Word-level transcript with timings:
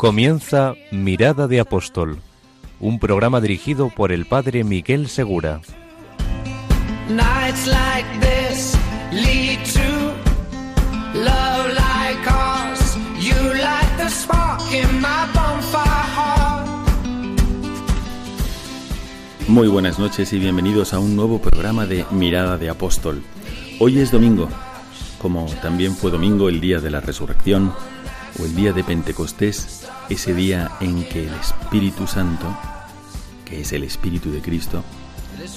Comienza 0.00 0.76
Mirada 0.90 1.46
de 1.46 1.60
Apóstol, 1.60 2.20
un 2.80 2.98
programa 2.98 3.38
dirigido 3.42 3.90
por 3.90 4.12
el 4.12 4.24
padre 4.24 4.64
Miguel 4.64 5.10
Segura. 5.10 5.60
Muy 19.48 19.68
buenas 19.68 19.98
noches 19.98 20.32
y 20.32 20.38
bienvenidos 20.38 20.94
a 20.94 20.98
un 20.98 21.14
nuevo 21.14 21.42
programa 21.42 21.84
de 21.84 22.06
Mirada 22.10 22.56
de 22.56 22.70
Apóstol. 22.70 23.22
Hoy 23.78 23.98
es 23.98 24.10
domingo, 24.10 24.48
como 25.20 25.44
también 25.60 25.94
fue 25.94 26.10
domingo 26.10 26.48
el 26.48 26.58
día 26.62 26.80
de 26.80 26.90
la 26.90 27.02
resurrección 27.02 27.74
o 28.38 28.44
el 28.44 28.54
día 28.54 28.72
de 28.72 28.84
Pentecostés, 28.84 29.88
ese 30.08 30.34
día 30.34 30.70
en 30.80 31.04
que 31.04 31.26
el 31.26 31.34
Espíritu 31.34 32.06
Santo, 32.06 32.46
que 33.44 33.60
es 33.60 33.72
el 33.72 33.82
Espíritu 33.82 34.30
de 34.30 34.40
Cristo, 34.40 34.84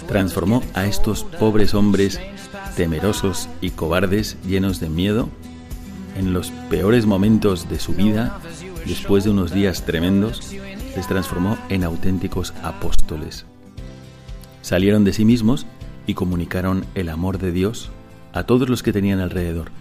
transformó 0.07 0.63
a 0.73 0.85
estos 0.85 1.23
pobres 1.23 1.73
hombres 1.73 2.19
temerosos 2.75 3.49
y 3.61 3.71
cobardes, 3.71 4.37
llenos 4.45 4.79
de 4.79 4.89
miedo, 4.89 5.29
en 6.17 6.33
los 6.33 6.51
peores 6.69 7.05
momentos 7.05 7.69
de 7.69 7.79
su 7.79 7.93
vida, 7.93 8.39
después 8.85 9.23
de 9.23 9.31
unos 9.31 9.53
días 9.53 9.85
tremendos, 9.85 10.53
les 10.95 11.07
transformó 11.07 11.57
en 11.69 11.83
auténticos 11.83 12.53
apóstoles. 12.63 13.45
Salieron 14.61 15.03
de 15.03 15.13
sí 15.13 15.25
mismos 15.25 15.65
y 16.07 16.13
comunicaron 16.13 16.85
el 16.95 17.09
amor 17.09 17.37
de 17.37 17.51
Dios 17.51 17.91
a 18.33 18.43
todos 18.43 18.69
los 18.69 18.83
que 18.83 18.93
tenían 18.93 19.19
alrededor, 19.19 19.71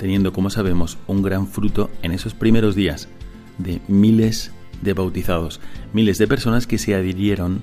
teniendo, 0.00 0.32
como 0.32 0.48
sabemos, 0.48 0.96
un 1.06 1.20
gran 1.20 1.46
fruto 1.46 1.90
en 2.00 2.12
esos 2.12 2.32
primeros 2.32 2.74
días 2.74 3.06
de 3.58 3.82
miles 3.86 4.50
de 4.80 4.94
bautizados, 4.94 5.60
miles 5.92 6.16
de 6.16 6.26
personas 6.26 6.66
que 6.66 6.78
se 6.78 6.94
adhirieron 6.94 7.60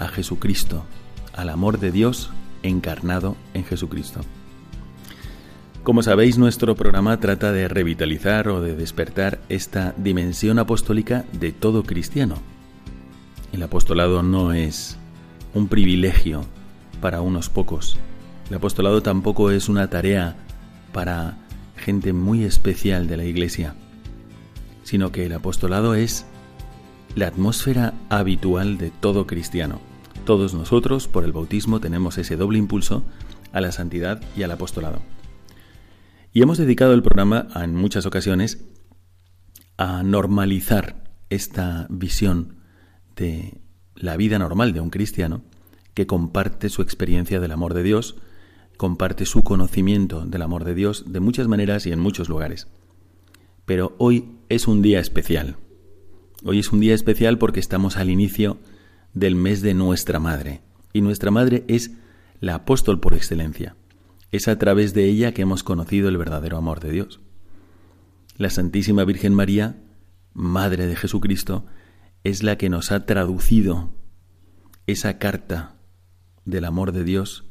a 0.00 0.08
Jesucristo, 0.08 0.84
al 1.32 1.48
amor 1.48 1.78
de 1.78 1.92
Dios 1.92 2.32
encarnado 2.64 3.36
en 3.54 3.64
Jesucristo. 3.64 4.22
Como 5.84 6.02
sabéis, 6.02 6.38
nuestro 6.38 6.74
programa 6.74 7.20
trata 7.20 7.52
de 7.52 7.68
revitalizar 7.68 8.48
o 8.48 8.60
de 8.60 8.74
despertar 8.74 9.38
esta 9.48 9.94
dimensión 9.96 10.58
apostólica 10.58 11.24
de 11.34 11.52
todo 11.52 11.84
cristiano. 11.84 12.34
El 13.52 13.62
apostolado 13.62 14.24
no 14.24 14.52
es 14.52 14.98
un 15.54 15.68
privilegio 15.68 16.44
para 17.00 17.20
unos 17.20 17.48
pocos. 17.48 17.96
El 18.50 18.56
apostolado 18.56 19.04
tampoco 19.04 19.52
es 19.52 19.68
una 19.68 19.88
tarea 19.88 20.34
para 20.92 21.45
gente 21.86 22.12
muy 22.12 22.42
especial 22.42 23.06
de 23.06 23.16
la 23.16 23.24
Iglesia, 23.24 23.76
sino 24.82 25.12
que 25.12 25.24
el 25.24 25.32
apostolado 25.32 25.94
es 25.94 26.26
la 27.14 27.28
atmósfera 27.28 27.94
habitual 28.10 28.76
de 28.76 28.90
todo 28.90 29.28
cristiano. 29.28 29.80
Todos 30.24 30.52
nosotros, 30.52 31.06
por 31.06 31.22
el 31.22 31.30
bautismo, 31.30 31.78
tenemos 31.78 32.18
ese 32.18 32.34
doble 32.34 32.58
impulso 32.58 33.04
a 33.52 33.60
la 33.60 33.70
santidad 33.70 34.20
y 34.36 34.42
al 34.42 34.50
apostolado. 34.50 35.00
Y 36.32 36.42
hemos 36.42 36.58
dedicado 36.58 36.92
el 36.92 37.04
programa 37.04 37.46
en 37.54 37.76
muchas 37.76 38.04
ocasiones 38.04 38.64
a 39.78 40.02
normalizar 40.02 41.04
esta 41.30 41.86
visión 41.88 42.56
de 43.14 43.60
la 43.94 44.16
vida 44.16 44.40
normal 44.40 44.72
de 44.72 44.80
un 44.80 44.90
cristiano 44.90 45.44
que 45.94 46.08
comparte 46.08 46.68
su 46.68 46.82
experiencia 46.82 47.38
del 47.38 47.52
amor 47.52 47.74
de 47.74 47.84
Dios, 47.84 48.16
comparte 48.76 49.26
su 49.26 49.42
conocimiento 49.42 50.24
del 50.26 50.42
amor 50.42 50.64
de 50.64 50.74
Dios 50.74 51.04
de 51.06 51.20
muchas 51.20 51.48
maneras 51.48 51.86
y 51.86 51.92
en 51.92 52.00
muchos 52.00 52.28
lugares. 52.28 52.68
Pero 53.64 53.94
hoy 53.98 54.36
es 54.48 54.68
un 54.68 54.82
día 54.82 55.00
especial. 55.00 55.56
Hoy 56.44 56.58
es 56.58 56.72
un 56.72 56.80
día 56.80 56.94
especial 56.94 57.38
porque 57.38 57.60
estamos 57.60 57.96
al 57.96 58.10
inicio 58.10 58.58
del 59.14 59.34
mes 59.34 59.62
de 59.62 59.74
nuestra 59.74 60.20
Madre. 60.20 60.60
Y 60.92 61.00
nuestra 61.00 61.30
Madre 61.30 61.64
es 61.68 61.92
la 62.40 62.54
apóstol 62.54 63.00
por 63.00 63.14
excelencia. 63.14 63.76
Es 64.30 64.48
a 64.48 64.58
través 64.58 64.92
de 64.94 65.06
ella 65.06 65.32
que 65.32 65.42
hemos 65.42 65.62
conocido 65.62 66.08
el 66.08 66.18
verdadero 66.18 66.56
amor 66.56 66.80
de 66.80 66.92
Dios. 66.92 67.20
La 68.36 68.50
Santísima 68.50 69.04
Virgen 69.04 69.32
María, 69.32 69.82
Madre 70.34 70.86
de 70.86 70.96
Jesucristo, 70.96 71.64
es 72.22 72.42
la 72.42 72.58
que 72.58 72.68
nos 72.68 72.92
ha 72.92 73.06
traducido 73.06 73.94
esa 74.86 75.18
carta 75.18 75.76
del 76.44 76.64
amor 76.66 76.92
de 76.92 77.04
Dios 77.04 77.45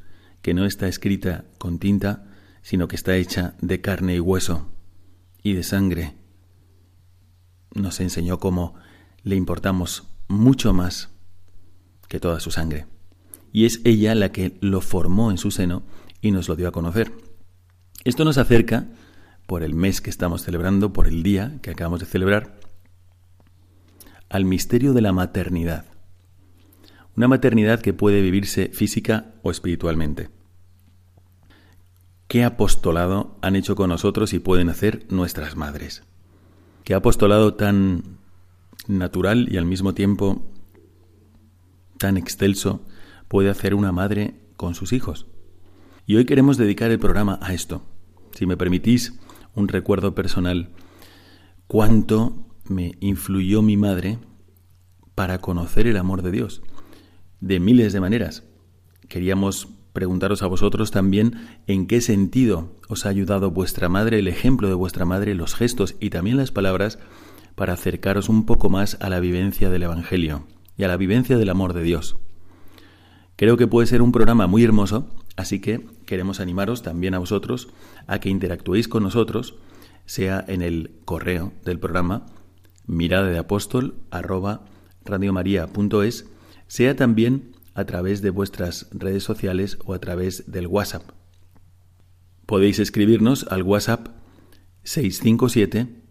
que 0.46 0.54
no 0.54 0.66
está 0.68 0.88
escrita 0.88 1.46
con 1.58 1.80
tinta, 1.80 2.24
sino 2.62 2.88
que 2.88 2.96
está 2.96 3.16
hecha 3.16 3.56
de 3.62 3.82
carne 3.82 4.14
y 4.14 4.20
hueso 4.20 4.70
y 5.42 5.54
de 5.54 5.64
sangre. 5.64 6.14
Nos 7.74 8.00
enseñó 8.00 8.38
cómo 8.38 8.76
le 9.24 9.38
importamos 9.38 10.04
mucho 10.28 10.72
más 10.72 11.10
que 12.08 12.20
toda 12.20 12.40
su 12.40 12.52
sangre. 12.52 12.86
Y 13.52 13.66
es 13.66 13.82
ella 13.86 14.14
la 14.14 14.32
que 14.32 14.60
lo 14.62 14.82
formó 14.82 15.32
en 15.32 15.40
su 15.40 15.50
seno 15.50 15.82
y 16.22 16.30
nos 16.30 16.48
lo 16.48 16.56
dio 16.56 16.68
a 16.68 16.72
conocer. 16.72 17.12
Esto 18.04 18.24
nos 18.24 18.38
acerca, 18.38 18.86
por 19.48 19.64
el 19.64 19.74
mes 19.74 20.00
que 20.00 20.12
estamos 20.12 20.44
celebrando, 20.44 20.94
por 20.94 21.08
el 21.08 21.24
día 21.24 21.58
que 21.64 21.72
acabamos 21.72 22.02
de 22.02 22.06
celebrar, 22.06 22.60
al 24.30 24.46
misterio 24.46 24.94
de 24.94 25.02
la 25.02 25.12
maternidad. 25.12 25.86
Una 27.16 27.28
maternidad 27.30 27.81
que 27.81 27.94
puede 27.94 28.22
vivirse 28.22 28.70
física 28.74 29.34
o 29.42 29.52
espiritualmente. 29.52 30.30
¿Qué 32.28 32.44
apostolado 32.44 33.38
han 33.42 33.56
hecho 33.56 33.76
con 33.76 33.90
nosotros 33.90 34.34
y 34.34 34.40
pueden 34.40 34.70
hacer 34.70 35.06
nuestras 35.09 35.56
madres? 35.56 36.03
¿Qué 36.84 36.94
apostolado 36.94 37.53
tan 37.53 38.18
natural 38.88 39.48
y 39.50 39.58
al 39.58 39.66
mismo 39.66 39.94
tiempo 39.94 40.46
tan 41.98 42.18
excelso 42.18 42.86
puede 43.28 43.50
hacer 43.50 43.76
una 43.76 43.92
madre 43.92 44.36
con 44.58 44.76
sus 44.76 44.92
hijos? 44.92 45.28
Y 46.06 46.18
hoy 46.18 46.26
queremos 46.26 46.58
dedicar 46.58 46.92
el 46.92 47.00
programa 47.00 47.40
a 47.42 47.53
esto. 47.53 47.82
Si 48.34 48.46
me 48.46 48.58
permitís 48.58 49.18
un 49.56 49.70
recuerdo 49.70 50.14
personal, 50.14 50.72
cuánto 51.68 52.46
me 52.66 52.97
influyó 53.00 53.62
mi 53.62 53.78
madre 53.78 54.20
para 55.16 55.40
conocer 55.40 55.88
el 55.88 55.97
amor 55.97 56.22
de 56.22 56.32
Dios, 56.32 56.62
de 57.40 57.59
miles 57.59 57.94
de 57.94 58.00
maneras. 58.00 58.44
Queríamos 59.07 59.68
preguntaros 59.94 60.44
a 60.44 60.47
vosotros 60.47 60.91
también 60.91 61.47
en 61.68 61.88
qué 61.88 62.01
sentido 62.01 62.75
os 62.90 63.06
ha 63.06 63.09
ayudado 63.09 63.51
vuestra 63.51 63.88
madre, 63.88 64.19
el 64.19 64.28
ejemplo 64.28 64.68
de 64.68 64.73
vuestra 64.73 65.06
madre, 65.06 65.35
los 65.35 65.56
gestos 65.56 65.96
y 66.00 66.09
también 66.09 66.38
las 66.38 66.51
palabras 66.51 67.00
para 67.56 67.73
acercaros 67.73 68.28
un 68.28 68.46
poco 68.46 68.69
más 68.69 68.97
a 69.00 69.09
la 69.09 69.19
vivencia 69.19 69.69
del 69.69 69.84
Evangelio 69.84 70.47
y 70.78 70.84
a 70.84 70.90
la 70.90 70.97
vivencia 70.97 71.38
del 71.38 71.50
amor 71.50 71.73
de 71.73 71.84
Dios. 71.84 72.18
Creo 73.38 73.57
que 73.57 73.67
puede 73.67 73.88
ser 73.88 74.02
un 74.02 74.12
programa 74.12 74.47
muy 74.47 74.63
hermoso, 74.63 75.09
así 75.35 75.59
que 75.59 75.85
queremos 76.06 76.40
animaros 76.40 76.84
también 76.84 77.13
a 77.13 77.19
vosotros 77.19 77.69
a 78.07 78.19
que 78.19 78.29
interactuéis 78.29 78.88
con 78.88 79.03
nosotros, 79.03 79.56
sea 80.06 80.43
en 80.47 80.61
el 80.61 80.91
correo 81.05 81.53
del 81.64 81.79
programa 81.79 82.26
mirada 82.85 83.28
de 83.28 83.40
apóstol 83.40 83.96
sea 86.67 86.96
también 86.96 87.56
a 87.73 87.85
través 87.85 88.22
de 88.22 88.29
vuestras 88.29 88.88
redes 88.91 89.23
sociales 89.23 89.78
o 89.85 89.94
a 89.94 90.00
través 90.00 90.50
del 90.52 90.67
WhatsApp. 90.67 91.12
Podéis 92.46 92.79
escribirnos 92.79 93.46
al 93.50 93.64
WhatsApp 93.64 94.08
657 94.84 96.03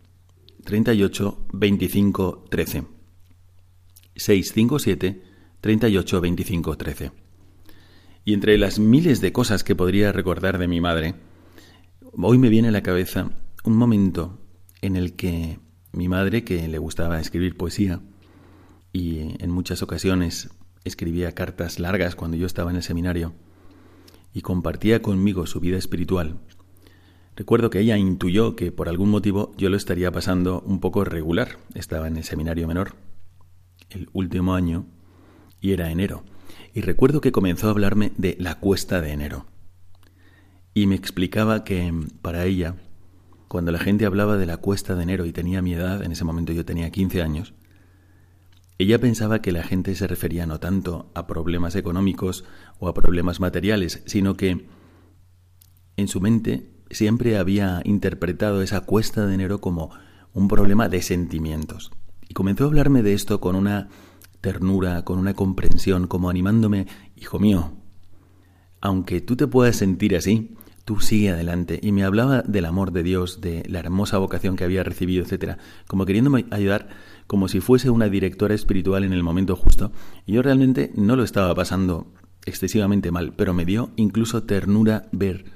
38 0.64 1.46
25 1.52 2.44
13. 2.50 2.84
657 4.16 5.22
38 5.60 6.20
25 6.20 6.76
13. 6.76 7.12
Y 8.24 8.32
entre 8.32 8.58
las 8.58 8.78
miles 8.78 9.20
de 9.20 9.32
cosas 9.32 9.64
que 9.64 9.76
podría 9.76 10.12
recordar 10.12 10.58
de 10.58 10.68
mi 10.68 10.80
madre, 10.80 11.14
hoy 12.12 12.38
me 12.38 12.48
viene 12.48 12.68
a 12.68 12.72
la 12.72 12.82
cabeza 12.82 13.30
un 13.64 13.76
momento 13.76 14.40
en 14.82 14.96
el 14.96 15.14
que 15.14 15.58
mi 15.92 16.08
madre, 16.08 16.44
que 16.44 16.66
le 16.68 16.78
gustaba 16.78 17.20
escribir 17.20 17.56
poesía, 17.56 18.00
y 18.94 19.42
en 19.42 19.50
muchas 19.50 19.82
ocasiones 19.82 20.48
escribía 20.84 21.32
cartas 21.32 21.78
largas 21.78 22.14
cuando 22.14 22.38
yo 22.38 22.46
estaba 22.46 22.70
en 22.70 22.76
el 22.78 22.82
seminario, 22.82 23.34
y 24.32 24.40
compartía 24.40 25.02
conmigo 25.02 25.46
su 25.46 25.60
vida 25.60 25.76
espiritual, 25.76 26.38
Recuerdo 27.36 27.68
que 27.68 27.80
ella 27.80 27.96
intuyó 27.96 28.54
que 28.54 28.70
por 28.70 28.88
algún 28.88 29.10
motivo 29.10 29.52
yo 29.56 29.68
lo 29.68 29.76
estaría 29.76 30.12
pasando 30.12 30.60
un 30.60 30.78
poco 30.78 31.04
regular. 31.04 31.58
Estaba 31.74 32.06
en 32.06 32.16
el 32.16 32.24
seminario 32.24 32.68
menor, 32.68 32.94
el 33.90 34.08
último 34.12 34.54
año, 34.54 34.86
y 35.60 35.72
era 35.72 35.90
enero. 35.90 36.22
Y 36.74 36.82
recuerdo 36.82 37.20
que 37.20 37.32
comenzó 37.32 37.66
a 37.66 37.70
hablarme 37.70 38.12
de 38.16 38.36
la 38.38 38.60
cuesta 38.60 39.00
de 39.00 39.10
enero. 39.10 39.46
Y 40.74 40.86
me 40.86 40.94
explicaba 40.94 41.64
que 41.64 41.92
para 42.22 42.44
ella, 42.44 42.76
cuando 43.48 43.72
la 43.72 43.78
gente 43.80 44.06
hablaba 44.06 44.36
de 44.36 44.46
la 44.46 44.58
cuesta 44.58 44.94
de 44.94 45.02
enero 45.02 45.26
y 45.26 45.32
tenía 45.32 45.62
mi 45.62 45.74
edad, 45.74 46.04
en 46.04 46.12
ese 46.12 46.24
momento 46.24 46.52
yo 46.52 46.64
tenía 46.64 46.90
15 46.90 47.20
años, 47.22 47.54
ella 48.78 48.98
pensaba 48.98 49.40
que 49.40 49.52
la 49.52 49.62
gente 49.62 49.94
se 49.94 50.06
refería 50.06 50.46
no 50.46 50.58
tanto 50.58 51.10
a 51.14 51.26
problemas 51.26 51.76
económicos 51.76 52.44
o 52.78 52.88
a 52.88 52.94
problemas 52.94 53.40
materiales, 53.40 54.02
sino 54.06 54.36
que 54.36 54.66
en 55.96 56.08
su 56.08 56.20
mente 56.20 56.70
siempre 56.90 57.38
había 57.38 57.82
interpretado 57.84 58.62
esa 58.62 58.80
cuesta 58.80 59.26
de 59.26 59.34
enero 59.34 59.60
como 59.60 59.90
un 60.32 60.48
problema 60.48 60.88
de 60.88 61.02
sentimientos. 61.02 61.92
Y 62.28 62.34
comenzó 62.34 62.64
a 62.64 62.66
hablarme 62.66 63.02
de 63.02 63.14
esto 63.14 63.40
con 63.40 63.54
una 63.54 63.88
ternura, 64.40 65.04
con 65.04 65.18
una 65.18 65.34
comprensión, 65.34 66.06
como 66.06 66.28
animándome, 66.28 66.86
hijo 67.16 67.38
mío, 67.38 67.72
aunque 68.80 69.20
tú 69.20 69.36
te 69.36 69.46
puedas 69.46 69.76
sentir 69.76 70.16
así, 70.16 70.54
tú 70.84 71.00
sigue 71.00 71.30
adelante. 71.30 71.80
Y 71.82 71.92
me 71.92 72.04
hablaba 72.04 72.42
del 72.42 72.66
amor 72.66 72.92
de 72.92 73.02
Dios, 73.02 73.40
de 73.40 73.64
la 73.68 73.80
hermosa 73.80 74.18
vocación 74.18 74.56
que 74.56 74.64
había 74.64 74.84
recibido, 74.84 75.24
etcétera, 75.24 75.58
como 75.86 76.06
queriéndome 76.06 76.46
ayudar 76.50 76.88
como 77.26 77.48
si 77.48 77.60
fuese 77.60 77.90
una 77.90 78.08
directora 78.08 78.54
espiritual 78.54 79.04
en 79.04 79.12
el 79.12 79.22
momento 79.22 79.56
justo. 79.56 79.92
Y 80.26 80.32
yo 80.32 80.42
realmente 80.42 80.92
no 80.94 81.16
lo 81.16 81.24
estaba 81.24 81.54
pasando 81.54 82.12
excesivamente 82.44 83.10
mal, 83.10 83.32
pero 83.34 83.54
me 83.54 83.64
dio 83.64 83.90
incluso 83.96 84.42
ternura 84.42 85.08
ver 85.12 85.46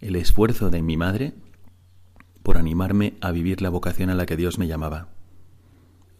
el 0.00 0.16
esfuerzo 0.16 0.68
de 0.70 0.82
mi 0.82 0.96
madre 0.96 1.32
por 2.42 2.58
animarme 2.58 3.14
a 3.20 3.32
vivir 3.32 3.62
la 3.62 3.70
vocación 3.70 4.10
a 4.10 4.14
la 4.14 4.26
que 4.26 4.36
Dios 4.36 4.58
me 4.58 4.68
llamaba. 4.68 5.08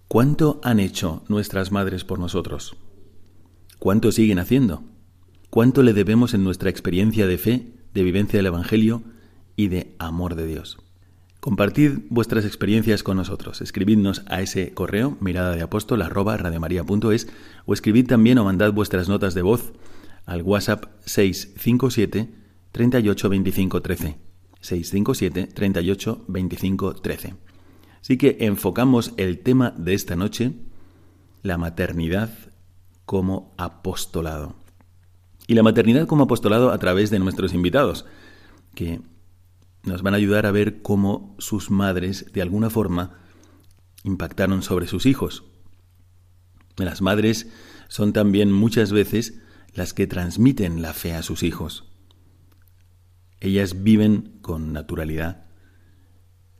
¿Cuánto 0.08 0.60
han 0.62 0.80
hecho 0.80 1.24
nuestras 1.28 1.72
madres 1.72 2.04
por 2.04 2.18
nosotros? 2.18 2.76
¿Cuánto 3.78 4.10
siguen 4.12 4.38
haciendo? 4.38 4.82
¿Cuánto 5.50 5.82
le 5.82 5.92
debemos 5.92 6.32
en 6.32 6.42
nuestra 6.42 6.70
experiencia 6.70 7.26
de 7.26 7.38
fe, 7.38 7.75
de 7.96 8.04
vivencia 8.04 8.38
del 8.38 8.46
Evangelio 8.46 9.02
y 9.56 9.68
de 9.68 9.96
amor 9.98 10.34
de 10.34 10.46
Dios? 10.46 10.78
Compartid 11.40 12.00
vuestras 12.10 12.44
experiencias 12.44 13.02
con 13.02 13.16
nosotros. 13.16 13.62
Escribidnos 13.62 14.22
a 14.26 14.42
ese 14.42 14.74
correo 14.74 15.16
mirada 15.20 15.56
de 15.56 15.62
apóstol 15.62 16.02
arroba 16.02 16.36
o 17.64 17.72
escribid 17.72 18.06
también 18.06 18.38
o 18.38 18.44
mandad 18.44 18.72
vuestras 18.72 19.08
notas 19.08 19.32
de 19.32 19.42
voz 19.42 19.72
al 20.26 20.42
WhatsApp 20.42 20.84
657 21.06 22.28
38 22.72 23.28
25 23.28 23.80
13. 23.80 24.16
657 24.60 25.54
38 25.54 26.24
25 26.28 26.94
13. 26.96 27.34
Así 28.02 28.18
que 28.18 28.36
enfocamos 28.40 29.14
el 29.16 29.38
tema 29.38 29.70
de 29.70 29.94
esta 29.94 30.16
noche, 30.16 30.52
la 31.42 31.56
maternidad 31.56 32.30
como 33.06 33.54
apostolado. 33.56 34.65
Y 35.46 35.54
la 35.54 35.62
maternidad 35.62 36.06
como 36.06 36.24
apostolado 36.24 36.70
a 36.70 36.78
través 36.78 37.10
de 37.10 37.18
nuestros 37.18 37.54
invitados, 37.54 38.04
que 38.74 39.00
nos 39.84 40.02
van 40.02 40.14
a 40.14 40.16
ayudar 40.16 40.46
a 40.46 40.50
ver 40.50 40.82
cómo 40.82 41.34
sus 41.38 41.70
madres, 41.70 42.26
de 42.32 42.42
alguna 42.42 42.70
forma, 42.70 43.18
impactaron 44.02 44.62
sobre 44.62 44.88
sus 44.88 45.06
hijos. 45.06 45.44
Las 46.76 47.00
madres 47.00 47.48
son 47.88 48.12
también 48.12 48.52
muchas 48.52 48.92
veces 48.92 49.40
las 49.72 49.94
que 49.94 50.06
transmiten 50.06 50.82
la 50.82 50.92
fe 50.92 51.14
a 51.14 51.22
sus 51.22 51.42
hijos. 51.42 51.84
Ellas 53.40 53.82
viven 53.82 54.38
con 54.42 54.72
naturalidad, 54.72 55.46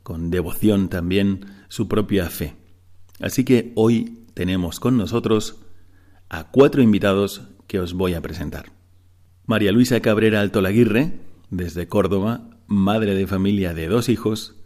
con 0.03 0.29
devoción 0.29 0.89
también 0.89 1.45
su 1.67 1.87
propia 1.87 2.29
fe. 2.29 2.55
Así 3.19 3.43
que 3.43 3.73
hoy 3.75 4.25
tenemos 4.33 4.79
con 4.79 4.95
nosotros 4.95 5.57
a 6.29 6.51
cuatro 6.51 6.81
invitados 6.81 7.41
que 7.67 7.79
os 7.79 7.93
voy 7.93 8.13
a 8.13 8.21
presentar. 8.21 8.76
María 9.49 9.71
Luisa 9.71 10.01
Cabrera 10.01 10.41
Altolaguirre, 10.41 11.21
desde 11.51 11.87
Córdoba, 11.87 12.49
madre 12.67 13.15
de 13.15 13.27
familia 13.27 13.73
de 13.73 13.87
dos 13.87 14.09
hijos 14.09 14.57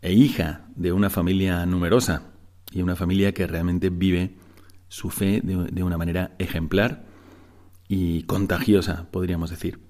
e 0.00 0.12
hija 0.12 0.68
de 0.76 0.92
una 0.92 1.10
familia 1.10 1.66
numerosa 1.66 2.30
y 2.70 2.82
una 2.82 2.94
familia 2.94 3.34
que 3.34 3.48
realmente 3.48 3.90
vive 3.90 4.36
su 4.86 5.10
fe 5.10 5.40
de, 5.42 5.82
una 5.82 5.98
manera 5.98 6.36
ejemplar 6.38 7.04
y 7.88 8.22
contagiosa, 8.22 9.08
podríamos 9.10 9.50
decir. 9.50 9.80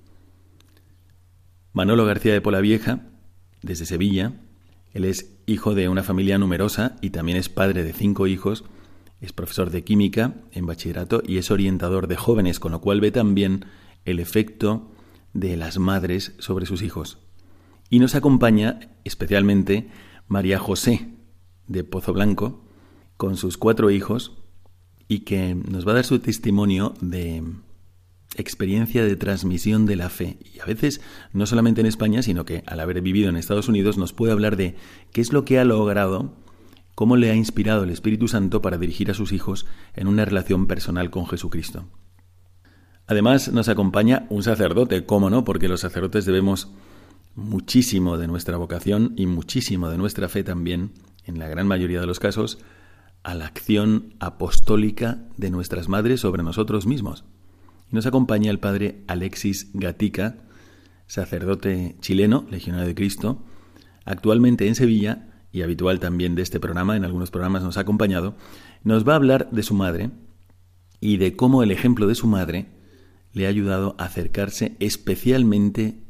Manolo 1.74 2.06
García 2.06 2.32
de 2.32 2.40
Polavieja, 2.40 3.00
desde 3.60 3.84
Sevilla. 3.84 4.32
Él 4.94 5.04
es 5.04 5.36
hijo 5.44 5.74
de 5.74 5.90
una 5.90 6.04
familia 6.04 6.38
numerosa 6.38 6.96
y 7.02 7.10
también 7.10 7.36
es 7.36 7.50
padre 7.50 7.84
de 7.84 7.92
cinco 7.92 8.26
hijos. 8.26 8.64
Es 9.20 9.34
profesor 9.34 9.68
de 9.68 9.84
química 9.84 10.36
en 10.52 10.64
bachillerato 10.64 11.22
y 11.22 11.36
es 11.36 11.50
orientador 11.50 12.06
de 12.06 12.16
jóvenes, 12.16 12.58
con 12.60 12.72
lo 12.72 12.80
cual 12.80 13.02
ve 13.02 13.10
también 13.10 13.66
el 14.04 14.20
efecto 14.20 14.90
de 15.32 15.56
las 15.56 15.78
madres 15.78 16.34
sobre 16.38 16.66
sus 16.66 16.82
hijos. 16.82 17.18
Y 17.90 17.98
nos 17.98 18.14
acompaña 18.14 18.80
especialmente 19.04 19.88
María 20.28 20.58
José 20.58 21.08
de 21.66 21.84
Pozo 21.84 22.12
Blanco, 22.12 22.64
con 23.16 23.36
sus 23.36 23.56
cuatro 23.56 23.90
hijos, 23.90 24.32
y 25.08 25.20
que 25.20 25.54
nos 25.54 25.86
va 25.86 25.92
a 25.92 25.96
dar 25.96 26.04
su 26.04 26.18
testimonio 26.18 26.94
de 27.00 27.42
experiencia 28.36 29.04
de 29.04 29.16
transmisión 29.16 29.86
de 29.86 29.96
la 29.96 30.08
fe. 30.08 30.38
Y 30.54 30.60
a 30.60 30.64
veces, 30.64 31.00
no 31.32 31.46
solamente 31.46 31.80
en 31.80 31.86
España, 31.86 32.22
sino 32.22 32.44
que 32.44 32.62
al 32.66 32.80
haber 32.80 33.00
vivido 33.02 33.28
en 33.28 33.36
Estados 33.36 33.68
Unidos, 33.68 33.98
nos 33.98 34.12
puede 34.12 34.32
hablar 34.32 34.56
de 34.56 34.74
qué 35.12 35.20
es 35.20 35.32
lo 35.32 35.44
que 35.44 35.58
ha 35.58 35.64
logrado, 35.64 36.34
cómo 36.94 37.16
le 37.16 37.30
ha 37.30 37.34
inspirado 37.34 37.84
el 37.84 37.90
Espíritu 37.90 38.28
Santo 38.28 38.62
para 38.62 38.78
dirigir 38.78 39.10
a 39.10 39.14
sus 39.14 39.32
hijos 39.32 39.66
en 39.94 40.08
una 40.08 40.24
relación 40.24 40.66
personal 40.66 41.10
con 41.10 41.26
Jesucristo. 41.26 41.86
Además, 43.12 43.52
nos 43.52 43.68
acompaña 43.68 44.24
un 44.30 44.42
sacerdote, 44.42 45.04
cómo 45.04 45.28
no, 45.28 45.44
porque 45.44 45.68
los 45.68 45.80
sacerdotes 45.80 46.24
debemos 46.24 46.68
muchísimo 47.34 48.16
de 48.16 48.26
nuestra 48.26 48.56
vocación 48.56 49.12
y 49.18 49.26
muchísimo 49.26 49.90
de 49.90 49.98
nuestra 49.98 50.30
fe 50.30 50.42
también, 50.44 50.92
en 51.26 51.38
la 51.38 51.46
gran 51.46 51.66
mayoría 51.66 52.00
de 52.00 52.06
los 52.06 52.20
casos, 52.20 52.58
a 53.22 53.34
la 53.34 53.44
acción 53.44 54.14
apostólica 54.18 55.18
de 55.36 55.50
nuestras 55.50 55.90
madres 55.90 56.20
sobre 56.20 56.42
nosotros 56.42 56.86
mismos. 56.86 57.26
Nos 57.90 58.06
acompaña 58.06 58.50
el 58.50 58.60
padre 58.60 59.04
Alexis 59.08 59.68
Gatica, 59.74 60.38
sacerdote 61.06 61.96
chileno, 62.00 62.46
legionario 62.50 62.86
de 62.86 62.94
Cristo, 62.94 63.42
actualmente 64.06 64.68
en 64.68 64.74
Sevilla 64.74 65.28
y 65.52 65.60
habitual 65.60 66.00
también 66.00 66.34
de 66.34 66.40
este 66.40 66.60
programa, 66.60 66.96
en 66.96 67.04
algunos 67.04 67.30
programas 67.30 67.62
nos 67.62 67.76
ha 67.76 67.80
acompañado, 67.82 68.36
nos 68.84 69.06
va 69.06 69.12
a 69.12 69.16
hablar 69.16 69.50
de 69.50 69.62
su 69.62 69.74
madre 69.74 70.12
y 70.98 71.18
de 71.18 71.36
cómo 71.36 71.62
el 71.62 71.72
ejemplo 71.72 72.06
de 72.06 72.14
su 72.14 72.26
madre 72.26 72.80
le 73.32 73.46
ha 73.46 73.48
ayudado 73.48 73.94
a 73.98 74.04
acercarse 74.04 74.76
especialmente 74.80 76.02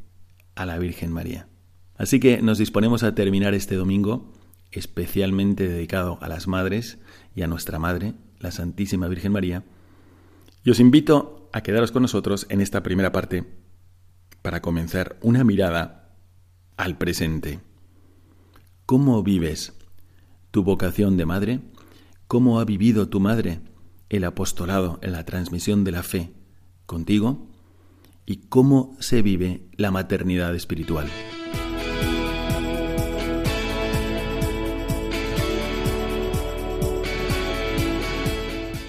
a 0.55 0.67
la 0.67 0.79
Virgen 0.79 1.13
María. 1.13 1.49
Así 1.97 2.21
que 2.21 2.43
nos 2.43 2.59
disponemos 2.59 3.03
a 3.03 3.15
terminar 3.15 3.55
este 3.55 3.77
domingo 3.77 4.33
especialmente 4.73 5.69
dedicado 5.69 6.19
a 6.23 6.29
las 6.29 6.49
madres 6.49 6.99
y 7.35 7.43
a 7.43 7.47
nuestra 7.47 7.79
Madre, 7.79 8.15
la 8.41 8.51
Santísima 8.51 9.07
Virgen 9.07 9.33
María, 9.33 9.65
y 10.65 10.71
os 10.71 10.81
invito 10.81 11.51
a 11.53 11.63
quedaros 11.63 11.93
con 11.93 12.03
nosotros 12.03 12.47
en 12.49 12.61
esta 12.61 12.83
primera 12.83 13.13
parte 13.13 13.45
para 14.41 14.63
comenzar 14.63 15.19
una 15.21 15.45
mirada 15.45 16.17
al 16.77 16.97
presente. 16.97 17.61
¿Cómo 18.87 19.23
vives 19.23 19.75
tu 20.51 20.65
vocación 20.65 21.17
de 21.17 21.27
madre? 21.27 21.61
¿Cómo 22.27 22.59
ha 22.59 22.65
vivido 22.65 23.09
tu 23.09 23.21
madre 23.21 23.61
el 24.09 24.25
apostolado 24.25 24.99
en 25.03 25.13
la 25.13 25.25
transmisión 25.25 25.85
de 25.85 25.93
la 25.93 26.03
fe 26.03 26.33
contigo? 26.93 27.39
¿Y 28.27 28.37
cómo 28.49 28.95
se 29.01 29.23
vive 29.23 29.63
la 29.77 29.91
maternidad 29.91 30.55
espiritual? 30.55 31.09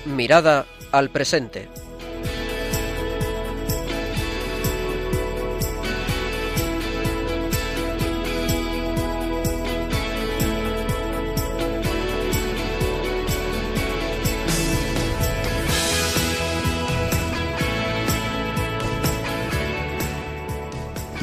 Mirada 0.06 0.66
al 0.92 1.10
presente. 1.10 1.70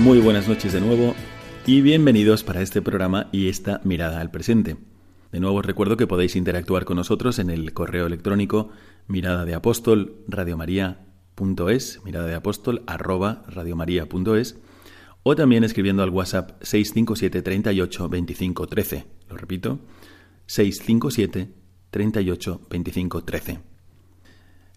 Muy 0.01 0.19
buenas 0.19 0.49
noches 0.49 0.73
de 0.73 0.81
nuevo 0.81 1.15
y 1.67 1.83
bienvenidos 1.83 2.43
para 2.43 2.63
este 2.63 2.81
programa 2.81 3.29
y 3.33 3.51
esta 3.51 3.83
mirada 3.85 4.23
al 4.23 4.31
presente. 4.31 4.79
De 5.31 5.41
nuevo 5.41 5.59
os 5.59 5.67
recuerdo 5.67 5.99
que 5.99 6.07
podéis 6.07 6.37
interactuar 6.37 6.87
con 6.87 6.97
nosotros 6.97 7.39
en 7.39 7.51
el 7.51 7.75
correo 7.75 8.07
electrónico 8.07 8.71
mirada 9.09 9.45
de 9.45 9.55
apóstol 9.55 10.25
radiomaria.es, 10.27 12.01
mirada 12.03 12.27
de 12.27 12.35
apóstol 12.35 12.83
arroba 12.87 13.45
radiomaria.es 13.49 14.57
o 15.23 15.37
también 15.37 15.65
escribiendo 15.65 16.03
al 16.03 16.09
WhatsApp 16.09 16.63
657 16.63 17.43
38 17.43 18.09
25 18.09 18.67
13. 18.69 19.07
Lo 19.29 19.37
repito, 19.37 19.81
657 20.47 21.53
38 21.91 22.61
25 22.71 23.25
13. 23.25 23.59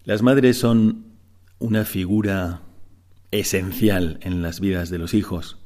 Las 0.04 0.20
madres 0.20 0.58
son 0.58 1.06
una 1.60 1.86
figura 1.86 2.60
esencial 3.34 4.18
en 4.22 4.42
las 4.42 4.60
vidas 4.60 4.90
de 4.90 4.98
los 4.98 5.12
hijos. 5.12 5.58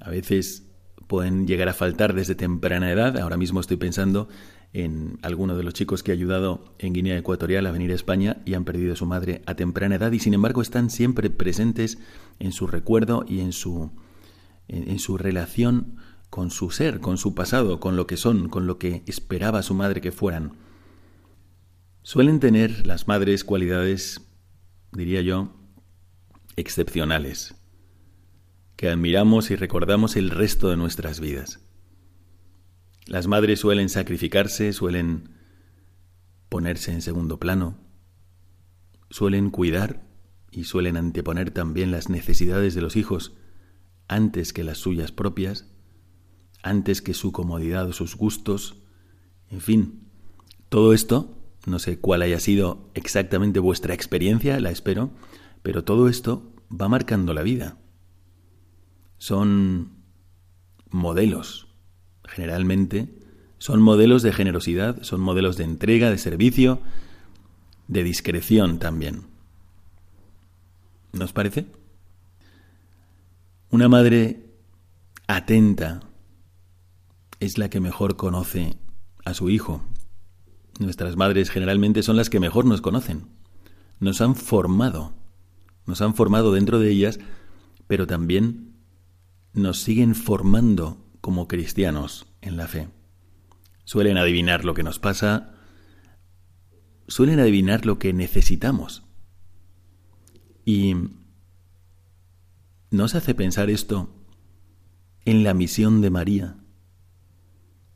A 0.00 0.08
veces 0.08 0.66
pueden 1.06 1.46
llegar 1.46 1.68
a 1.68 1.74
faltar 1.74 2.14
desde 2.14 2.34
temprana 2.34 2.90
edad. 2.90 3.18
Ahora 3.18 3.36
mismo 3.36 3.60
estoy 3.60 3.76
pensando 3.76 4.28
en 4.72 5.18
alguno 5.20 5.56
de 5.56 5.62
los 5.62 5.74
chicos 5.74 6.02
que 6.02 6.10
ha 6.10 6.14
ayudado 6.14 6.74
en 6.78 6.94
Guinea 6.94 7.18
Ecuatorial 7.18 7.66
a 7.66 7.70
venir 7.70 7.92
a 7.92 7.94
España 7.94 8.38
y 8.46 8.54
han 8.54 8.64
perdido 8.64 8.94
a 8.94 8.96
su 8.96 9.04
madre 9.04 9.42
a 9.46 9.54
temprana 9.54 9.96
edad 9.96 10.10
y 10.10 10.18
sin 10.18 10.32
embargo 10.32 10.62
están 10.62 10.88
siempre 10.88 11.28
presentes 11.28 11.98
en 12.38 12.52
su 12.52 12.66
recuerdo 12.66 13.26
y 13.28 13.40
en 13.40 13.52
su, 13.52 13.92
en, 14.66 14.98
su 14.98 15.18
relación 15.18 15.98
con 16.30 16.50
su 16.50 16.70
ser, 16.70 17.00
con 17.00 17.18
su 17.18 17.34
pasado, 17.34 17.78
con 17.78 17.94
lo 17.94 18.06
que 18.06 18.16
son, 18.16 18.48
con 18.48 18.66
lo 18.66 18.78
que 18.78 19.04
esperaba 19.06 19.62
su 19.62 19.74
madre 19.74 20.00
que 20.00 20.12
fueran. 20.12 20.56
Suelen 22.02 22.40
tener 22.40 22.86
las 22.86 23.06
madres 23.06 23.44
cualidades, 23.44 24.22
diría 24.92 25.20
yo, 25.20 25.52
excepcionales, 26.56 27.54
que 28.76 28.88
admiramos 28.88 29.50
y 29.50 29.56
recordamos 29.56 30.16
el 30.16 30.30
resto 30.30 30.70
de 30.70 30.76
nuestras 30.76 31.20
vidas. 31.20 31.60
Las 33.06 33.26
madres 33.26 33.60
suelen 33.60 33.88
sacrificarse, 33.88 34.72
suelen 34.72 35.30
ponerse 36.48 36.92
en 36.92 37.02
segundo 37.02 37.38
plano, 37.38 37.78
suelen 39.10 39.50
cuidar 39.50 40.06
y 40.50 40.64
suelen 40.64 40.96
anteponer 40.96 41.50
también 41.50 41.90
las 41.90 42.08
necesidades 42.08 42.74
de 42.74 42.80
los 42.80 42.96
hijos 42.96 43.34
antes 44.08 44.52
que 44.52 44.64
las 44.64 44.78
suyas 44.78 45.12
propias, 45.12 45.66
antes 46.62 47.02
que 47.02 47.14
su 47.14 47.32
comodidad 47.32 47.88
o 47.88 47.92
sus 47.92 48.16
gustos, 48.16 48.82
en 49.50 49.60
fin, 49.60 50.08
todo 50.68 50.94
esto, 50.94 51.36
no 51.66 51.78
sé 51.78 51.98
cuál 51.98 52.22
haya 52.22 52.40
sido 52.40 52.90
exactamente 52.94 53.60
vuestra 53.60 53.94
experiencia, 53.94 54.58
la 54.60 54.70
espero, 54.70 55.10
pero 55.64 55.82
todo 55.82 56.08
esto 56.08 56.52
va 56.70 56.88
marcando 56.88 57.34
la 57.34 57.42
vida. 57.42 57.76
Son 59.18 60.04
modelos 60.90 61.66
generalmente 62.26 63.08
son 63.58 63.80
modelos 63.80 64.22
de 64.22 64.32
generosidad, 64.32 65.02
son 65.02 65.20
modelos 65.20 65.56
de 65.56 65.64
entrega, 65.64 66.10
de 66.10 66.18
servicio, 66.18 66.80
de 67.88 68.02
discreción 68.02 68.78
también. 68.78 69.22
¿Nos 71.12 71.32
parece? 71.32 71.66
Una 73.70 73.88
madre 73.88 74.50
atenta 75.28 76.00
es 77.40 77.56
la 77.56 77.70
que 77.70 77.80
mejor 77.80 78.16
conoce 78.16 78.76
a 79.24 79.32
su 79.32 79.48
hijo. 79.48 79.82
Nuestras 80.78 81.16
madres 81.16 81.50
generalmente 81.50 82.02
son 82.02 82.16
las 82.16 82.28
que 82.28 82.40
mejor 82.40 82.66
nos 82.66 82.80
conocen. 82.80 83.28
Nos 84.00 84.20
han 84.20 84.34
formado, 84.34 85.14
nos 85.86 86.00
han 86.00 86.14
formado 86.14 86.52
dentro 86.52 86.78
de 86.78 86.90
ellas, 86.90 87.20
pero 87.86 88.06
también 88.06 88.74
nos 89.52 89.78
siguen 89.78 90.14
formando 90.14 91.04
como 91.20 91.48
cristianos 91.48 92.26
en 92.40 92.56
la 92.56 92.68
fe. 92.68 92.88
Suelen 93.84 94.16
adivinar 94.16 94.64
lo 94.64 94.74
que 94.74 94.82
nos 94.82 94.98
pasa, 94.98 95.54
suelen 97.06 97.38
adivinar 97.38 97.86
lo 97.86 97.98
que 97.98 98.12
necesitamos. 98.12 99.04
Y 100.64 100.94
nos 102.90 103.14
hace 103.14 103.34
pensar 103.34 103.70
esto 103.70 104.08
en 105.24 105.44
la 105.44 105.54
misión 105.54 106.00
de 106.00 106.10
María, 106.10 106.56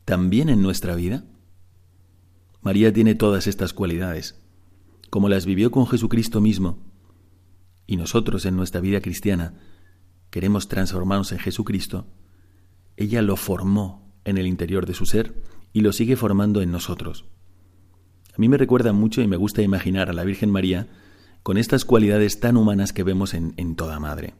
también 0.04 0.48
en 0.48 0.62
nuestra 0.62 0.94
vida. 0.94 1.24
María 2.60 2.92
tiene 2.92 3.14
todas 3.14 3.46
estas 3.46 3.72
cualidades, 3.72 4.40
como 5.10 5.28
las 5.28 5.46
vivió 5.46 5.70
con 5.70 5.86
Jesucristo 5.86 6.40
mismo, 6.40 6.87
y 7.88 7.96
nosotros 7.96 8.44
en 8.44 8.54
nuestra 8.54 8.80
vida 8.80 9.00
cristiana 9.00 9.54
queremos 10.30 10.68
transformarnos 10.68 11.32
en 11.32 11.38
Jesucristo, 11.38 12.06
ella 12.96 13.22
lo 13.22 13.34
formó 13.36 14.12
en 14.24 14.36
el 14.36 14.46
interior 14.46 14.86
de 14.86 14.92
su 14.92 15.06
ser 15.06 15.42
y 15.72 15.80
lo 15.80 15.92
sigue 15.92 16.14
formando 16.14 16.60
en 16.60 16.70
nosotros. 16.70 17.24
A 18.32 18.36
mí 18.36 18.48
me 18.48 18.58
recuerda 18.58 18.92
mucho 18.92 19.22
y 19.22 19.26
me 19.26 19.38
gusta 19.38 19.62
imaginar 19.62 20.10
a 20.10 20.12
la 20.12 20.24
Virgen 20.24 20.50
María 20.50 20.86
con 21.42 21.56
estas 21.56 21.86
cualidades 21.86 22.40
tan 22.40 22.58
humanas 22.58 22.92
que 22.92 23.04
vemos 23.04 23.32
en, 23.32 23.54
en 23.56 23.74
toda 23.74 23.98
madre. 23.98 24.34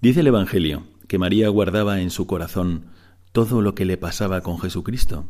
Dice 0.00 0.20
el 0.20 0.28
Evangelio 0.28 0.84
que 1.08 1.18
María 1.18 1.50
guardaba 1.50 2.00
en 2.00 2.10
su 2.10 2.26
corazón 2.26 2.86
todo 3.32 3.60
lo 3.60 3.74
que 3.74 3.84
le 3.84 3.98
pasaba 3.98 4.40
con 4.40 4.58
Jesucristo. 4.58 5.28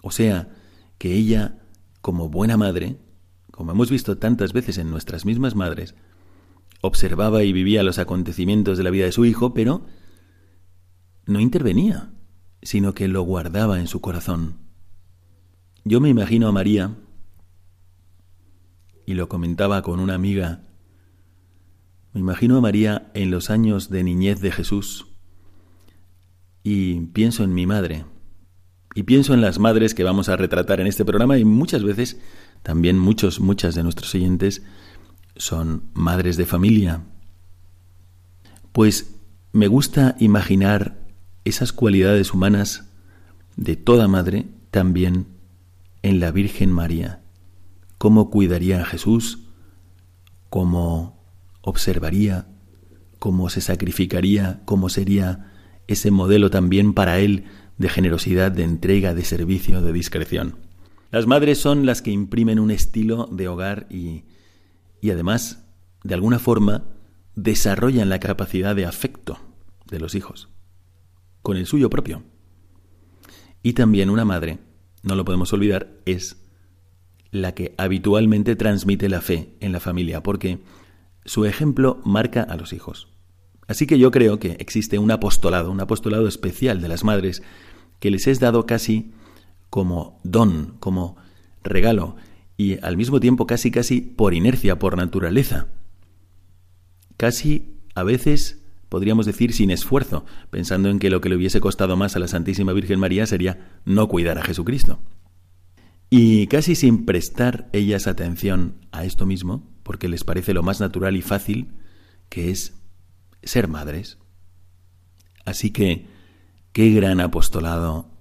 O 0.00 0.10
sea, 0.10 0.48
que 0.96 1.12
ella, 1.12 1.58
como 2.00 2.30
buena 2.30 2.56
madre, 2.56 2.96
como 3.52 3.70
hemos 3.70 3.90
visto 3.90 4.18
tantas 4.18 4.52
veces 4.52 4.78
en 4.78 4.90
nuestras 4.90 5.24
mismas 5.24 5.54
madres, 5.54 5.94
observaba 6.80 7.44
y 7.44 7.52
vivía 7.52 7.84
los 7.84 7.98
acontecimientos 7.98 8.76
de 8.76 8.82
la 8.82 8.90
vida 8.90 9.04
de 9.04 9.12
su 9.12 9.24
hijo, 9.24 9.54
pero 9.54 9.86
no 11.26 11.38
intervenía, 11.38 12.10
sino 12.62 12.94
que 12.94 13.06
lo 13.06 13.22
guardaba 13.22 13.78
en 13.78 13.86
su 13.86 14.00
corazón. 14.00 14.56
Yo 15.84 16.00
me 16.00 16.08
imagino 16.08 16.48
a 16.48 16.52
María, 16.52 16.96
y 19.06 19.14
lo 19.14 19.28
comentaba 19.28 19.82
con 19.82 20.00
una 20.00 20.14
amiga, 20.14 20.62
me 22.12 22.20
imagino 22.20 22.56
a 22.56 22.60
María 22.60 23.10
en 23.14 23.30
los 23.30 23.50
años 23.50 23.90
de 23.90 24.02
niñez 24.02 24.40
de 24.40 24.50
Jesús, 24.50 25.06
y 26.62 27.00
pienso 27.00 27.44
en 27.44 27.52
mi 27.52 27.66
madre, 27.66 28.06
y 28.94 29.02
pienso 29.02 29.34
en 29.34 29.40
las 29.40 29.58
madres 29.58 29.94
que 29.94 30.04
vamos 30.04 30.28
a 30.28 30.36
retratar 30.36 30.80
en 30.80 30.86
este 30.86 31.04
programa, 31.04 31.38
y 31.38 31.44
muchas 31.44 31.82
veces 31.84 32.20
también 32.62 32.98
muchos, 32.98 33.40
muchas 33.40 33.74
de 33.74 33.82
nuestros 33.82 34.14
oyentes 34.14 34.62
son 35.36 35.84
madres 35.94 36.36
de 36.36 36.46
familia. 36.46 37.02
Pues 38.72 39.16
me 39.52 39.66
gusta 39.66 40.16
imaginar 40.18 41.06
esas 41.44 41.72
cualidades 41.72 42.32
humanas 42.32 42.88
de 43.56 43.76
toda 43.76 44.08
madre 44.08 44.46
también 44.70 45.26
en 46.02 46.20
la 46.20 46.30
Virgen 46.30 46.72
María. 46.72 47.20
Cómo 47.98 48.30
cuidaría 48.30 48.80
a 48.80 48.84
Jesús, 48.84 49.40
cómo 50.48 51.22
observaría, 51.62 52.46
cómo 53.18 53.50
se 53.50 53.60
sacrificaría, 53.60 54.62
cómo 54.64 54.88
sería 54.88 55.52
ese 55.86 56.10
modelo 56.10 56.50
también 56.50 56.94
para 56.94 57.18
él 57.18 57.44
de 57.78 57.88
generosidad, 57.88 58.52
de 58.52 58.64
entrega, 58.64 59.14
de 59.14 59.24
servicio, 59.24 59.82
de 59.82 59.92
discreción. 59.92 60.56
Las 61.12 61.26
madres 61.26 61.58
son 61.58 61.86
las 61.86 62.00
que 62.02 62.10
imprimen 62.10 62.58
un 62.58 62.70
estilo 62.70 63.28
de 63.30 63.46
hogar 63.46 63.86
y, 63.90 64.24
y 65.02 65.10
además, 65.10 65.64
de 66.02 66.14
alguna 66.14 66.38
forma, 66.38 66.84
desarrollan 67.36 68.08
la 68.08 68.18
capacidad 68.18 68.74
de 68.74 68.86
afecto 68.86 69.38
de 69.90 70.00
los 70.00 70.14
hijos 70.14 70.48
con 71.42 71.58
el 71.58 71.66
suyo 71.66 71.90
propio. 71.90 72.22
Y 73.62 73.74
también 73.74 74.08
una 74.08 74.24
madre, 74.24 74.58
no 75.02 75.14
lo 75.14 75.24
podemos 75.24 75.52
olvidar, 75.52 75.90
es 76.06 76.38
la 77.30 77.54
que 77.54 77.74
habitualmente 77.76 78.56
transmite 78.56 79.08
la 79.08 79.20
fe 79.20 79.54
en 79.60 79.72
la 79.72 79.80
familia, 79.80 80.22
porque 80.22 80.60
su 81.26 81.44
ejemplo 81.44 82.00
marca 82.04 82.42
a 82.42 82.56
los 82.56 82.72
hijos. 82.72 83.08
Así 83.68 83.86
que 83.86 83.98
yo 83.98 84.10
creo 84.10 84.38
que 84.38 84.52
existe 84.52 84.98
un 84.98 85.10
apostolado, 85.10 85.70
un 85.70 85.80
apostolado 85.80 86.26
especial 86.26 86.80
de 86.80 86.88
las 86.88 87.04
madres, 87.04 87.42
que 88.00 88.10
les 88.10 88.26
es 88.26 88.40
dado 88.40 88.64
casi 88.64 89.12
como 89.72 90.20
don, 90.22 90.76
como 90.80 91.16
regalo, 91.64 92.16
y 92.58 92.78
al 92.84 92.98
mismo 92.98 93.20
tiempo 93.20 93.46
casi 93.46 93.70
casi 93.70 94.02
por 94.02 94.34
inercia, 94.34 94.78
por 94.78 94.98
naturaleza. 94.98 95.68
Casi 97.16 97.78
a 97.94 98.02
veces 98.02 98.62
podríamos 98.90 99.24
decir 99.24 99.54
sin 99.54 99.70
esfuerzo, 99.70 100.26
pensando 100.50 100.90
en 100.90 100.98
que 100.98 101.08
lo 101.08 101.22
que 101.22 101.30
le 101.30 101.36
hubiese 101.36 101.62
costado 101.62 101.96
más 101.96 102.14
a 102.14 102.18
la 102.18 102.28
Santísima 102.28 102.74
Virgen 102.74 103.00
María 103.00 103.24
sería 103.24 103.80
no 103.86 104.08
cuidar 104.08 104.36
a 104.36 104.42
Jesucristo. 104.42 105.00
Y 106.10 106.48
casi 106.48 106.74
sin 106.74 107.06
prestar 107.06 107.70
ellas 107.72 108.06
atención 108.06 108.74
a 108.92 109.06
esto 109.06 109.24
mismo, 109.24 109.66
porque 109.84 110.06
les 110.06 110.22
parece 110.22 110.52
lo 110.52 110.62
más 110.62 110.80
natural 110.80 111.16
y 111.16 111.22
fácil, 111.22 111.72
que 112.28 112.50
es 112.50 112.74
ser 113.42 113.68
madres. 113.68 114.18
Así 115.46 115.70
que, 115.70 116.08
qué 116.74 116.90
gran 116.90 117.22
apostolado 117.22 118.11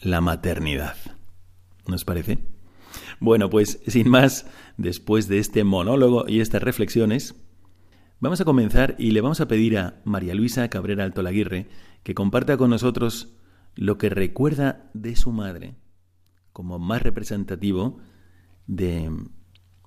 la 0.00 0.20
maternidad. 0.20 0.96
¿Nos 1.86 2.04
parece? 2.04 2.38
Bueno, 3.20 3.50
pues 3.50 3.80
sin 3.86 4.08
más, 4.08 4.46
después 4.76 5.28
de 5.28 5.38
este 5.38 5.64
monólogo 5.64 6.24
y 6.28 6.40
estas 6.40 6.62
reflexiones, 6.62 7.34
Vamos 8.22 8.38
a 8.42 8.44
comenzar 8.44 8.96
y 8.98 9.12
le 9.12 9.22
vamos 9.22 9.40
a 9.40 9.48
pedir 9.48 9.78
a 9.78 10.02
María 10.04 10.34
Luisa 10.34 10.68
Cabrera 10.68 11.04
Alto 11.04 11.22
Laguirre 11.22 11.68
que 12.02 12.14
comparta 12.14 12.58
con 12.58 12.68
nosotros 12.68 13.34
lo 13.76 13.96
que 13.96 14.10
recuerda 14.10 14.90
de 14.92 15.16
su 15.16 15.32
madre 15.32 15.76
como 16.52 16.78
más 16.78 17.02
representativo 17.02 17.98
de 18.66 19.10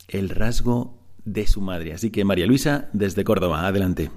el 0.07 0.29
rasgo 0.29 0.99
de 1.23 1.45
su 1.45 1.61
madre. 1.61 1.93
Así 1.93 2.09
que 2.09 2.25
María 2.25 2.47
Luisa, 2.47 2.89
desde 2.91 3.23
Córdoba, 3.23 3.67
adelante. 3.67 4.09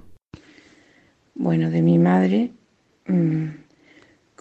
Bueno, 1.35 1.69
de 1.69 1.83
mi 1.83 1.99
madre, 1.99 2.53
mm, 3.07 3.49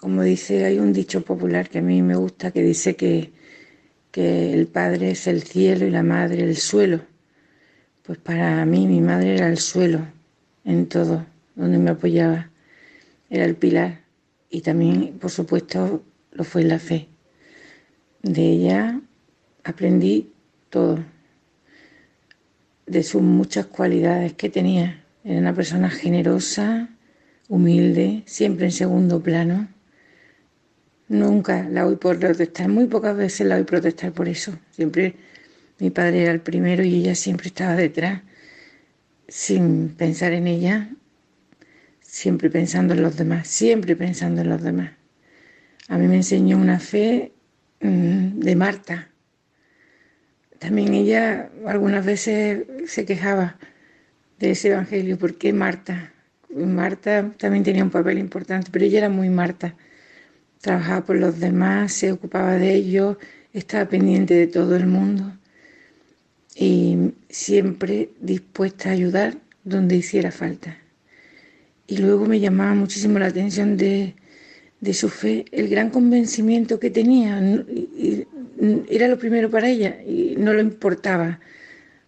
como 0.05 0.21
dice, 0.21 0.65
hay 0.65 0.77
un 0.77 0.93
dicho 0.93 1.21
popular 1.21 1.67
que 1.67 1.79
a 1.79 1.81
mí 1.81 2.03
me 2.03 2.15
gusta 2.15 2.51
que 2.51 2.61
dice 2.61 2.95
que, 2.95 3.31
que 4.11 4.53
el 4.53 4.67
padre 4.67 5.09
es 5.09 5.25
el 5.25 5.41
cielo 5.41 5.87
y 5.87 5.89
la 5.89 6.03
madre 6.03 6.43
el 6.43 6.57
suelo. 6.57 7.01
Pues 8.03 8.19
para 8.19 8.63
mí 8.67 8.85
mi 8.85 9.01
madre 9.01 9.33
era 9.33 9.49
el 9.49 9.57
suelo 9.57 10.05
en 10.63 10.85
todo, 10.85 11.25
donde 11.55 11.79
me 11.79 11.89
apoyaba. 11.89 12.51
Era 13.31 13.45
el 13.45 13.55
pilar 13.55 14.01
y 14.51 14.61
también, 14.61 15.17
por 15.17 15.31
supuesto, 15.31 16.03
lo 16.33 16.43
fue 16.43 16.63
la 16.65 16.77
fe. 16.77 17.07
De 18.21 18.43
ella 18.43 19.01
aprendí 19.63 20.29
todo, 20.69 21.03
de 22.85 23.01
sus 23.01 23.23
muchas 23.23 23.65
cualidades 23.65 24.33
que 24.33 24.51
tenía. 24.51 25.03
Era 25.23 25.39
una 25.39 25.55
persona 25.55 25.89
generosa, 25.89 26.89
humilde, 27.49 28.21
siempre 28.27 28.65
en 28.65 28.71
segundo 28.71 29.19
plano. 29.23 29.73
Nunca 31.07 31.67
la 31.69 31.85
oí 31.85 31.97
protestar, 31.97 32.67
muy 32.69 32.87
pocas 32.87 33.15
veces 33.15 33.47
la 33.47 33.55
oí 33.55 33.63
protestar 33.63 34.11
por 34.11 34.27
eso. 34.27 34.57
Siempre 34.71 35.15
mi 35.79 35.89
padre 35.89 36.23
era 36.23 36.31
el 36.31 36.41
primero 36.41 36.83
y 36.83 36.95
ella 36.95 37.15
siempre 37.15 37.47
estaba 37.47 37.75
detrás, 37.75 38.21
sin 39.27 39.89
pensar 39.89 40.33
en 40.33 40.47
ella, 40.47 40.89
siempre 42.01 42.49
pensando 42.49 42.93
en 42.93 43.01
los 43.01 43.17
demás, 43.17 43.47
siempre 43.47 43.95
pensando 43.95 44.41
en 44.41 44.49
los 44.49 44.63
demás. 44.63 44.91
A 45.87 45.97
mí 45.97 46.07
me 46.07 46.15
enseñó 46.15 46.57
una 46.57 46.79
fe 46.79 47.33
mm, 47.81 48.39
de 48.39 48.55
Marta. 48.55 49.09
También 50.59 50.93
ella 50.93 51.49
algunas 51.67 52.05
veces 52.05 52.65
se 52.87 53.05
quejaba 53.05 53.57
de 54.39 54.51
ese 54.51 54.69
evangelio. 54.69 55.17
¿Por 55.17 55.37
qué 55.37 55.53
Marta? 55.53 56.13
Marta 56.49 57.31
también 57.37 57.63
tenía 57.63 57.83
un 57.83 57.91
papel 57.91 58.17
importante, 58.17 58.69
pero 58.71 58.85
ella 58.85 58.99
era 58.99 59.09
muy 59.09 59.29
Marta. 59.29 59.75
Trabajaba 60.65 61.05
por 61.05 61.17
los 61.17 61.39
demás, 61.39 61.93
se 61.93 62.11
ocupaba 62.11 62.55
de 62.55 62.73
ellos, 62.73 63.17
estaba 63.53 63.87
pendiente 63.87 64.33
de 64.33 64.47
todo 64.47 64.75
el 64.75 64.87
mundo 64.87 65.31
y 66.55 67.11
siempre 67.29 68.09
dispuesta 68.19 68.89
a 68.89 68.93
ayudar 68.93 69.37
donde 69.63 69.95
hiciera 69.97 70.31
falta. 70.31 70.75
Y 71.85 71.99
luego 71.99 72.25
me 72.25 72.39
llamaba 72.39 72.73
muchísimo 72.73 73.19
la 73.19 73.27
atención 73.27 73.77
de, 73.77 74.15
de 74.81 74.93
su 74.95 75.09
fe, 75.09 75.45
el 75.51 75.69
gran 75.69 75.91
convencimiento 75.91 76.79
que 76.79 76.89
tenía. 76.89 77.39
Era 78.89 79.07
lo 79.07 79.19
primero 79.19 79.51
para 79.51 79.69
ella 79.69 80.01
y 80.03 80.35
no 80.35 80.51
le 80.51 80.61
importaba 80.61 81.39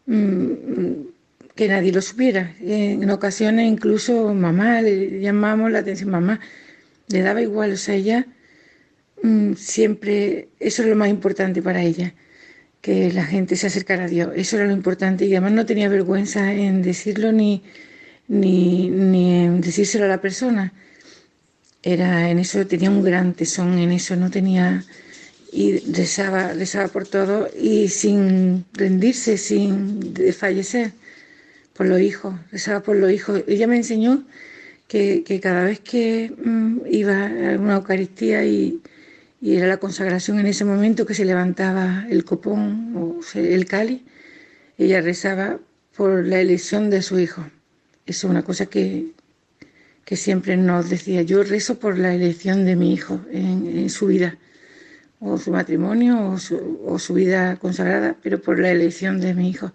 mm, 0.07 0.93
que 1.53 1.67
nadie 1.67 1.91
lo 1.91 2.01
supiera. 2.01 2.55
En 2.59 3.07
ocasiones 3.11 3.71
incluso 3.71 4.33
mamá, 4.33 4.81
le 4.81 5.21
llamábamos 5.21 5.71
la 5.71 5.77
atención, 5.77 6.09
mamá, 6.09 6.39
le 7.07 7.21
daba 7.21 7.43
igual, 7.43 7.73
o 7.73 7.77
sea, 7.77 7.93
ella 7.93 8.25
siempre, 9.55 10.49
eso 10.59 10.83
es 10.83 10.87
lo 10.87 10.95
más 10.95 11.09
importante 11.09 11.61
para 11.61 11.81
ella 11.81 12.13
que 12.81 13.11
la 13.11 13.25
gente 13.25 13.55
se 13.55 13.67
acercara 13.67 14.05
a 14.05 14.07
Dios. 14.07 14.29
Eso 14.35 14.55
era 14.57 14.65
lo 14.65 14.73
importante 14.73 15.25
y 15.25 15.33
además 15.33 15.53
no 15.53 15.65
tenía 15.65 15.89
vergüenza 15.89 16.53
en 16.53 16.81
decirlo 16.81 17.31
ni, 17.31 17.63
ni, 18.27 18.89
ni 18.89 19.43
en 19.43 19.61
decírselo 19.61 20.05
a 20.05 20.07
la 20.07 20.21
persona. 20.21 20.73
Era 21.83 22.29
en 22.29 22.39
eso 22.39 22.65
tenía 22.65 22.89
un 22.89 23.03
gran 23.03 23.33
tesón, 23.33 23.77
en 23.79 23.91
eso 23.91 24.15
no 24.15 24.29
tenía 24.31 24.83
y 25.51 25.79
rezaba, 25.91 26.53
rezaba 26.53 26.87
por 26.89 27.07
todo 27.07 27.49
y 27.59 27.87
sin 27.89 28.65
rendirse, 28.73 29.37
sin 29.37 30.13
desfallecer 30.13 30.91
por 31.73 31.87
los 31.87 32.01
hijos, 32.01 32.35
rezaba 32.51 32.81
por 32.81 32.95
los 32.95 33.11
hijos. 33.11 33.43
Ella 33.47 33.67
me 33.67 33.77
enseñó 33.77 34.23
que, 34.87 35.23
que 35.25 35.39
cada 35.39 35.63
vez 35.63 35.79
que 35.79 36.31
mm, 36.43 36.79
iba 36.89 37.25
a 37.25 37.59
una 37.59 37.75
Eucaristía 37.75 38.45
y, 38.45 38.81
y 39.39 39.55
era 39.55 39.67
la 39.67 39.77
consagración 39.77 40.39
en 40.39 40.47
ese 40.47 40.65
momento 40.65 41.05
que 41.05 41.13
se 41.13 41.25
levantaba 41.25 42.05
el 42.09 42.25
copón 42.25 42.93
o 42.95 43.19
el 43.35 43.65
cáliz, 43.65 44.01
ella 44.77 45.01
rezaba 45.01 45.59
por 45.95 46.25
la 46.25 46.39
elección 46.39 46.89
de 46.89 47.01
su 47.01 47.19
hijo. 47.19 47.45
Es 48.05 48.23
una 48.23 48.43
cosa 48.43 48.67
que, 48.67 49.13
que 50.05 50.15
siempre 50.15 50.57
nos 50.57 50.89
decía, 50.89 51.21
yo 51.21 51.43
rezo 51.43 51.79
por 51.79 51.97
la 51.97 52.13
elección 52.13 52.65
de 52.65 52.75
mi 52.75 52.93
hijo 52.93 53.21
en, 53.31 53.89
su 53.89 54.07
vida, 54.07 54.37
o 55.19 55.37
su 55.37 55.51
matrimonio, 55.51 56.29
o 56.29 56.37
su, 56.37 56.81
o 56.85 56.99
su, 56.99 57.15
vida 57.15 57.57
consagrada, 57.57 58.15
pero 58.21 58.41
por 58.41 58.59
la 58.59 58.71
elección 58.71 59.19
de 59.19 59.33
mi 59.33 59.49
hijo. 59.49 59.73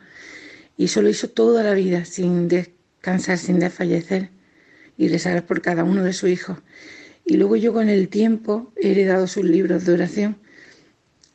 Y 0.76 0.84
eso 0.84 1.02
lo 1.02 1.08
hizo 1.08 1.28
toda 1.28 1.62
la 1.62 1.74
vida, 1.74 2.04
sin 2.04 2.48
descansar, 2.48 3.38
sin 3.38 3.58
desfallecer, 3.58 4.30
y 4.96 5.08
rezar 5.08 5.44
por 5.44 5.60
cada 5.60 5.84
uno 5.84 6.04
de 6.04 6.12
sus 6.12 6.30
hijos. 6.30 6.58
Y 7.24 7.36
luego 7.36 7.56
yo 7.56 7.72
con 7.72 7.88
el 7.88 8.08
tiempo 8.08 8.72
he 8.76 8.90
heredado 8.92 9.26
sus 9.26 9.44
libros 9.44 9.84
de 9.84 9.92
oración 9.92 10.36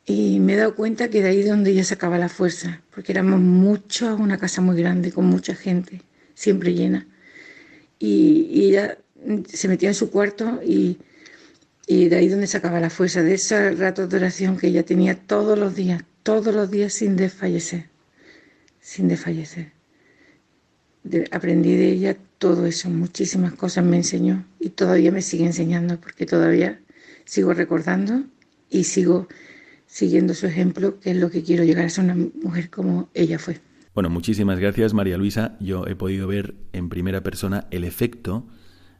y 0.04 0.40
me 0.40 0.54
he 0.54 0.56
dado 0.56 0.74
cuenta 0.74 1.10
que 1.10 1.22
de 1.22 1.28
ahí 1.28 1.40
es 1.40 1.48
donde 1.48 1.70
ella 1.70 1.84
sacaba 1.84 2.18
la 2.18 2.28
fuerza, 2.28 2.82
porque 2.94 3.12
éramos 3.12 3.40
muchos, 3.40 4.18
una 4.18 4.38
casa 4.38 4.62
muy 4.62 4.76
grande, 4.76 5.12
con 5.12 5.26
mucha 5.26 5.54
gente, 5.54 6.02
siempre 6.34 6.72
llena. 6.74 7.06
Y, 7.98 8.66
ella 8.68 8.98
se 9.52 9.68
metía 9.68 9.88
en 9.90 9.94
su 9.94 10.10
cuarto 10.10 10.60
y, 10.64 10.98
y 11.86 12.08
de 12.08 12.16
ahí 12.16 12.28
donde 12.28 12.46
sacaba 12.46 12.80
la 12.80 12.90
fuerza, 12.90 13.22
de 13.22 13.34
esos 13.34 13.78
ratos 13.78 14.08
de 14.08 14.16
oración 14.16 14.56
que 14.56 14.68
ella 14.68 14.84
tenía 14.84 15.14
todos 15.14 15.58
los 15.58 15.74
días, 15.74 16.02
todos 16.22 16.54
los 16.54 16.70
días 16.70 16.92
sin 16.94 17.16
desfallecer, 17.16 17.88
sin 18.80 19.08
desfallecer 19.08 19.77
aprendí 21.30 21.76
de 21.76 21.90
ella 21.90 22.16
todo 22.38 22.66
eso, 22.66 22.88
muchísimas 22.88 23.52
cosas 23.54 23.84
me 23.84 23.96
enseñó 23.96 24.44
y 24.60 24.70
todavía 24.70 25.10
me 25.10 25.22
sigue 25.22 25.44
enseñando 25.44 26.00
porque 26.00 26.26
todavía 26.26 26.80
sigo 27.24 27.52
recordando 27.52 28.24
y 28.70 28.84
sigo 28.84 29.28
siguiendo 29.86 30.34
su 30.34 30.46
ejemplo, 30.46 31.00
que 31.00 31.10
es 31.10 31.16
lo 31.16 31.30
que 31.30 31.42
quiero 31.42 31.64
llegar 31.64 31.86
a 31.86 31.90
ser 31.90 32.04
una 32.04 32.16
mujer 32.42 32.70
como 32.70 33.08
ella 33.14 33.38
fue. 33.38 33.60
Bueno, 33.94 34.10
muchísimas 34.10 34.60
gracias 34.60 34.94
María 34.94 35.18
Luisa. 35.18 35.56
Yo 35.60 35.86
he 35.86 35.96
podido 35.96 36.28
ver 36.28 36.54
en 36.72 36.88
primera 36.88 37.22
persona 37.22 37.66
el 37.70 37.84
efecto 37.84 38.46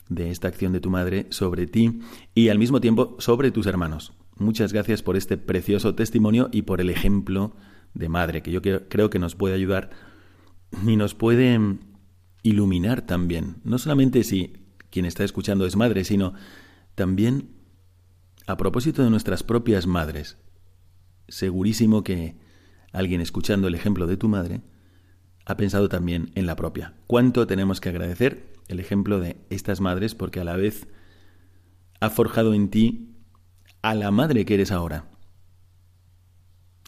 de 0.08 0.30
esta 0.30 0.48
acción 0.48 0.72
de 0.72 0.80
tu 0.80 0.90
madre 0.90 1.26
sobre 1.30 1.66
ti 1.66 2.00
y 2.34 2.48
al 2.48 2.58
mismo 2.58 2.80
tiempo 2.80 3.16
sobre 3.18 3.50
tus 3.50 3.66
hermanos. 3.66 4.12
Muchas 4.36 4.72
gracias 4.72 5.02
por 5.02 5.16
este 5.16 5.36
precioso 5.36 5.94
testimonio 5.94 6.48
y 6.52 6.62
por 6.62 6.80
el 6.80 6.90
ejemplo 6.90 7.54
de 7.94 8.08
madre 8.08 8.42
que 8.42 8.50
yo 8.50 8.62
creo 8.62 9.10
que 9.10 9.18
nos 9.18 9.34
puede 9.34 9.54
ayudar 9.54 9.90
y 10.86 10.96
nos 10.96 11.14
puede 11.14 11.58
iluminar 12.48 13.02
también, 13.02 13.56
no 13.64 13.78
solamente 13.78 14.24
si 14.24 14.54
quien 14.90 15.04
está 15.04 15.24
escuchando 15.24 15.66
es 15.66 15.76
madre, 15.76 16.04
sino 16.04 16.34
también 16.94 17.50
a 18.46 18.56
propósito 18.56 19.02
de 19.02 19.10
nuestras 19.10 19.42
propias 19.42 19.86
madres. 19.86 20.38
Segurísimo 21.28 22.02
que 22.02 22.36
alguien 22.92 23.20
escuchando 23.20 23.68
el 23.68 23.74
ejemplo 23.74 24.06
de 24.06 24.16
tu 24.16 24.28
madre 24.28 24.62
ha 25.44 25.56
pensado 25.56 25.88
también 25.88 26.30
en 26.34 26.46
la 26.46 26.56
propia. 26.56 26.94
¿Cuánto 27.06 27.46
tenemos 27.46 27.80
que 27.80 27.90
agradecer 27.90 28.52
el 28.68 28.80
ejemplo 28.80 29.20
de 29.20 29.36
estas 29.50 29.80
madres 29.80 30.14
porque 30.14 30.40
a 30.40 30.44
la 30.44 30.56
vez 30.56 30.88
ha 32.00 32.10
forjado 32.10 32.54
en 32.54 32.70
ti 32.70 33.14
a 33.82 33.94
la 33.94 34.10
madre 34.10 34.44
que 34.44 34.54
eres 34.54 34.72
ahora 34.72 35.10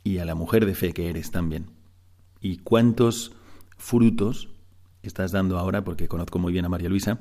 y 0.03 0.19
a 0.19 0.25
la 0.25 0.35
mujer 0.35 0.65
de 0.65 0.75
fe 0.75 0.93
que 0.93 1.11
eres 1.11 1.31
también? 1.31 1.71
¿Y 2.41 2.59
cuántos 2.59 3.33
frutos 3.77 4.49
estás 5.03 5.33
dando 5.33 5.59
ahora, 5.59 5.85
porque 5.85 6.09
conozco 6.09 6.39
muy 6.39 6.53
bien 6.53 6.65
a 6.65 6.69
María 6.69 6.89
Luisa 6.89 7.19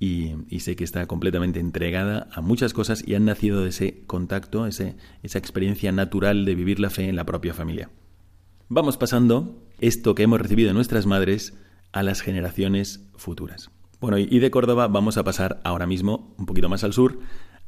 y, 0.00 0.60
sé 0.60 0.76
que 0.76 0.84
está 0.84 1.06
completamente 1.06 1.60
entregada 1.60 2.28
a 2.32 2.40
muchas 2.40 2.72
cosas 2.72 3.02
y 3.06 3.14
han 3.14 3.24
nacido 3.24 3.62
de 3.62 3.70
ese 3.70 4.04
contacto, 4.06 4.66
ese, 4.66 4.96
esa 5.22 5.38
experiencia 5.38 5.90
natural 5.92 6.44
de 6.44 6.54
vivir 6.54 6.78
la 6.78 6.90
fe 6.90 7.08
en 7.08 7.16
la 7.16 7.24
propia 7.24 7.54
familia. 7.54 7.90
Vamos 8.68 8.96
pasando 8.96 9.60
esto 9.80 10.14
que 10.14 10.22
hemos 10.22 10.40
recibido 10.40 10.68
de 10.68 10.74
nuestras 10.74 11.06
madres 11.06 11.54
a 11.92 12.02
las 12.02 12.20
generaciones 12.20 13.08
futuras. 13.16 13.70
Bueno, 14.00 14.18
y 14.18 14.38
de 14.38 14.50
Córdoba 14.50 14.86
vamos 14.86 15.16
a 15.16 15.24
pasar 15.24 15.60
ahora 15.64 15.86
mismo, 15.86 16.34
un 16.38 16.46
poquito 16.46 16.68
más 16.68 16.84
al 16.84 16.92
sur, 16.92 17.18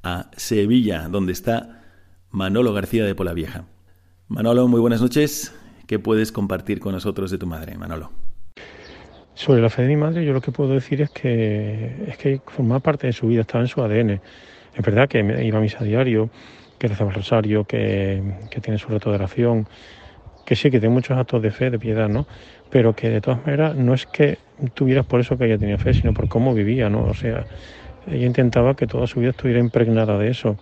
a 0.04 0.30
Sevilla, 0.36 1.08
donde 1.08 1.32
está 1.32 1.82
Manolo 2.30 2.72
García 2.72 3.04
de 3.04 3.16
Pola 3.16 3.32
Vieja. 3.32 3.64
Manolo, 4.28 4.68
muy 4.68 4.80
buenas 4.80 5.00
noches. 5.00 5.52
¿Qué 5.88 5.98
puedes 5.98 6.30
compartir 6.30 6.78
con 6.78 6.92
nosotros 6.92 7.32
de 7.32 7.38
tu 7.38 7.48
madre, 7.48 7.76
Manolo? 7.76 8.12
Sobre 9.40 9.62
la 9.62 9.70
fe 9.70 9.80
de 9.80 9.88
mi 9.88 9.96
madre, 9.96 10.22
yo 10.22 10.34
lo 10.34 10.42
que 10.42 10.52
puedo 10.52 10.74
decir 10.74 11.00
es 11.00 11.08
que 11.08 12.04
es 12.06 12.18
que 12.18 12.42
formaba 12.46 12.80
parte 12.80 13.06
de 13.06 13.14
su 13.14 13.26
vida, 13.26 13.40
estaba 13.40 13.64
en 13.64 13.68
su 13.68 13.80
ADN. 13.80 14.20
Es 14.74 14.84
verdad 14.84 15.08
que 15.08 15.20
iba 15.20 15.56
a 15.56 15.62
misa 15.62 15.82
diario, 15.82 16.28
que 16.78 16.88
rezaba 16.88 17.08
el 17.08 17.16
rosario, 17.16 17.64
que, 17.64 18.22
tiene 18.60 18.76
su 18.78 18.88
reto 18.88 19.08
de 19.08 19.16
oración, 19.16 19.66
que 20.44 20.56
sí, 20.56 20.70
que 20.70 20.78
tiene 20.78 20.94
muchos 20.94 21.16
actos 21.16 21.40
de 21.40 21.50
fe, 21.52 21.70
de 21.70 21.78
piedad, 21.78 22.10
¿no? 22.10 22.26
Pero 22.68 22.94
que 22.94 23.08
de 23.08 23.22
todas 23.22 23.40
maneras 23.46 23.74
no 23.76 23.94
es 23.94 24.04
que 24.04 24.36
tuvieras 24.74 25.06
por 25.06 25.20
eso 25.20 25.38
que 25.38 25.46
ella 25.46 25.56
tenía 25.56 25.78
fe, 25.78 25.94
sino 25.94 26.12
por 26.12 26.28
cómo 26.28 26.52
vivía, 26.52 26.90
¿no? 26.90 27.06
O 27.06 27.14
sea, 27.14 27.46
ella 28.08 28.26
intentaba 28.26 28.74
que 28.74 28.86
toda 28.86 29.06
su 29.06 29.20
vida 29.20 29.30
estuviera 29.30 29.58
impregnada 29.58 30.18
de 30.18 30.28
eso 30.28 30.58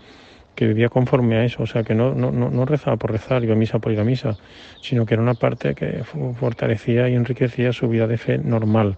que 0.58 0.66
vivía 0.66 0.88
conforme 0.88 1.36
a 1.36 1.44
eso, 1.44 1.62
o 1.62 1.66
sea, 1.68 1.84
que 1.84 1.94
no, 1.94 2.16
no, 2.16 2.32
no 2.32 2.64
rezaba 2.64 2.96
por 2.96 3.12
rezar, 3.12 3.44
iba 3.44 3.52
a 3.52 3.56
misa 3.56 3.78
por 3.78 3.92
ir 3.92 4.00
a 4.00 4.04
misa, 4.04 4.36
sino 4.82 5.06
que 5.06 5.14
era 5.14 5.22
una 5.22 5.34
parte 5.34 5.72
que 5.76 6.02
fortalecía 6.34 7.08
y 7.08 7.14
enriquecía 7.14 7.72
su 7.72 7.88
vida 7.88 8.08
de 8.08 8.18
fe 8.18 8.38
normal, 8.38 8.96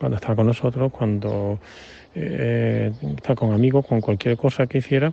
cuando 0.00 0.16
estaba 0.16 0.34
con 0.34 0.48
nosotros, 0.48 0.90
cuando 0.90 1.60
eh, 2.16 2.90
con 3.36 3.52
amigos, 3.52 3.86
con 3.86 4.00
cualquier 4.00 4.36
cosa 4.36 4.66
que 4.66 4.78
hiciera, 4.78 5.12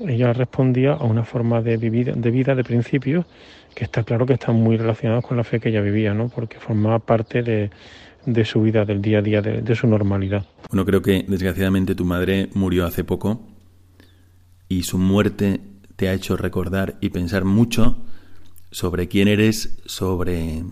ella 0.00 0.32
respondía 0.32 0.92
a 0.94 1.04
una 1.04 1.24
forma 1.24 1.60
de, 1.60 1.76
vivir, 1.76 2.14
de 2.14 2.30
vida, 2.30 2.54
de 2.54 2.64
principios, 2.64 3.26
que 3.74 3.84
está 3.84 4.02
claro 4.02 4.24
que 4.24 4.32
están 4.32 4.56
muy 4.56 4.78
relacionados 4.78 5.26
con 5.26 5.36
la 5.36 5.44
fe 5.44 5.60
que 5.60 5.68
ella 5.68 5.82
vivía, 5.82 6.14
¿no? 6.14 6.30
porque 6.30 6.58
formaba 6.58 7.00
parte 7.00 7.42
de, 7.42 7.68
de 8.24 8.44
su 8.46 8.62
vida, 8.62 8.86
del 8.86 9.02
día 9.02 9.18
a 9.18 9.22
día, 9.22 9.42
de, 9.42 9.60
de 9.60 9.74
su 9.74 9.86
normalidad. 9.86 10.46
Bueno, 10.70 10.86
creo 10.86 11.02
que 11.02 11.22
desgraciadamente 11.28 11.94
tu 11.94 12.06
madre 12.06 12.48
murió 12.54 12.86
hace 12.86 13.04
poco 13.04 13.55
y 14.68 14.82
su 14.82 14.98
muerte 14.98 15.60
te 15.96 16.08
ha 16.08 16.12
hecho 16.12 16.36
recordar 16.36 16.96
y 17.00 17.10
pensar 17.10 17.44
mucho 17.44 17.96
sobre 18.70 19.08
quién 19.08 19.28
eres, 19.28 19.82
sobre 19.86 20.64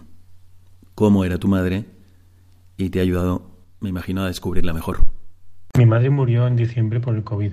cómo 0.94 1.24
era 1.24 1.38
tu 1.38 1.48
madre 1.48 1.87
y 2.76 2.90
te 2.90 2.98
ha 2.98 3.02
ayudado, 3.02 3.50
me 3.80 3.88
imagino, 3.88 4.22
a 4.22 4.26
descubrirla 4.26 4.72
mejor. 4.72 4.98
Mi 5.76 5.87
madre 5.87 6.11
murió 6.11 6.46
en 6.46 6.57
diciembre 6.57 7.00
por 7.00 7.14
el 7.14 7.24
COVID. 7.24 7.52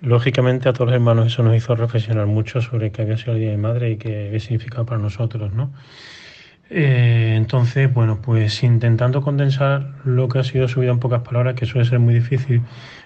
Lógicamente 0.00 0.68
a 0.68 0.72
todos 0.72 0.86
los 0.86 0.94
hermanos 0.94 1.28
eso 1.28 1.42
nos 1.42 1.56
hizo 1.56 1.76
reflexionar 1.76 2.26
mucho 2.26 2.60
sobre 2.60 2.90
qué 2.90 3.02
había 3.02 3.16
sido 3.16 3.34
el 3.34 3.40
Día 3.40 3.50
de 3.52 3.56
Madre 3.56 3.92
y 3.92 3.96
qué 3.98 4.26
había 4.26 4.40
significado 4.40 4.84
para 4.84 5.00
nosotros, 5.00 5.52
¿no? 5.52 5.72
Eh, 6.74 7.34
entonces, 7.36 7.92
bueno, 7.92 8.20
pues 8.22 8.62
intentando 8.62 9.20
condensar 9.20 9.92
lo 10.04 10.26
que 10.28 10.38
ha 10.38 10.44
sido 10.44 10.68
su 10.68 10.80
vida 10.80 10.90
en 10.90 11.00
pocas 11.00 11.20
palabras, 11.20 11.54
que 11.54 11.66
suele 11.66 11.86
ser 11.86 11.98
muy 11.98 12.14
difícil, 12.14 12.62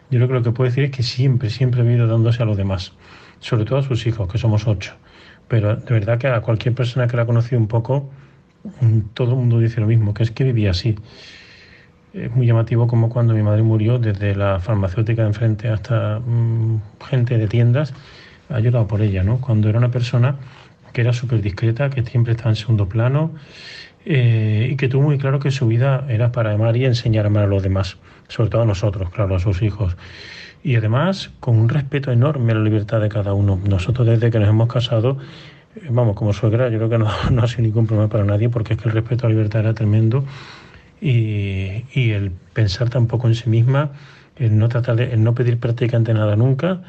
yo 0.09 0.19
creo 0.21 0.29
que 0.29 0.35
lo 0.35 0.43
que 0.45 0.53
puedo 0.53 0.71
decir 0.71 0.85
es 0.85 0.93
que 0.93 1.03
siempre, 1.03 1.51
siempre 1.51 1.83
ha 1.83 1.93
ido 1.93 2.07
dándose 2.07 2.41
a 2.45 2.47
los 2.47 2.57
demás, 2.57 2.93
sobre 3.41 3.65
todo 3.65 3.81
a 3.81 3.83
sus 3.83 4.07
hijos, 4.07 4.31
que 4.31 4.39
somos 4.39 4.69
ocho. 4.69 4.95
Pero 5.49 5.75
de 5.75 5.95
verdad 5.95 6.17
que 6.17 6.29
a 6.29 6.41
cualquier 6.43 6.77
persona 6.77 7.09
que 7.09 7.17
la 7.17 7.25
ha 7.25 7.27
conocido 7.27 7.61
un 7.61 7.67
poco, 7.67 8.09
mm, 8.81 9.01
todo 9.15 9.33
el 9.33 9.37
mundo 9.39 9.59
dice 9.59 9.81
lo 9.81 9.89
mismo, 9.89 10.15
que 10.15 10.23
es 10.23 10.31
que 10.31 10.45
vivía 10.45 10.71
así. 10.71 10.95
Es 12.15 12.31
muy 12.35 12.47
llamativo 12.47 12.87
como 12.87 13.09
cuando 13.09 13.35
mi 13.35 13.43
madre 13.43 13.65
murió, 13.65 13.99
desde 13.99 14.37
la 14.37 14.61
farmacéutica 14.61 15.23
de 15.23 15.29
enfrente 15.29 15.69
hasta 15.69 16.21
mm, 16.21 16.83
gente 17.11 17.37
de 17.37 17.49
tiendas, 17.49 17.93
ha 18.49 18.57
ayudado 18.57 18.87
por 18.87 19.03
ella, 19.03 19.25
¿no? 19.25 19.41
Cuando 19.41 19.69
era 19.69 19.79
una 19.79 19.91
persona 19.91 20.37
que 20.97 21.03
era 21.03 21.13
súper 21.13 21.43
discreta, 21.43 21.91
que 21.91 22.03
siempre 22.05 22.33
estaba 22.33 22.49
en 22.49 22.57
segundo 22.57 22.89
plano 22.89 23.35
eh, 24.07 24.71
y 24.73 24.77
que 24.77 24.89
tuvo 24.89 25.03
muy 25.03 25.19
claro 25.19 25.41
que 25.41 25.51
su 25.51 25.67
vida 25.67 26.07
era 26.09 26.33
para 26.33 26.53
amar 26.53 26.75
y 26.79 26.87
enseñar 26.87 27.27
a 27.27 27.29
amar 27.29 27.45
a 27.45 27.47
los 27.49 27.63
demás, 27.63 27.99
sobre 28.29 28.49
todo 28.49 28.63
a 28.63 28.65
nosotros, 28.65 29.11
claro, 29.11 29.37
a 29.37 29.39
sus 29.39 29.61
hijos. 29.61 29.95
Y 30.65 30.75
además 30.75 31.33
con 31.39 31.59
un 31.59 31.69
respeto 31.69 32.11
enorme 32.13 32.53
a 32.53 32.55
la 32.55 32.63
libertad 32.63 32.99
de 33.03 33.11
cada 33.11 33.35
uno. 33.35 33.61
Nosotros 33.69 34.07
desde 34.07 34.31
que 34.31 34.39
nos 34.39 34.49
hemos 34.49 34.73
casado, 34.73 35.19
eh, 35.75 35.83
vamos, 35.91 36.17
como 36.17 36.33
suegra, 36.33 36.71
yo 36.71 36.79
creo 36.79 36.89
que 36.89 36.97
no, 36.97 37.11
no 37.31 37.43
ha 37.43 37.47
sido 37.47 37.65
ningún 37.65 37.87
problema 37.87 38.09
para 38.09 38.25
nadie 38.25 38.49
porque 38.49 38.73
es 38.73 38.81
que 38.81 38.89
el 38.89 38.95
respeto 38.95 39.27
a 39.27 39.29
la 39.29 39.35
libertad 39.35 39.61
era 39.61 39.75
tremendo 39.75 40.25
y, 40.99 41.85
y 41.93 42.13
el 42.13 42.31
pensar 42.55 42.89
tampoco 42.89 43.29
en 43.29 43.35
sí 43.35 43.51
misma, 43.51 43.91
el 44.37 44.57
no 44.57 44.71
tratar 44.71 44.97
de, 44.97 45.13
el 45.13 45.23
no 45.23 45.35
pedir 45.35 45.59
prácticamente 45.59 46.15
nada 46.15 46.37
nunca. 46.37 46.81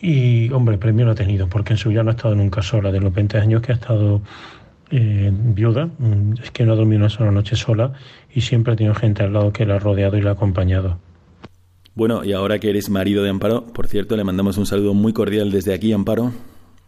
Y, 0.00 0.50
hombre, 0.52 0.78
premio 0.78 1.06
lo 1.06 1.12
ha 1.12 1.14
tenido, 1.14 1.48
porque 1.48 1.72
en 1.72 1.78
su 1.78 1.88
vida 1.88 2.02
no 2.02 2.10
ha 2.10 2.14
estado 2.14 2.34
nunca 2.34 2.62
sola. 2.62 2.92
De 2.92 3.00
los 3.00 3.12
20 3.12 3.38
años 3.38 3.62
que 3.62 3.72
ha 3.72 3.74
estado 3.76 4.22
eh, 4.90 5.32
viuda, 5.32 5.86
mm, 5.86 6.34
es 6.42 6.50
que 6.50 6.64
no 6.64 6.72
ha 6.72 6.76
dormido 6.76 7.00
una 7.00 7.08
sola 7.08 7.30
noche 7.30 7.56
sola 7.56 7.92
y 8.32 8.40
siempre 8.42 8.74
ha 8.74 8.76
tenido 8.76 8.94
gente 8.94 9.22
al 9.22 9.32
lado 9.32 9.52
que 9.52 9.66
la 9.66 9.76
ha 9.76 9.78
rodeado 9.78 10.16
y 10.16 10.22
la 10.22 10.30
ha 10.30 10.32
acompañado. 10.34 10.98
Bueno, 11.94 12.24
y 12.24 12.32
ahora 12.32 12.58
que 12.58 12.68
eres 12.68 12.90
marido 12.90 13.22
de 13.22 13.30
Amparo, 13.30 13.64
por 13.72 13.88
cierto, 13.88 14.16
le 14.16 14.24
mandamos 14.24 14.58
un 14.58 14.66
saludo 14.66 14.92
muy 14.92 15.12
cordial 15.12 15.50
desde 15.50 15.72
aquí, 15.72 15.92
Amparo. 15.92 16.32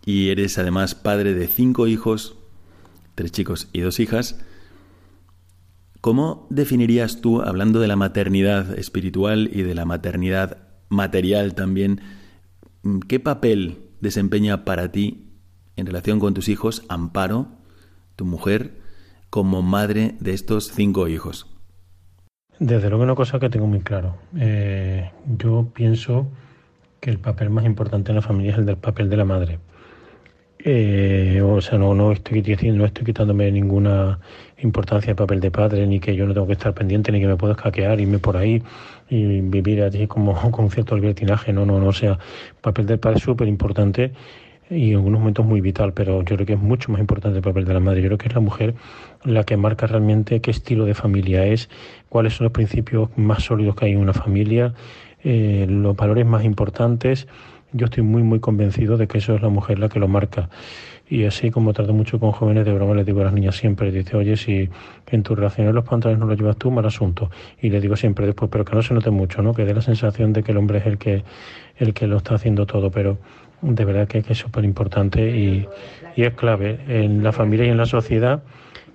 Y 0.04 0.28
eres 0.28 0.58
además 0.58 0.94
padre 0.94 1.34
de 1.34 1.46
cinco 1.46 1.86
hijos, 1.86 2.36
tres 3.14 3.32
chicos 3.32 3.68
y 3.72 3.80
dos 3.80 4.00
hijas. 4.00 4.38
¿Cómo 6.00 6.46
definirías 6.50 7.20
tú, 7.20 7.42
hablando 7.42 7.80
de 7.80 7.88
la 7.88 7.96
maternidad 7.96 8.78
espiritual 8.78 9.50
y 9.52 9.62
de 9.62 9.74
la 9.74 9.84
maternidad 9.84 10.58
material 10.88 11.54
también, 11.54 12.00
qué 13.08 13.20
papel 13.20 13.78
desempeña 14.00 14.64
para 14.64 14.90
ti 14.90 15.28
en 15.76 15.86
relación 15.86 16.20
con 16.20 16.34
tus 16.34 16.48
hijos 16.48 16.84
Amparo, 16.88 17.48
tu 18.16 18.24
mujer, 18.24 18.80
como 19.30 19.62
madre 19.62 20.16
de 20.20 20.32
estos 20.32 20.72
cinco 20.72 21.08
hijos? 21.08 21.46
Desde 22.58 22.88
luego 22.88 23.04
una 23.04 23.14
cosa 23.14 23.38
que 23.38 23.50
tengo 23.50 23.66
muy 23.66 23.80
claro. 23.80 24.16
Eh, 24.36 25.10
yo 25.26 25.70
pienso 25.72 26.28
que 27.00 27.10
el 27.10 27.18
papel 27.18 27.50
más 27.50 27.64
importante 27.64 28.10
en 28.10 28.16
la 28.16 28.22
familia 28.22 28.52
es 28.52 28.58
el 28.58 28.66
del 28.66 28.78
papel 28.78 29.08
de 29.08 29.16
la 29.16 29.24
madre. 29.24 29.60
Eh, 30.70 31.40
o 31.40 31.62
sea, 31.62 31.78
no, 31.78 31.94
no 31.94 32.12
estoy 32.12 32.42
diciendo, 32.42 32.80
no 32.80 32.84
estoy 32.84 33.06
quitándome 33.06 33.50
ninguna 33.50 34.18
importancia 34.58 35.06
del 35.06 35.16
papel 35.16 35.40
de 35.40 35.50
padre, 35.50 35.86
ni 35.86 35.98
que 35.98 36.14
yo 36.14 36.26
no 36.26 36.34
tengo 36.34 36.46
que 36.46 36.52
estar 36.52 36.74
pendiente, 36.74 37.10
ni 37.10 37.20
que 37.20 37.26
me 37.26 37.36
puedo 37.36 37.54
escaquear, 37.54 37.98
irme 37.98 38.18
por 38.18 38.36
ahí 38.36 38.62
y 39.08 39.40
vivir 39.40 39.82
allí 39.82 40.06
como 40.06 40.34
con 40.52 40.70
cierto 40.70 40.94
libertinaje. 40.94 41.54
No, 41.54 41.64
no, 41.64 41.80
no. 41.80 41.86
O 41.88 41.92
sea, 41.94 42.12
el 42.12 42.60
papel 42.60 42.84
del 42.84 42.98
padre 42.98 43.16
es 43.16 43.22
súper 43.22 43.48
importante 43.48 44.12
y 44.68 44.90
en 44.90 44.96
algunos 44.96 45.20
momentos 45.20 45.46
muy 45.46 45.62
vital, 45.62 45.94
pero 45.94 46.22
yo 46.22 46.36
creo 46.36 46.44
que 46.44 46.52
es 46.52 46.60
mucho 46.60 46.92
más 46.92 47.00
importante 47.00 47.38
el 47.38 47.44
papel 47.44 47.64
de 47.64 47.72
la 47.72 47.80
madre. 47.80 48.02
Yo 48.02 48.08
creo 48.08 48.18
que 48.18 48.28
es 48.28 48.34
la 48.34 48.40
mujer 48.40 48.74
la 49.24 49.44
que 49.44 49.56
marca 49.56 49.86
realmente 49.86 50.42
qué 50.42 50.50
estilo 50.50 50.84
de 50.84 50.92
familia 50.92 51.46
es, 51.46 51.70
cuáles 52.10 52.34
son 52.34 52.44
los 52.44 52.52
principios 52.52 53.08
más 53.16 53.44
sólidos 53.44 53.74
que 53.74 53.86
hay 53.86 53.92
en 53.92 54.00
una 54.00 54.12
familia, 54.12 54.74
eh, 55.24 55.64
los 55.66 55.96
valores 55.96 56.26
más 56.26 56.44
importantes 56.44 57.26
yo 57.72 57.86
estoy 57.86 58.02
muy, 58.02 58.22
muy 58.22 58.40
convencido 58.40 58.96
de 58.96 59.06
que 59.06 59.18
eso 59.18 59.34
es 59.34 59.42
la 59.42 59.48
mujer 59.48 59.78
la 59.78 59.88
que 59.88 59.98
lo 59.98 60.08
marca. 60.08 60.48
Y 61.10 61.24
así 61.24 61.50
como 61.50 61.72
trato 61.72 61.94
mucho 61.94 62.20
con 62.20 62.32
jóvenes 62.32 62.66
de 62.66 62.72
broma, 62.72 62.94
les 62.94 63.06
digo 63.06 63.22
a 63.22 63.24
las 63.24 63.32
niñas 63.32 63.56
siempre, 63.56 63.90
dice, 63.90 64.16
oye, 64.16 64.36
si 64.36 64.68
en 65.06 65.22
tus 65.22 65.36
relaciones 65.36 65.74
los 65.74 65.84
pantalones 65.84 66.20
no 66.20 66.26
los 66.26 66.38
llevas 66.38 66.56
tú, 66.56 66.70
mal 66.70 66.84
asunto. 66.84 67.30
Y 67.62 67.70
le 67.70 67.80
digo 67.80 67.96
siempre 67.96 68.26
después, 68.26 68.50
pero 68.50 68.64
que 68.64 68.74
no 68.74 68.82
se 68.82 68.92
note 68.92 69.10
mucho, 69.10 69.40
¿no? 69.40 69.54
Que 69.54 69.64
dé 69.64 69.72
la 69.72 69.80
sensación 69.80 70.34
de 70.34 70.42
que 70.42 70.52
el 70.52 70.58
hombre 70.58 70.78
es 70.78 70.86
el 70.86 70.98
que, 70.98 71.24
el 71.76 71.94
que 71.94 72.06
lo 72.06 72.18
está 72.18 72.34
haciendo 72.34 72.66
todo, 72.66 72.90
pero 72.90 73.18
de 73.62 73.84
verdad 73.86 74.06
que, 74.06 74.22
es 74.28 74.38
súper 74.38 74.64
importante 74.64 75.34
y, 75.34 75.66
y, 76.14 76.22
es 76.24 76.34
clave. 76.34 76.78
En 76.88 77.22
la 77.22 77.32
familia 77.32 77.64
y 77.64 77.70
en 77.70 77.78
la 77.78 77.86
sociedad, 77.86 78.42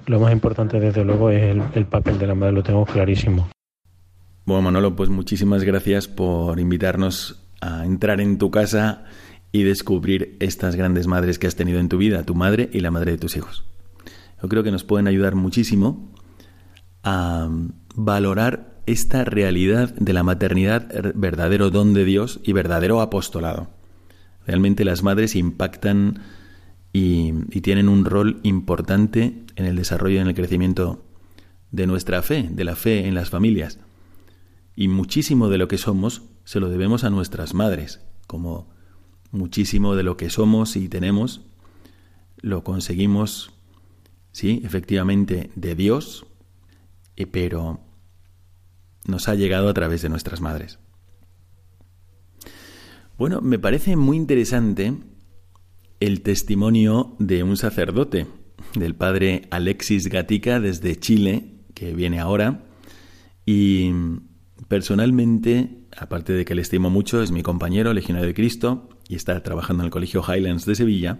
lo 0.05 0.19
más 0.19 0.31
importante 0.31 0.79
desde 0.79 1.03
luego 1.03 1.31
es 1.31 1.41
el, 1.41 1.63
el 1.73 1.85
papel 1.85 2.19
de 2.19 2.27
la 2.27 2.35
madre, 2.35 2.53
lo 2.53 2.63
tengo 2.63 2.85
clarísimo. 2.85 3.49
Bueno, 4.45 4.61
Manolo, 4.61 4.95
pues 4.95 5.09
muchísimas 5.09 5.63
gracias 5.63 6.07
por 6.07 6.59
invitarnos 6.59 7.42
a 7.63 7.85
entrar 7.85 8.19
en 8.19 8.37
tu 8.37 8.51
casa 8.51 9.05
y 9.53 9.63
descubrir 9.63 10.35
estas 10.39 10.75
grandes 10.75 11.07
madres 11.07 11.39
que 11.39 11.47
has 11.47 11.55
tenido 11.55 11.79
en 11.79 11.87
tu 11.87 11.97
vida, 11.97 12.23
tu 12.23 12.35
madre 12.35 12.69
y 12.73 12.81
la 12.81 12.91
madre 12.91 13.11
de 13.11 13.17
tus 13.17 13.37
hijos. 13.37 13.63
Yo 14.41 14.49
creo 14.49 14.63
que 14.63 14.71
nos 14.71 14.83
pueden 14.83 15.07
ayudar 15.07 15.35
muchísimo 15.35 16.11
a 17.03 17.49
valorar 17.95 18.81
esta 18.85 19.23
realidad 19.23 19.93
de 19.95 20.11
la 20.11 20.23
maternidad, 20.23 21.13
verdadero 21.15 21.69
don 21.69 21.93
de 21.93 22.03
Dios 22.03 22.41
y 22.43 22.51
verdadero 22.51 22.99
apostolado. 22.99 23.69
Realmente 24.45 24.83
las 24.83 25.03
madres 25.03 25.35
impactan 25.35 26.19
y, 26.91 27.33
y, 27.49 27.61
tienen 27.61 27.87
un 27.87 28.03
rol 28.03 28.41
importante 28.43 29.45
en 29.55 29.65
el 29.65 29.77
desarrollo 29.77 30.17
y 30.17 30.19
en 30.19 30.27
el 30.27 30.35
crecimiento 30.35 31.05
de 31.71 31.87
nuestra 31.87 32.21
fe, 32.21 32.49
de 32.51 32.63
la 32.65 32.75
fe 32.75 33.07
en 33.07 33.15
las 33.15 33.29
familias. 33.29 33.79
Y 34.75 34.89
muchísimo 34.89 35.47
de 35.47 35.57
lo 35.57 35.69
que 35.69 35.77
somos 35.77 36.23
se 36.43 36.59
lo 36.59 36.69
debemos 36.69 37.03
a 37.03 37.09
nuestras 37.09 37.53
madres, 37.53 38.01
como 38.27 38.69
muchísimo 39.31 39.95
de 39.95 40.03
lo 40.03 40.17
que 40.17 40.29
somos 40.29 40.75
y 40.75 40.89
tenemos 40.89 41.41
lo 42.43 42.63
conseguimos, 42.65 43.51
sí, 44.33 44.61
efectivamente, 44.65 45.49
de 45.55 45.75
Dios, 45.75 46.25
pero 47.31 47.79
nos 49.07 49.29
ha 49.29 49.35
llegado 49.35 49.69
a 49.69 49.73
través 49.73 50.01
de 50.01 50.09
nuestras 50.09 50.41
madres. 50.41 50.77
Bueno, 53.17 53.39
me 53.39 53.59
parece 53.59 53.95
muy 53.95 54.17
interesante 54.17 54.93
el 56.01 56.21
testimonio 56.21 57.15
de 57.17 57.43
un 57.43 57.55
sacerdote, 57.55 58.27
del 58.75 58.93
padre 58.93 59.47
Alexis 59.49 60.07
Gatica 60.07 60.59
desde 60.59 60.99
Chile, 60.99 61.61
que 61.73 61.93
viene 61.93 62.19
ahora, 62.19 62.65
y 63.45 63.89
personalmente 64.67 65.82
aparte 65.97 66.33
de 66.33 66.45
que 66.45 66.55
le 66.55 66.61
estimo 66.61 66.89
mucho, 66.89 67.21
es 67.21 67.31
mi 67.31 67.43
compañero, 67.43 67.93
legionario 67.93 68.27
de 68.27 68.33
Cristo, 68.33 68.89
y 69.07 69.15
está 69.15 69.41
trabajando 69.43 69.83
en 69.83 69.85
el 69.85 69.91
Colegio 69.91 70.23
Highlands 70.23 70.65
de 70.65 70.75
Sevilla, 70.75 71.19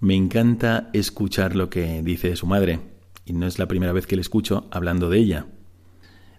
me 0.00 0.14
encanta 0.14 0.90
escuchar 0.92 1.56
lo 1.56 1.70
que 1.70 2.02
dice 2.02 2.36
su 2.36 2.46
madre, 2.46 2.80
y 3.24 3.32
no 3.32 3.46
es 3.46 3.58
la 3.58 3.66
primera 3.66 3.92
vez 3.92 4.06
que 4.06 4.16
le 4.16 4.22
escucho 4.22 4.68
hablando 4.70 5.10
de 5.10 5.18
ella, 5.18 5.46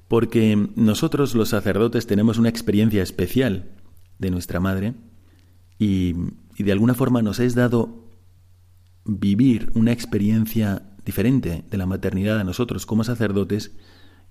porque 0.08 0.70
nosotros 0.76 1.36
los 1.36 1.50
sacerdotes 1.50 2.08
tenemos 2.08 2.38
una 2.38 2.50
experiencia 2.50 3.04
especial 3.04 3.72
de 4.18 4.32
nuestra 4.32 4.60
madre, 4.60 4.94
y, 5.78 6.16
y 6.58 6.64
de 6.64 6.72
alguna 6.72 6.94
forma 6.94 7.22
nos 7.22 7.40
es 7.40 7.56
dado 7.56 8.10
vivir 9.06 9.72
una 9.76 9.92
experiencia 9.92 10.84
diferente 11.06 11.64
de 11.70 11.78
la 11.78 11.86
maternidad 11.86 12.40
a 12.40 12.44
nosotros 12.44 12.86
como 12.86 13.04
sacerdotes 13.04 13.76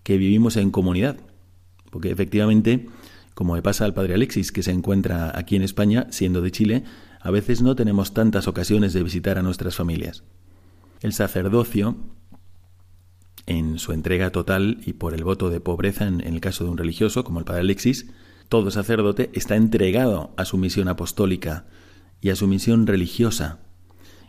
que 0.02 0.18
vivimos 0.18 0.56
en 0.56 0.70
comunidad. 0.70 1.16
Porque 1.90 2.10
efectivamente 2.10 2.86
como 3.38 3.54
me 3.54 3.62
pasa 3.62 3.84
al 3.84 3.94
padre 3.94 4.14
Alexis, 4.14 4.50
que 4.50 4.64
se 4.64 4.72
encuentra 4.72 5.30
aquí 5.38 5.54
en 5.54 5.62
España, 5.62 6.08
siendo 6.10 6.40
de 6.40 6.50
Chile, 6.50 6.82
a 7.20 7.30
veces 7.30 7.62
no 7.62 7.76
tenemos 7.76 8.12
tantas 8.12 8.48
ocasiones 8.48 8.92
de 8.92 9.04
visitar 9.04 9.38
a 9.38 9.42
nuestras 9.42 9.76
familias. 9.76 10.24
El 11.02 11.12
sacerdocio 11.12 11.96
en 13.46 13.78
su 13.78 13.92
entrega 13.92 14.32
total 14.32 14.80
y 14.84 14.94
por 14.94 15.14
el 15.14 15.22
voto 15.22 15.50
de 15.50 15.60
pobreza 15.60 16.08
en, 16.08 16.20
el 16.20 16.40
caso 16.40 16.64
de 16.64 16.70
un 16.70 16.78
religioso 16.78 17.22
como 17.22 17.38
el 17.38 17.44
padre 17.44 17.60
Alexis, 17.60 18.10
todo 18.48 18.72
sacerdote 18.72 19.30
está 19.34 19.54
entregado 19.54 20.34
a 20.36 20.44
su 20.44 20.58
misión 20.58 20.88
apostólica 20.88 21.66
y 22.20 22.30
a 22.30 22.34
su 22.34 22.48
misión 22.48 22.88
religiosa. 22.88 23.60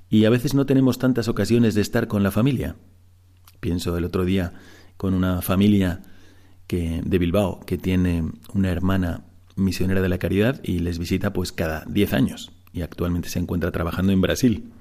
Y 0.08 0.26
a 0.26 0.30
veces 0.30 0.54
no 0.54 0.68
tenemos 0.68 1.00
tantas 1.00 1.28
ocasiones 1.30 1.74
de 1.74 1.82
estar 1.82 2.08
con 2.08 2.22
la 2.22 2.30
familia. 2.30 2.76
Pienso 3.60 3.98
el 3.98 4.06
otro 4.06 4.24
día 4.24 4.54
con 4.98 5.16
una 5.16 5.42
familia 5.42 6.04
que, 6.70 7.02
de 7.04 7.18
Bilbao 7.18 7.60
que 7.66 7.80
tiene 7.80 8.32
una 8.54 8.70
hermana 8.70 9.26
misionera 9.56 10.02
de 10.02 10.08
la 10.08 10.20
caridad 10.20 10.62
y 10.64 10.80
les 10.80 11.00
visita 11.00 11.34
pues 11.34 11.52
cada 11.52 11.84
10 11.88 12.14
años 12.14 12.52
y 12.72 12.84
actualmente 12.84 13.28
se 13.28 13.40
encuentra 13.40 13.72
trabajando 13.72 14.14
en 14.14 14.22
Brasil. 14.22 14.72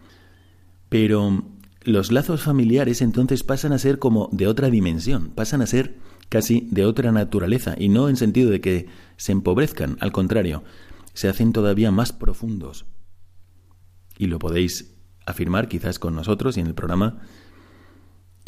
Pero 0.90 1.44
los 1.82 2.12
lazos 2.12 2.42
familiares 2.42 3.00
entonces 3.00 3.42
pasan 3.42 3.72
a 3.72 3.78
ser 3.78 3.98
como 3.98 4.28
de 4.32 4.46
otra 4.46 4.68
dimensión, 4.68 5.30
pasan 5.30 5.62
a 5.62 5.66
ser 5.66 5.96
casi 6.28 6.68
de 6.70 6.84
otra 6.84 7.10
naturaleza 7.10 7.74
y 7.78 7.88
no 7.88 8.10
en 8.10 8.16
sentido 8.16 8.50
de 8.50 8.60
que 8.60 8.86
se 9.16 9.32
empobrezcan, 9.32 9.96
al 10.00 10.12
contrario, 10.12 10.64
se 11.14 11.28
hacen 11.28 11.54
todavía 11.54 11.90
más 11.90 12.12
profundos. 12.12 12.84
Y 14.18 14.26
lo 14.26 14.38
podéis 14.38 14.94
afirmar 15.24 15.68
quizás 15.68 15.98
con 15.98 16.14
nosotros 16.14 16.58
y 16.58 16.60
en 16.60 16.66
el 16.66 16.74
programa 16.74 17.22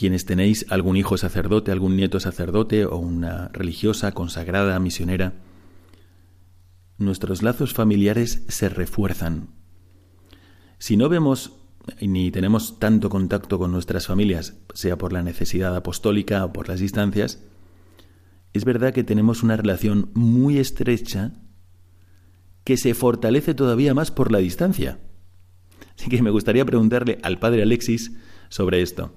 quienes 0.00 0.24
tenéis 0.24 0.64
algún 0.70 0.96
hijo 0.96 1.18
sacerdote, 1.18 1.72
algún 1.72 1.94
nieto 1.94 2.20
sacerdote 2.20 2.86
o 2.86 2.96
una 2.96 3.48
religiosa 3.48 4.12
consagrada, 4.12 4.80
misionera, 4.80 5.34
nuestros 6.96 7.42
lazos 7.42 7.74
familiares 7.74 8.42
se 8.48 8.70
refuerzan. 8.70 9.48
Si 10.78 10.96
no 10.96 11.10
vemos 11.10 11.52
ni 12.00 12.30
tenemos 12.30 12.78
tanto 12.78 13.10
contacto 13.10 13.58
con 13.58 13.72
nuestras 13.72 14.06
familias, 14.06 14.56
sea 14.72 14.96
por 14.96 15.12
la 15.12 15.22
necesidad 15.22 15.76
apostólica 15.76 16.46
o 16.46 16.52
por 16.54 16.70
las 16.70 16.80
distancias, 16.80 17.44
es 18.54 18.64
verdad 18.64 18.94
que 18.94 19.04
tenemos 19.04 19.42
una 19.42 19.58
relación 19.58 20.12
muy 20.14 20.56
estrecha 20.56 21.34
que 22.64 22.78
se 22.78 22.94
fortalece 22.94 23.52
todavía 23.52 23.92
más 23.92 24.10
por 24.10 24.32
la 24.32 24.38
distancia. 24.38 24.98
Así 25.94 26.08
que 26.08 26.22
me 26.22 26.30
gustaría 26.30 26.64
preguntarle 26.64 27.18
al 27.22 27.38
padre 27.38 27.64
Alexis 27.64 28.12
sobre 28.48 28.80
esto. 28.80 29.12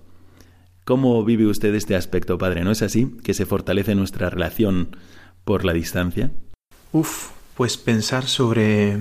¿Cómo 0.86 1.24
vive 1.24 1.46
usted 1.46 1.74
este 1.76 1.96
aspecto, 1.96 2.38
padre? 2.38 2.65
¿No 2.65 2.72
es 2.72 2.82
así? 2.82 3.15
¿Que 3.24 3.34
se 3.34 3.46
fortalece 3.46 3.96
nuestra 3.96 4.30
relación 4.30 4.98
por 5.46 5.63
la 5.63 5.72
distancia? 5.72 6.32
Uf, 6.91 7.30
pues 7.56 7.78
pensar 7.78 8.26
sobre 8.26 9.00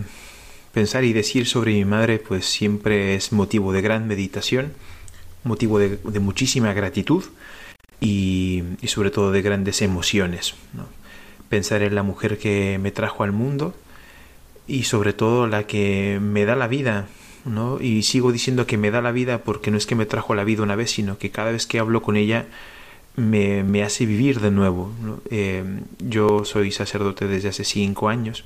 pensar 0.73 1.03
y 1.03 1.13
decir 1.13 1.47
sobre 1.47 1.73
mi 1.73 1.85
madre 1.85 2.19
pues 2.19 2.47
siempre 2.47 3.15
es 3.15 3.33
motivo 3.33 3.73
de 3.73 3.83
gran 3.83 4.07
meditación, 4.07 4.73
motivo 5.45 5.81
de, 5.81 5.99
muchísima 6.21 6.73
gratitud 6.73 7.25
y, 8.01 8.63
sobre 8.87 9.11
todo 9.11 9.33
de 9.33 9.43
grandes 9.43 9.83
emociones. 9.83 10.55
Pensar 11.49 11.83
en 11.83 11.97
la 11.97 12.05
mujer 12.05 12.39
que 12.39 12.79
me 12.81 12.93
trajo 12.93 13.25
al 13.25 13.33
mundo 13.33 13.75
y 14.69 14.85
sobre 14.85 15.13
todo 15.13 15.49
la 15.49 15.67
que 15.67 16.19
me 16.23 16.45
da 16.45 16.55
la 16.55 16.69
vida. 16.69 17.09
Y 17.81 18.03
sigo 18.03 18.31
diciendo 18.31 18.67
que 18.67 18.79
me 18.79 18.91
da 18.91 19.03
la 19.03 19.13
vida 19.13 19.39
porque 19.39 19.71
no 19.71 19.77
es 19.77 19.87
que 19.87 19.95
me 19.95 20.07
trajo 20.07 20.35
la 20.35 20.45
vida 20.45 20.63
una 20.63 20.77
vez, 20.77 20.93
sino 20.93 21.19
que 21.19 21.31
cada 21.31 21.51
vez 21.51 21.67
que 21.67 21.79
hablo 21.79 22.03
con 22.03 22.17
ella 22.17 22.47
me, 23.17 23.65
me 23.65 23.83
hace 23.83 24.07
vivir 24.07 24.41
de 24.41 24.51
nuevo. 24.51 24.93
Eh, 25.31 25.65
yo 25.99 26.45
soy 26.45 26.71
sacerdote 26.71 27.27
desde 27.27 27.49
hace 27.49 27.65
cinco 27.65 28.09
años 28.09 28.45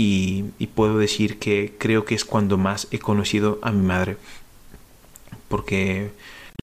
y, 0.00 0.44
puedo 0.74 0.98
decir 0.98 1.40
que 1.40 1.74
creo 1.76 2.04
que 2.04 2.14
es 2.14 2.24
cuando 2.24 2.56
más 2.56 2.86
he 2.92 3.00
conocido 3.00 3.58
a 3.62 3.72
mi 3.72 3.84
madre, 3.84 4.16
porque 5.48 6.12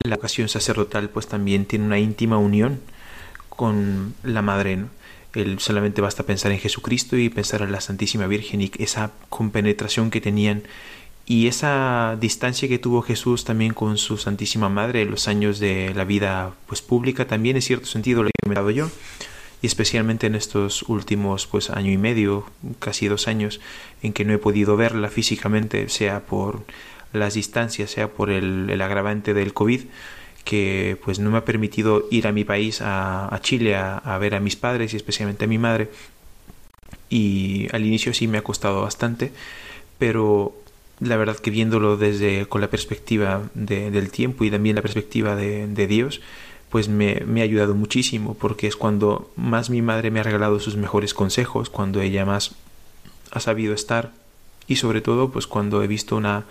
la 0.05 0.15
ocasión 0.15 0.47
sacerdotal 0.47 1.09
pues 1.09 1.27
también 1.27 1.65
tiene 1.65 1.85
una 1.85 1.99
íntima 1.99 2.38
unión 2.38 2.79
con 3.49 4.15
la 4.23 4.41
madre. 4.41 4.85
Él 5.33 5.59
solamente 5.59 5.99
basta 5.99 6.23
pensar 6.23 6.53
en 6.53 6.59
Jesucristo 6.59 7.17
y 7.17 7.27
pensar 7.27 7.61
en 7.61 7.73
la 7.73 7.81
Santísima 7.81 8.25
Virgen 8.25 8.61
y 8.61 8.71
esa 8.77 9.11
compenetración 9.27 10.11
que 10.11 10.21
tenían 10.21 10.63
y 11.27 11.47
esa 11.47 12.17
distancia 12.19 12.67
que 12.67 12.77
tuvo 12.77 13.01
Jesús 13.01 13.45
también 13.45 13.73
con 13.73 13.97
su 13.97 14.17
Santísima 14.17 14.69
Madre 14.69 15.05
los 15.05 15.27
años 15.27 15.59
de 15.59 15.93
la 15.95 16.03
vida 16.03 16.53
pues 16.67 16.81
pública 16.81 17.25
también 17.25 17.55
en 17.55 17.61
cierto 17.61 17.88
sentido 17.88 18.23
lo 18.23 18.29
he 18.29 18.53
dado 18.53 18.69
yo 18.69 18.89
y 19.61 19.67
especialmente 19.67 20.27
en 20.27 20.35
estos 20.35 20.83
últimos 20.83 21.47
pues 21.47 21.71
año 21.71 21.91
y 21.91 21.97
medio 21.97 22.45
casi 22.79 23.07
dos 23.07 23.27
años 23.27 23.59
en 24.03 24.13
que 24.13 24.23
no 24.23 24.33
he 24.33 24.38
podido 24.38 24.77
verla 24.77 25.09
físicamente 25.09 25.89
sea 25.89 26.25
por 26.25 26.63
las 27.11 27.33
distancias 27.33 27.89
sea 27.89 28.07
por 28.07 28.29
el, 28.29 28.79
agravante 28.79 29.33
del 29.33 29.53
COVID 29.53 29.81
que 30.43 30.95
pues 31.03 31.17
no 31.17 31.31
me 31.31 31.39
ha 31.39 31.45
permitido 31.45 32.05
ir 32.11 32.27
a 32.27 32.31
mi 32.31 32.43
país 32.43 32.81
a, 32.83 33.35
Chile 33.41 33.75
a 33.75 34.17
ver 34.19 34.35
a 34.35 34.39
mis 34.39 34.55
padres 34.55 34.93
y 34.93 34.97
especialmente 34.97 35.45
a 35.45 35.47
mi 35.47 35.57
madre. 35.57 35.89
Y 37.09 37.67
al 37.71 37.83
inicio 37.83 38.13
sí 38.13 38.27
me 38.27 38.38
ha 38.38 38.43
costado 38.43 38.83
bastante 38.83 39.31
pero 39.97 40.55
la 40.99 41.17
verdad 41.17 41.38
que 41.38 41.51
viéndolo 41.51 41.97
desde 41.97 42.47
con 42.47 42.62
la 42.62 42.69
perspectiva 42.69 43.43
del 43.53 44.12
tiempo 44.12 44.43
y 44.43 44.51
también 44.51 44.75
la 44.75 44.81
perspectiva 44.81 45.36
de, 45.36 45.88
Dios, 45.88 46.21
pues 46.69 46.88
me, 46.88 47.21
me, 47.25 47.41
ha 47.41 47.43
ayudado 47.43 47.75
muchísimo 47.75 48.36
porque 48.36 48.67
es 48.67 48.75
cuando 48.75 49.31
más 49.36 49.69
mi 49.69 49.81
madre 49.81 50.12
me 50.12 50.19
ha 50.19 50.23
regalado 50.23 50.60
sus 50.60 50.77
mejores 50.77 51.13
consejos, 51.13 51.69
cuando 51.69 52.01
ella 52.01 52.25
más 52.25 52.55
ha 53.31 53.39
sabido 53.39 53.73
estar 53.73 54.12
y 54.67 54.77
sobre 54.77 55.01
todo 55.01 55.29
pues 55.29 55.47
cuando 55.47 55.84
he 55.84 55.88
visto 55.88 56.15
una, 56.15 56.45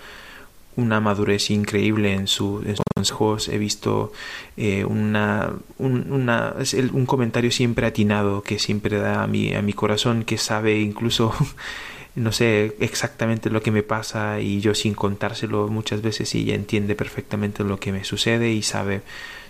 una 0.77 1.01
madurez 1.01 1.51
increíble 1.51 2.13
en, 2.13 2.27
sus 2.27 2.65
consejos, 2.95 3.49
he 3.49 3.59
visto 3.59 4.13
eh, 4.57 4.85
una, 4.85 5.53
un, 5.79 6.13
una, 6.13 6.55
un 6.93 7.07
comentario 7.07 7.51
siempre 7.51 7.87
atinado 7.87 8.43
que 8.43 8.59
siempre 8.59 8.99
da 8.99 9.23
a 9.23 9.27
mi, 9.27 9.55
a 9.55 9.63
mi 9.63 9.73
corazón, 9.73 10.25
que 10.25 10.39
sabe 10.39 10.81
incluso 10.81 11.35
no 12.15 12.31
sé 12.33 12.77
exactamente 12.79 13.51
lo 13.51 13.63
que 13.63 13.73
me 13.73 13.83
pasa 13.83 14.41
y 14.41 14.61
yo 14.61 14.75
sin 14.75 14.95
contárselo 14.95 15.69
muchas 15.69 16.01
veces 16.01 16.35
ella 16.35 16.55
entiende 16.55 16.95
perfectamente 16.95 17.65
lo 17.65 17.81
que 17.81 17.93
me 17.93 18.05
sucede 18.05 18.53
y 18.53 18.63
sabe 18.63 19.03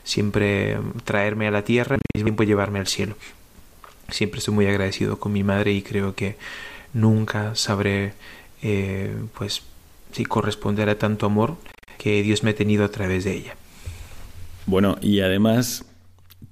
siempre 0.02 0.78
traerme 1.04 1.46
a 1.46 1.50
la 1.50 1.64
tierra 1.64 1.96
y 1.96 2.18
al 2.18 2.24
tiempo 2.24 2.42
llevarme 2.42 2.78
al 2.78 2.86
cielo. 2.86 3.16
Siempre 4.08 4.38
estoy 4.38 4.54
muy 4.54 4.66
agradecido 4.66 5.18
con 5.18 5.32
mi 5.32 5.42
madre 5.42 5.72
y 5.72 5.82
creo 5.82 6.14
que 6.14 6.36
nunca 6.92 7.54
sabré 7.54 8.14
eh, 8.62 9.14
pues 9.36 9.62
si 10.12 10.24
corresponder 10.24 10.88
a 10.88 10.98
tanto 10.98 11.26
amor 11.26 11.56
que 11.98 12.22
Dios 12.22 12.42
me 12.44 12.50
ha 12.50 12.54
tenido 12.54 12.84
a 12.84 12.90
través 12.90 13.24
de 13.24 13.34
ella. 13.34 13.56
Bueno, 14.66 14.96
y 15.02 15.20
además 15.20 15.84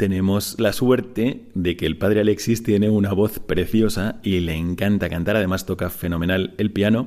tenemos 0.02 0.58
la 0.58 0.72
suerte 0.72 1.48
de 1.54 1.76
que 1.76 1.86
el 1.86 1.96
padre 1.96 2.22
Alexis 2.22 2.64
tiene 2.64 2.90
una 2.90 3.12
voz 3.12 3.38
preciosa 3.38 4.18
y 4.24 4.40
le 4.40 4.56
encanta 4.56 5.08
cantar, 5.08 5.36
además 5.36 5.64
toca 5.64 5.90
fenomenal 5.90 6.56
el 6.58 6.72
piano 6.72 7.06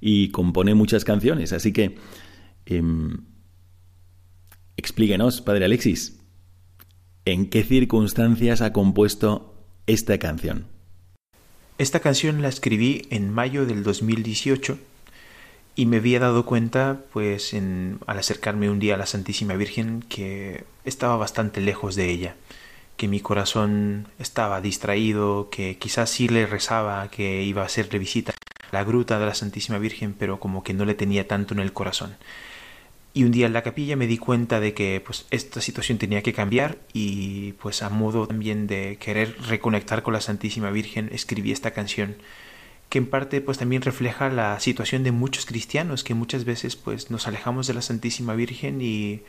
y 0.00 0.30
compone 0.30 0.74
muchas 0.74 1.04
canciones, 1.04 1.52
así 1.52 1.72
que 1.72 1.94
em, 2.66 3.26
explíquenos, 4.76 5.40
padre 5.40 5.66
Alexis, 5.66 6.18
¿en 7.26 7.48
qué 7.48 7.62
circunstancias 7.62 8.60
ha 8.60 8.72
compuesto 8.72 9.54
esta 9.86 10.18
canción? 10.18 10.66
Esta 11.78 12.00
canción 12.00 12.42
la 12.42 12.48
escribí 12.48 13.06
en 13.10 13.32
mayo 13.32 13.66
del 13.66 13.84
2018 13.84 14.78
y 15.74 15.86
me 15.86 15.98
había 15.98 16.20
dado 16.20 16.44
cuenta, 16.44 17.00
pues, 17.12 17.54
al 17.54 18.18
acercarme 18.18 18.70
un 18.70 18.78
día 18.78 18.94
a 18.94 18.98
la 18.98 19.06
Santísima 19.06 19.54
Virgen, 19.54 20.02
que 20.08 20.64
estaba 20.84 21.16
bastante 21.16 21.60
lejos 21.60 21.94
de 21.94 22.10
ella, 22.10 22.36
que 22.96 23.08
mi 23.08 23.20
corazón 23.20 24.08
estaba 24.18 24.60
distraído, 24.60 25.48
que 25.50 25.78
quizás 25.78 26.10
sí 26.10 26.28
le 26.28 26.46
rezaba, 26.46 27.08
que 27.10 27.42
iba 27.42 27.62
a 27.62 27.66
hacerle 27.66 27.98
visita 27.98 28.32
a 28.32 28.66
la 28.72 28.84
gruta 28.84 29.18
de 29.18 29.26
la 29.26 29.34
Santísima 29.34 29.78
Virgen, 29.78 30.14
pero 30.18 30.40
como 30.40 30.62
que 30.62 30.74
no 30.74 30.84
le 30.84 30.94
tenía 30.94 31.26
tanto 31.26 31.54
en 31.54 31.60
el 31.60 31.72
corazón. 31.72 32.16
Y 33.14 33.24
un 33.24 33.32
día 33.32 33.46
en 33.46 33.52
la 33.52 33.62
capilla 33.62 33.96
me 33.96 34.06
di 34.06 34.16
cuenta 34.16 34.58
de 34.58 34.72
que 34.72 35.02
pues 35.04 35.26
esta 35.30 35.60
situación 35.60 35.98
tenía 35.98 36.22
que 36.22 36.32
cambiar 36.32 36.78
y 36.94 37.52
pues 37.54 37.82
a 37.82 37.90
modo 37.90 38.26
también 38.26 38.66
de 38.66 38.96
querer 38.98 39.36
reconectar 39.48 40.02
con 40.02 40.14
la 40.14 40.22
Santísima 40.22 40.70
Virgen 40.70 41.10
escribí 41.12 41.52
esta 41.52 41.72
canción 41.72 42.16
que 42.92 42.98
en 42.98 43.06
parte 43.06 43.40
pues 43.40 43.56
también 43.56 43.80
refleja 43.80 44.28
la 44.28 44.60
situación 44.60 45.02
de 45.02 45.12
muchos 45.12 45.46
cristianos 45.46 46.04
que 46.04 46.12
muchas 46.12 46.44
veces 46.44 46.76
pues 46.76 47.10
nos 47.10 47.26
alejamos 47.26 47.66
de 47.66 47.72
la 47.72 47.80
Santísima 47.80 48.34
Virgen 48.34 48.82
y, 48.82 49.22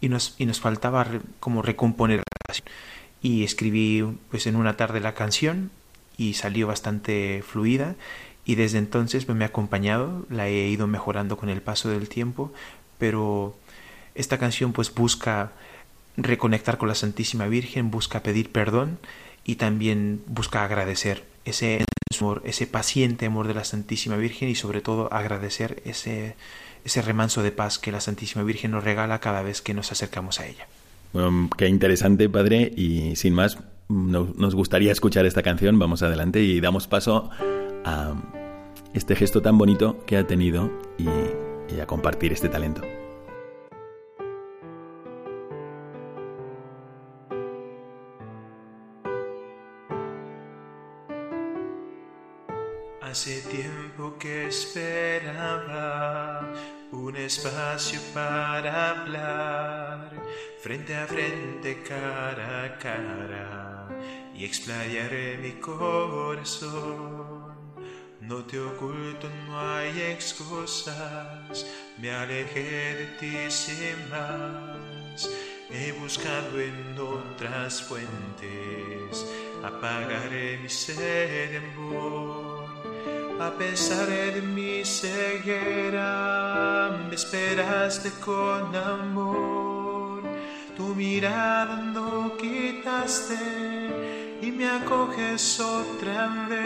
y 0.00 0.08
nos, 0.08 0.34
y 0.38 0.46
nos 0.46 0.60
faltaba 0.60 1.06
como 1.38 1.60
recomponer 1.60 2.20
la 2.20 2.24
relación. 2.46 2.74
Y 3.20 3.44
escribí 3.44 4.02
pues 4.30 4.46
en 4.46 4.56
una 4.56 4.78
tarde 4.78 5.00
la 5.00 5.12
canción 5.12 5.70
y 6.16 6.32
salió 6.32 6.66
bastante 6.66 7.44
fluida. 7.46 7.96
Y 8.46 8.54
desde 8.54 8.78
entonces 8.78 9.28
me 9.28 9.44
ha 9.44 9.48
acompañado, 9.48 10.24
la 10.30 10.48
he 10.48 10.68
ido 10.68 10.86
mejorando 10.86 11.36
con 11.36 11.50
el 11.50 11.60
paso 11.60 11.90
del 11.90 12.08
tiempo, 12.08 12.50
pero 12.96 13.54
esta 14.14 14.38
canción 14.38 14.72
pues 14.72 14.94
busca 14.94 15.52
reconectar 16.16 16.78
con 16.78 16.88
la 16.88 16.94
Santísima 16.94 17.46
Virgen, 17.46 17.90
busca 17.90 18.22
pedir 18.22 18.50
perdón 18.50 18.98
y 19.44 19.56
también 19.56 20.22
busca 20.28 20.64
agradecer 20.64 21.30
ese 21.44 21.84
amor, 22.18 22.42
ese 22.44 22.66
paciente 22.66 23.26
amor 23.26 23.48
de 23.48 23.54
la 23.54 23.64
Santísima 23.64 24.16
Virgen 24.16 24.48
y 24.48 24.54
sobre 24.54 24.80
todo 24.80 25.12
agradecer 25.12 25.82
ese, 25.84 26.36
ese 26.84 27.02
remanso 27.02 27.42
de 27.42 27.52
paz 27.52 27.78
que 27.78 27.92
la 27.92 28.00
Santísima 28.00 28.44
Virgen 28.44 28.70
nos 28.70 28.84
regala 28.84 29.18
cada 29.20 29.42
vez 29.42 29.62
que 29.62 29.74
nos 29.74 29.92
acercamos 29.92 30.40
a 30.40 30.46
ella. 30.46 30.66
qué 31.56 31.68
interesante, 31.68 32.28
padre, 32.28 32.72
y 32.76 33.16
sin 33.16 33.34
más, 33.34 33.58
nos 33.88 34.54
gustaría 34.54 34.92
escuchar 34.92 35.26
esta 35.26 35.42
canción. 35.42 35.78
Vamos 35.78 36.02
adelante 36.02 36.42
y 36.42 36.60
damos 36.60 36.86
paso 36.86 37.30
a 37.84 38.14
este 38.94 39.16
gesto 39.16 39.42
tan 39.42 39.58
bonito 39.58 40.04
que 40.06 40.16
ha 40.16 40.26
tenido 40.26 40.70
y 40.98 41.80
a 41.80 41.86
compartir 41.86 42.32
este 42.32 42.48
talento. 42.48 42.82
Que 54.22 54.46
esperaba 54.46 56.46
un 56.92 57.16
espacio 57.16 57.98
para 58.14 58.90
hablar, 58.90 60.12
frente 60.60 60.94
a 60.94 61.08
frente, 61.08 61.82
cara 61.82 62.66
a 62.66 62.78
cara, 62.78 63.88
y 64.32 64.44
explayaré 64.44 65.38
mi 65.38 65.50
corazón. 65.60 67.50
No 68.20 68.44
te 68.44 68.60
oculto, 68.60 69.28
no 69.48 69.58
hay 69.58 70.00
excusas, 70.12 71.66
me 71.98 72.12
alejé 72.12 72.94
de 72.94 73.06
ti 73.18 73.50
sin 73.50 74.08
más. 74.08 75.28
He 75.68 75.90
buscado 76.00 76.60
en 76.60 76.96
otras 76.96 77.82
fuentes, 77.82 79.26
apagaré 79.64 80.58
mi 80.58 80.68
sed 80.68 81.56
en 81.56 81.74
vos 81.74 82.51
a 83.46 83.50
pesar 83.50 84.06
de 84.06 84.40
mi 84.40 84.84
ceguera, 84.84 86.10
me 87.08 87.14
esperaste 87.14 88.10
con 88.20 88.74
amor. 88.76 90.22
Tu 90.76 90.94
mirada 90.94 91.76
no 91.76 92.36
quitaste 92.36 93.34
y 94.40 94.52
me 94.52 94.68
acoges 94.68 95.58
otra 95.60 96.46
vez. 96.48 96.62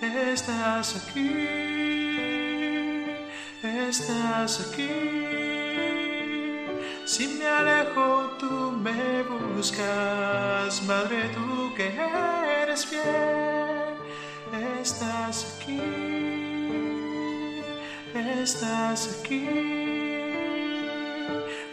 Estás 0.00 0.96
aquí, 0.96 1.48
estás 3.62 4.52
aquí. 4.66 4.88
Si 7.04 7.26
me 7.38 7.46
alejo, 7.46 8.36
tú 8.38 8.72
me 8.84 9.22
buscas, 9.24 10.82
Madre, 10.84 11.28
tú 11.34 11.74
que 11.76 11.88
eres 11.88 12.51
fiel, 12.80 13.96
estás 14.80 15.58
aquí, 15.60 15.80
estás 18.14 19.20
aquí. 19.20 19.46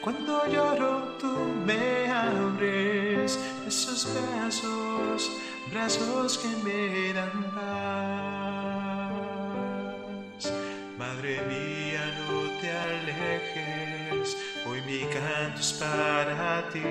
Cuando 0.02 0.46
lloro, 0.48 1.16
tú 1.20 1.34
me 1.66 2.12
abres 2.12 3.40
esos 3.66 4.08
brazos, 4.14 5.32
brazos 5.72 6.38
que 6.38 6.50
me 6.66 7.14
dan 7.14 7.44
paz. 7.56 8.60
Madre 10.98 11.42
mía, 11.48 12.04
no 12.28 12.38
te 12.60 12.70
alejes 12.72 14.36
Hoy 14.68 14.82
mi 14.82 15.06
canto 15.06 15.60
es 15.60 15.74
para 15.74 16.70
ti, 16.70 16.84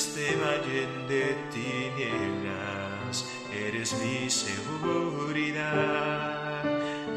este 0.00 0.28
valle 0.36 0.82
de 1.10 1.24
tinieblas, 1.52 3.14
eres 3.52 3.92
mi 4.00 4.30
seguridad. 4.30 5.60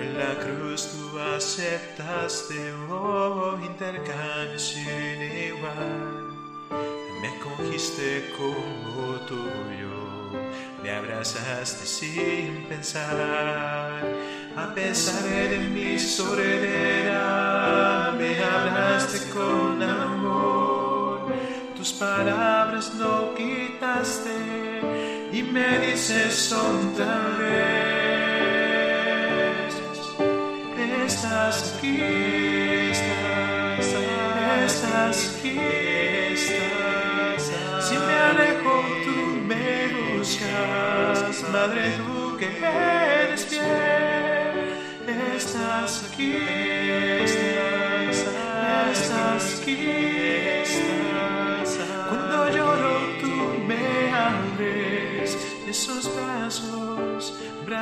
En 0.01 0.11
la 0.17 0.33
cruz 0.43 0.89
tú 0.91 1.17
aceptaste, 1.17 2.73
oh 2.89 3.57
intercambio 3.63 4.57
igual. 5.47 6.27
Me 7.21 7.29
cogiste 7.39 8.09
como 8.37 9.15
tuyo, 9.31 9.97
me 10.83 10.89
abrazaste 10.91 11.85
sin 11.85 12.65
pensar 12.67 13.17
a 14.57 14.75
pesar 14.75 15.23
de 15.23 15.57
mi 15.69 15.97
soledad, 15.97 17.33
me 18.19 18.37
hablaste 18.43 19.29
con. 19.31 19.82
Tus 21.83 21.91
palabras 21.99 22.93
no 22.97 23.35
quitaste 23.35 24.31
y 25.33 25.43
me 25.43 25.79
dices 25.79 26.53
otra 26.53 27.35
vez. 27.37 27.73
Estás 31.05 31.75
aquí, 31.77 31.99
estás, 32.89 33.87
estás 34.65 35.35
aquí. 35.35 35.59
Si 37.81 37.95
me 37.97 38.15
alejo, 38.29 38.73
tú 39.03 39.17
me 39.45 39.67
buscas, 40.15 41.43
Madre, 41.51 41.83
tú 41.97 42.37
que 42.37 42.47
eres 42.59 43.45
fiel 43.45 44.23
estás 45.35 45.93
aquí, 46.13 46.31
estás, 47.23 48.17
estás 48.93 49.61
aquí, 49.61 50.12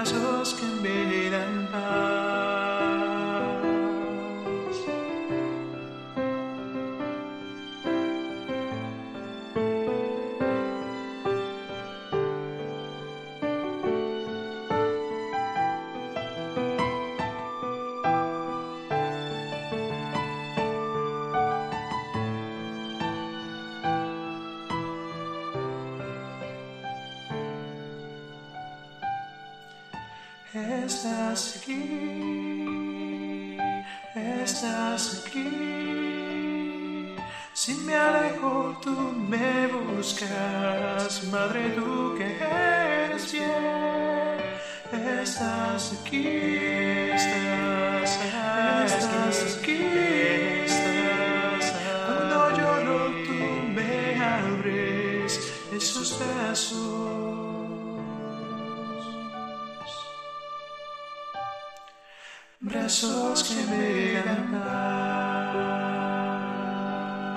brazos, 0.01 0.40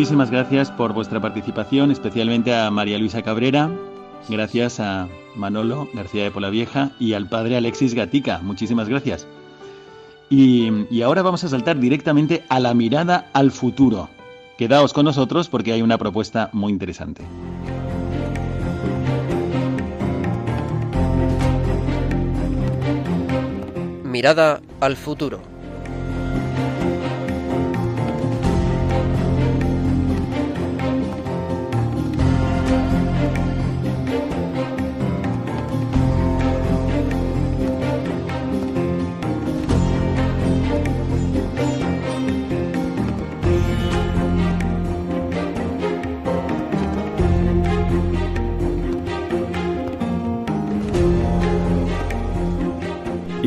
Muchísimas 0.04 0.30
gracias 0.30 0.70
por 0.70 0.92
vuestra 0.92 1.18
participación, 1.18 1.90
especialmente 1.90 2.54
a 2.54 2.70
María 2.70 2.98
Luisa 2.98 3.22
Cabrera, 3.22 3.70
gracias 4.28 4.78
a 4.78 5.08
Manolo 5.34 5.88
García 5.94 6.24
de 6.24 6.30
Polavieja 6.30 6.90
y 7.00 7.14
al 7.14 7.26
padre 7.26 7.56
Alexis 7.56 7.94
Gatica. 7.94 8.38
Muchísimas 8.42 8.86
gracias. 8.86 9.26
Y, 10.28 10.84
y 10.90 11.00
ahora 11.00 11.22
vamos 11.22 11.42
a 11.44 11.48
saltar 11.48 11.80
directamente 11.80 12.44
a 12.50 12.60
la 12.60 12.74
mirada 12.74 13.30
al 13.32 13.50
futuro. 13.50 14.10
Quedaos 14.58 14.92
con 14.92 15.06
nosotros 15.06 15.48
porque 15.48 15.72
hay 15.72 15.80
una 15.80 15.96
propuesta 15.96 16.50
muy 16.52 16.70
interesante. 16.70 17.24
Mirada 24.04 24.60
al 24.80 24.96
futuro. 24.96 25.53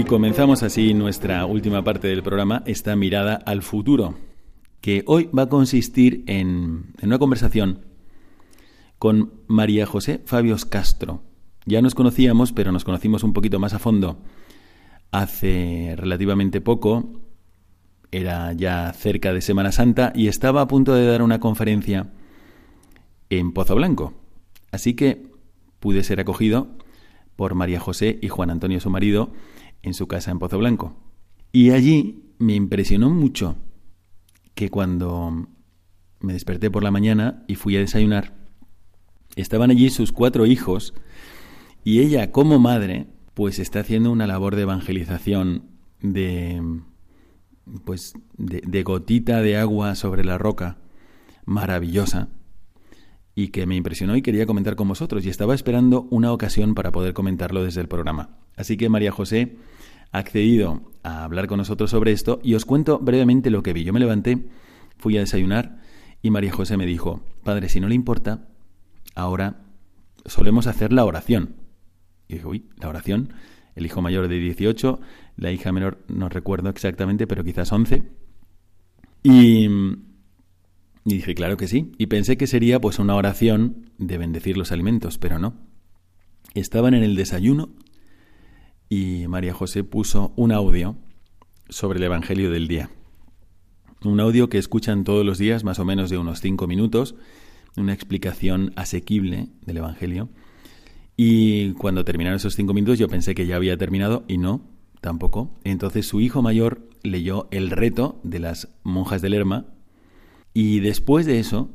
Comenzamos 0.08 0.64
así 0.64 0.94
nuestra 0.94 1.46
última 1.46 1.84
parte 1.84 2.08
del 2.08 2.24
programa, 2.24 2.64
esta 2.66 2.96
mirada 2.96 3.36
al 3.36 3.62
futuro. 3.62 4.16
que 4.80 5.04
hoy 5.06 5.30
va 5.38 5.44
a 5.44 5.50
consistir 5.50 6.24
en, 6.28 6.94
una 7.04 7.20
conversación 7.20 7.86
con 9.00 9.34
María 9.48 9.86
José 9.86 10.22
Fabios 10.26 10.64
Castro. 10.66 11.24
Ya 11.66 11.82
nos 11.82 11.94
conocíamos, 11.94 12.54
pero 12.54 12.72
nos 12.72 12.86
conocimos 12.86 13.24
un 13.24 13.34
poquito 13.34 13.60
más 13.60 13.74
a 13.74 13.80
fondo 13.80 14.22
hace 15.12 15.94
relativamente 15.98 16.62
poco. 16.62 17.22
Era 18.12 18.54
ya 18.54 18.94
cerca 18.94 19.34
de 19.34 19.42
Semana 19.42 19.74
Santa 19.74 20.14
y 20.16 20.28
estaba 20.28 20.62
a 20.62 20.68
punto 20.68 20.94
de 20.94 21.06
dar 21.06 21.22
una 21.22 21.42
conferencia 21.42 22.14
en 23.30 23.52
Pozo 23.52 23.76
Blanco. 23.76 24.14
Así 24.72 24.94
que 24.94 25.32
pude 25.82 26.04
ser 26.04 26.22
acogido 26.22 26.70
por 27.36 27.56
María 27.56 27.80
José 27.80 28.20
y 28.22 28.30
Juan 28.30 28.52
Antonio, 28.52 28.80
su 28.80 28.90
marido, 28.90 29.32
en 29.84 29.94
su 29.94 30.08
casa 30.08 30.32
en 30.32 30.40
Pozo 30.40 30.58
Blanco. 30.58 30.96
Y 31.52 31.72
allí 31.72 32.34
me 32.40 32.56
impresionó 32.56 33.10
mucho 33.10 33.56
que 34.54 34.70
cuando 34.70 35.48
me 36.20 36.34
desperté 36.34 36.72
por 36.72 36.84
la 36.84 36.92
mañana 36.92 37.44
y 37.48 37.56
fui 37.56 37.76
a 37.76 37.80
desayunar, 37.80 38.36
estaban 39.36 39.72
allí 39.72 39.90
sus 39.90 40.12
cuatro 40.12 40.46
hijos 40.46 40.94
y 41.84 42.00
ella 42.00 42.32
como 42.32 42.60
madre 42.60 43.08
pues 43.34 43.60
está 43.60 43.82
haciendo 43.82 44.12
una 44.12 44.28
labor 44.28 44.56
de 44.56 44.64
evangelización 44.64 45.70
de 46.02 46.82
pues 47.86 48.14
de, 48.38 48.62
de 48.66 48.84
gotita 48.84 49.42
de 49.42 49.58
agua 49.58 49.96
sobre 49.96 50.24
la 50.24 50.38
roca 50.38 50.78
maravillosa 51.46 52.30
y 53.38 53.50
que 53.50 53.68
me 53.68 53.76
impresionó 53.76 54.16
y 54.16 54.24
quería 54.24 54.48
comentar 54.48 54.76
con 54.76 54.88
vosotros 54.88 55.24
y 55.24 55.30
estaba 55.30 55.54
esperando 55.54 56.08
una 56.10 56.34
ocasión 56.34 56.74
para 56.74 56.92
poder 56.92 57.14
comentarlo 57.14 57.64
desde 57.64 57.82
el 57.82 57.88
programa. 57.88 58.32
Así 58.56 58.78
que 58.78 58.90
María 58.90 59.12
José 59.12 59.58
ha 60.12 60.18
accedido 60.18 60.92
a 61.04 61.24
hablar 61.24 61.46
con 61.46 61.60
nosotros 61.60 61.92
sobre 61.92 62.14
esto 62.14 62.40
y 62.42 62.56
os 62.56 62.66
cuento 62.66 62.98
brevemente 62.98 63.52
lo 63.52 63.62
que 63.62 63.74
vi. 63.74 63.84
Yo 63.84 63.94
me 63.94 64.00
levanté, 64.00 64.48
fui 64.98 65.18
a 65.18 65.20
desayunar 65.20 65.78
y 66.24 66.32
María 66.32 66.52
José 66.52 66.78
me 66.78 66.88
dijo, 66.88 67.22
Padre, 67.44 67.70
si 67.70 67.80
no 67.80 67.88
le 67.88 67.94
importa, 67.94 68.48
ahora 69.14 69.62
solemos 70.26 70.66
hacer 70.66 70.92
la 70.92 71.06
oración. 71.06 71.58
Y 72.28 72.38
dije, 72.38 72.48
uy, 72.48 72.66
la 72.78 72.90
oración, 72.90 73.34
el 73.76 73.86
hijo 73.86 74.02
mayor 74.02 74.30
de 74.30 74.40
18, 74.40 75.00
la 75.36 75.52
hija 75.52 75.72
menor 75.72 76.04
no 76.08 76.28
recuerdo 76.28 76.70
exactamente, 76.70 77.28
pero 77.28 77.44
quizás 77.44 77.72
11. 77.72 78.02
Y 79.22 79.70
y 81.08 81.14
dije, 81.14 81.36
claro 81.36 81.56
que 81.56 81.70
sí. 81.70 81.94
Y 81.98 82.08
pensé 82.08 82.36
que 82.36 82.48
sería 82.48 82.82
pues 82.82 83.00
una 83.00 83.16
oración 83.16 83.92
de 83.98 84.18
bendecir 84.18 84.58
los 84.58 84.74
alimentos, 84.74 85.18
pero 85.18 85.40
no. 85.40 85.54
Estaban 86.54 86.94
en 86.94 87.02
el 87.02 87.16
desayuno 87.16 87.70
y 88.90 89.26
María 89.30 89.54
José 89.54 89.86
puso 89.86 90.34
un 90.36 90.52
audio 90.52 90.98
sobre 91.70 92.00
el 92.00 92.04
Evangelio 92.04 92.52
del 92.52 92.68
día. 92.68 92.90
Un 94.04 94.20
audio 94.20 94.50
que 94.50 94.58
escuchan 94.58 95.06
todos 95.06 95.26
los 95.26 95.38
días, 95.38 95.64
más 95.64 95.80
o 95.80 95.86
menos 95.86 96.10
de 96.10 96.18
unos 96.18 96.42
cinco 96.42 96.68
minutos, 96.68 97.16
una 97.78 97.94
explicación 97.94 98.74
asequible 98.76 99.48
del 99.62 99.78
Evangelio. 99.78 100.28
Y 101.16 101.72
cuando 101.76 102.04
terminaron 102.04 102.36
esos 102.36 102.56
cinco 102.56 102.74
minutos 102.74 103.00
yo 103.00 103.08
pensé 103.08 103.34
que 103.34 103.48
ya 103.48 103.56
había 103.56 103.78
terminado 103.78 104.26
y 104.28 104.40
no, 104.40 104.62
tampoco. 105.00 105.58
Entonces 105.64 106.06
su 106.06 106.20
hijo 106.20 106.42
mayor 106.42 106.90
leyó 107.02 107.48
el 107.52 107.70
reto 107.70 108.20
de 108.26 108.40
las 108.40 108.68
monjas 108.84 109.22
del 109.22 109.32
Lerma 109.32 109.68
y 110.60 110.80
después 110.80 111.28
de 111.28 111.38
eso, 111.38 111.70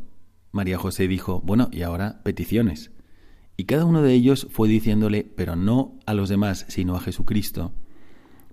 María 0.50 0.76
José 0.76 1.06
dijo, 1.06 1.40
bueno, 1.44 1.68
y 1.70 1.82
ahora 1.82 2.20
peticiones. 2.24 2.90
Y 3.56 3.66
cada 3.66 3.84
uno 3.84 4.02
de 4.02 4.12
ellos 4.12 4.48
fue 4.50 4.66
diciéndole, 4.66 5.22
pero 5.22 5.54
no 5.54 6.00
a 6.04 6.14
los 6.14 6.28
demás, 6.28 6.66
sino 6.68 6.96
a 6.96 7.00
Jesucristo, 7.00 7.72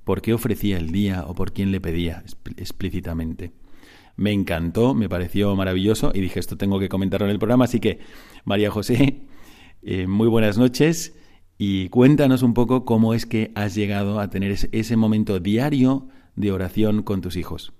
por 0.04 0.22
qué 0.22 0.36
ofrecía 0.36 0.78
el 0.78 0.92
día 0.92 1.26
o 1.26 1.34
por 1.34 1.52
quién 1.52 1.72
le 1.72 1.82
pedía 1.82 2.24
explícitamente. 2.58 3.54
Me 4.18 4.32
encantó, 4.32 4.94
me 4.94 5.10
pareció 5.10 5.56
maravilloso 5.56 6.12
y 6.14 6.22
dije, 6.22 6.40
esto 6.40 6.58
tengo 6.58 6.80
que 6.80 6.90
comentarlo 6.90 7.26
en 7.26 7.32
el 7.32 7.40
programa. 7.40 7.66
Así 7.66 7.80
que, 7.80 7.98
María 8.46 8.70
José, 8.70 9.22
eh, 9.82 10.06
muy 10.06 10.28
buenas 10.28 10.60
noches 10.60 11.16
y 11.58 11.90
cuéntanos 11.90 12.44
un 12.44 12.54
poco 12.54 12.86
cómo 12.86 13.16
es 13.16 13.26
que 13.26 13.52
has 13.56 13.74
llegado 13.74 14.20
a 14.20 14.30
tener 14.30 14.56
ese 14.72 14.96
momento 14.96 15.40
diario 15.40 16.08
de 16.36 16.52
oración 16.52 17.02
con 17.02 17.22
tus 17.22 17.36
hijos. 17.36 17.74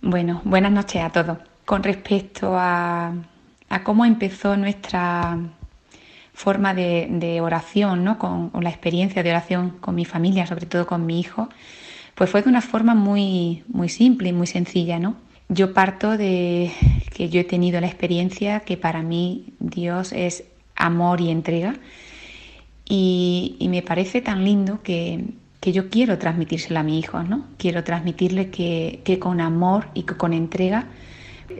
Bueno, 0.00 0.42
buenas 0.44 0.72
noches 0.72 1.02
a 1.02 1.10
todos. 1.10 1.38
Con 1.64 1.82
respecto 1.82 2.54
a, 2.56 3.14
cómo 3.82 4.04
empezó 4.04 4.56
nuestra 4.56 5.38
forma 6.32 6.74
de, 6.74 7.40
oración, 7.42 8.04
¿no? 8.04 8.18
Con, 8.18 8.50
la 8.60 8.70
experiencia 8.70 9.22
de 9.22 9.30
oración 9.30 9.70
con 9.80 9.94
mi 9.94 10.04
familia, 10.04 10.46
sobre 10.46 10.66
todo 10.66 10.86
con 10.86 11.06
mi 11.06 11.20
hijo, 11.20 11.48
pues 12.14 12.30
fue 12.30 12.42
de 12.42 12.48
una 12.48 12.60
forma 12.60 12.94
muy, 12.94 13.64
muy 13.68 13.88
simple 13.88 14.28
y 14.28 14.32
muy 14.32 14.46
sencilla, 14.46 14.98
¿no? 14.98 15.16
Yo 15.48 15.74
parto 15.74 16.16
de 16.16 16.72
que 17.14 17.28
yo 17.28 17.40
he 17.40 17.44
tenido 17.44 17.80
la 17.80 17.86
experiencia 17.86 18.60
que 18.60 18.76
para 18.76 19.02
mí 19.02 19.54
Dios 19.58 20.12
es 20.12 20.44
amor 20.76 21.20
y 21.20 21.30
entrega 21.30 21.76
y 22.86 23.66
me 23.70 23.82
parece 23.82 24.20
tan 24.20 24.44
lindo 24.44 24.82
que, 24.82 25.24
que 25.64 25.72
yo 25.72 25.88
quiero 25.88 26.18
transmitírselo 26.18 26.78
a 26.78 26.82
mi 26.82 26.98
hijo, 26.98 27.22
¿no? 27.22 27.46
Quiero 27.56 27.82
transmitirle 27.84 28.50
que, 28.50 29.18
con 29.18 29.40
amor 29.40 29.88
y 29.94 30.02
con 30.02 30.34
entrega 30.34 30.88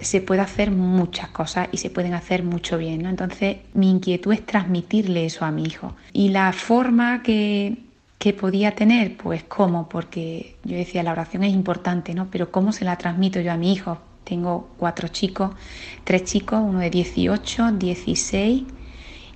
se 0.03 0.21
puede 0.21 0.43
hacer 0.43 0.71
muchas 0.71 1.31
cosas 1.31 1.69
y 1.73 1.79
se 1.79 1.89
pueden 1.89 2.13
hacer 2.13 2.43
mucho 2.43 2.77
bien, 2.77 3.05
¿no? 3.05 3.09
Entonces 3.09 3.57
mi 3.73 3.91
inquietud 3.91 4.35
es 4.35 4.45
transmitirle 4.45 5.25
eso 5.25 5.47
a 5.47 5.51
mi 5.51 5.63
hijo. 5.63 5.97
Y 6.13 6.29
la 6.29 6.53
forma 6.53 7.23
que, 7.23 7.79
que 8.19 8.35
podía 8.35 8.75
tener, 8.75 9.17
pues 9.17 9.43
cómo, 9.45 9.89
porque 9.89 10.57
yo 10.65 10.77
decía 10.77 11.03
la 11.03 11.13
oración 11.13 11.43
es 11.43 11.55
importante, 11.55 12.13
¿no? 12.13 12.29
Pero 12.31 12.53
¿cómo 12.53 12.73
se 12.73 12.85
la 12.85 12.99
transmito 12.99 13.41
yo 13.41 13.53
a 13.53 13.57
mi 13.57 13.73
hijo? 13.73 13.97
Tengo 14.25 14.69
cuatro 14.77 15.09
chicos, 15.09 15.53
tres 16.05 16.25
chicos, 16.25 16.61
uno 16.63 16.81
de 16.81 16.91
18, 16.91 17.73
16 17.73 18.65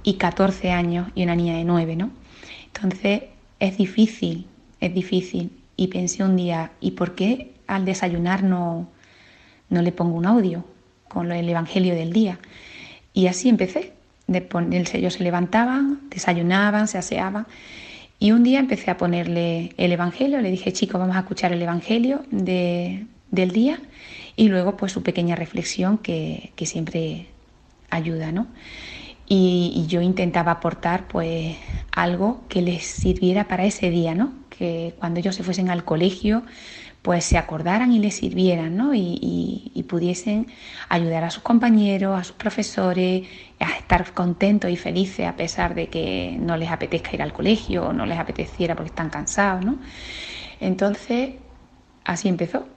y 0.03 0.15
14 0.19 0.73
años 0.73 1.09
y 1.15 1.23
una 1.23 1.37
niña 1.37 1.57
de 1.57 1.65
9, 1.65 1.97
¿no? 1.97 2.11
Entonces 2.75 3.23
es 3.61 3.79
difícil 3.79 4.47
es 4.81 4.95
difícil. 4.95 5.51
Y 5.77 5.89
pensé 5.89 6.25
un 6.25 6.37
día, 6.37 6.73
¿y 6.81 6.93
por 6.93 7.15
qué 7.15 7.53
al 7.67 7.85
desayunar 7.85 8.43
no, 8.43 8.89
no 9.69 9.83
le 9.83 9.93
pongo 9.93 10.17
un 10.17 10.27
audio 10.27 10.65
con 11.09 11.31
el 11.33 11.49
Evangelio 11.49 11.95
del 11.95 12.13
día? 12.13 12.39
Y 13.13 13.27
así 13.27 13.49
empecé. 13.49 13.93
Ellos 14.29 15.15
se 15.15 15.23
levantaban, 15.23 16.01
desayunaban, 16.11 16.89
se 16.89 16.99
aseaban. 16.99 17.47
Y 18.19 18.33
un 18.33 18.43
día 18.43 18.59
empecé 18.59 18.91
a 18.91 18.97
ponerle 18.97 19.73
el 19.77 19.93
Evangelio, 19.93 20.41
le 20.41 20.51
dije, 20.51 20.73
chicos, 20.73 21.01
vamos 21.01 21.17
a 21.17 21.21
escuchar 21.21 21.53
el 21.53 21.63
Evangelio 21.63 22.25
de, 22.31 23.07
del 23.31 23.53
día 23.53 23.81
y 24.35 24.49
luego 24.49 24.77
pues 24.77 24.93
su 24.93 25.03
pequeña 25.03 25.37
reflexión 25.37 25.99
que, 25.99 26.53
que 26.57 26.67
siempre 26.67 27.27
ayuda, 27.91 28.33
¿no? 28.33 28.49
Y, 29.29 29.85
yo 29.89 30.01
intentaba 30.01 30.53
aportar 30.53 31.07
pues 31.07 31.57
algo 31.93 32.41
que 32.49 32.63
les 32.63 32.85
sirviera 32.85 33.47
para 33.47 33.67
ese 33.67 33.91
día, 33.91 34.15
¿no? 34.15 34.33
Que 34.59 34.95
cuando 34.99 35.21
ellos 35.21 35.37
se 35.37 35.45
fuesen 35.45 35.71
al 35.71 35.85
colegio 35.85 36.43
pues 37.03 37.25
se 37.25 37.39
acordaran 37.39 37.93
y 37.93 38.01
les 38.01 38.17
sirvieran, 38.17 38.77
¿no? 38.77 38.95
Y, 38.95 39.71
y, 39.75 39.83
pudiesen 39.85 40.49
ayudar 40.89 41.25
a 41.25 41.31
sus 41.31 41.43
compañeros, 41.43 42.19
a 42.21 42.25
sus 42.25 42.37
profesores, 42.37 43.27
a 43.61 43.71
estar 43.79 44.13
contentos 44.13 44.71
y 44.71 44.77
felices 44.77 45.27
a 45.27 45.35
pesar 45.37 45.75
de 45.75 45.87
que 45.89 46.37
no 46.39 46.57
les 46.57 46.71
apetezca 46.71 47.15
ir 47.15 47.23
al 47.23 47.33
colegio 47.33 47.87
o 47.87 47.93
no 47.93 48.05
les 48.05 48.19
apeteciera 48.19 48.75
porque 48.75 48.91
están 48.91 49.09
cansados, 49.09 49.65
¿no? 49.65 49.79
Entonces, 50.61 51.37
así 52.05 52.29
empezó. 52.29 52.69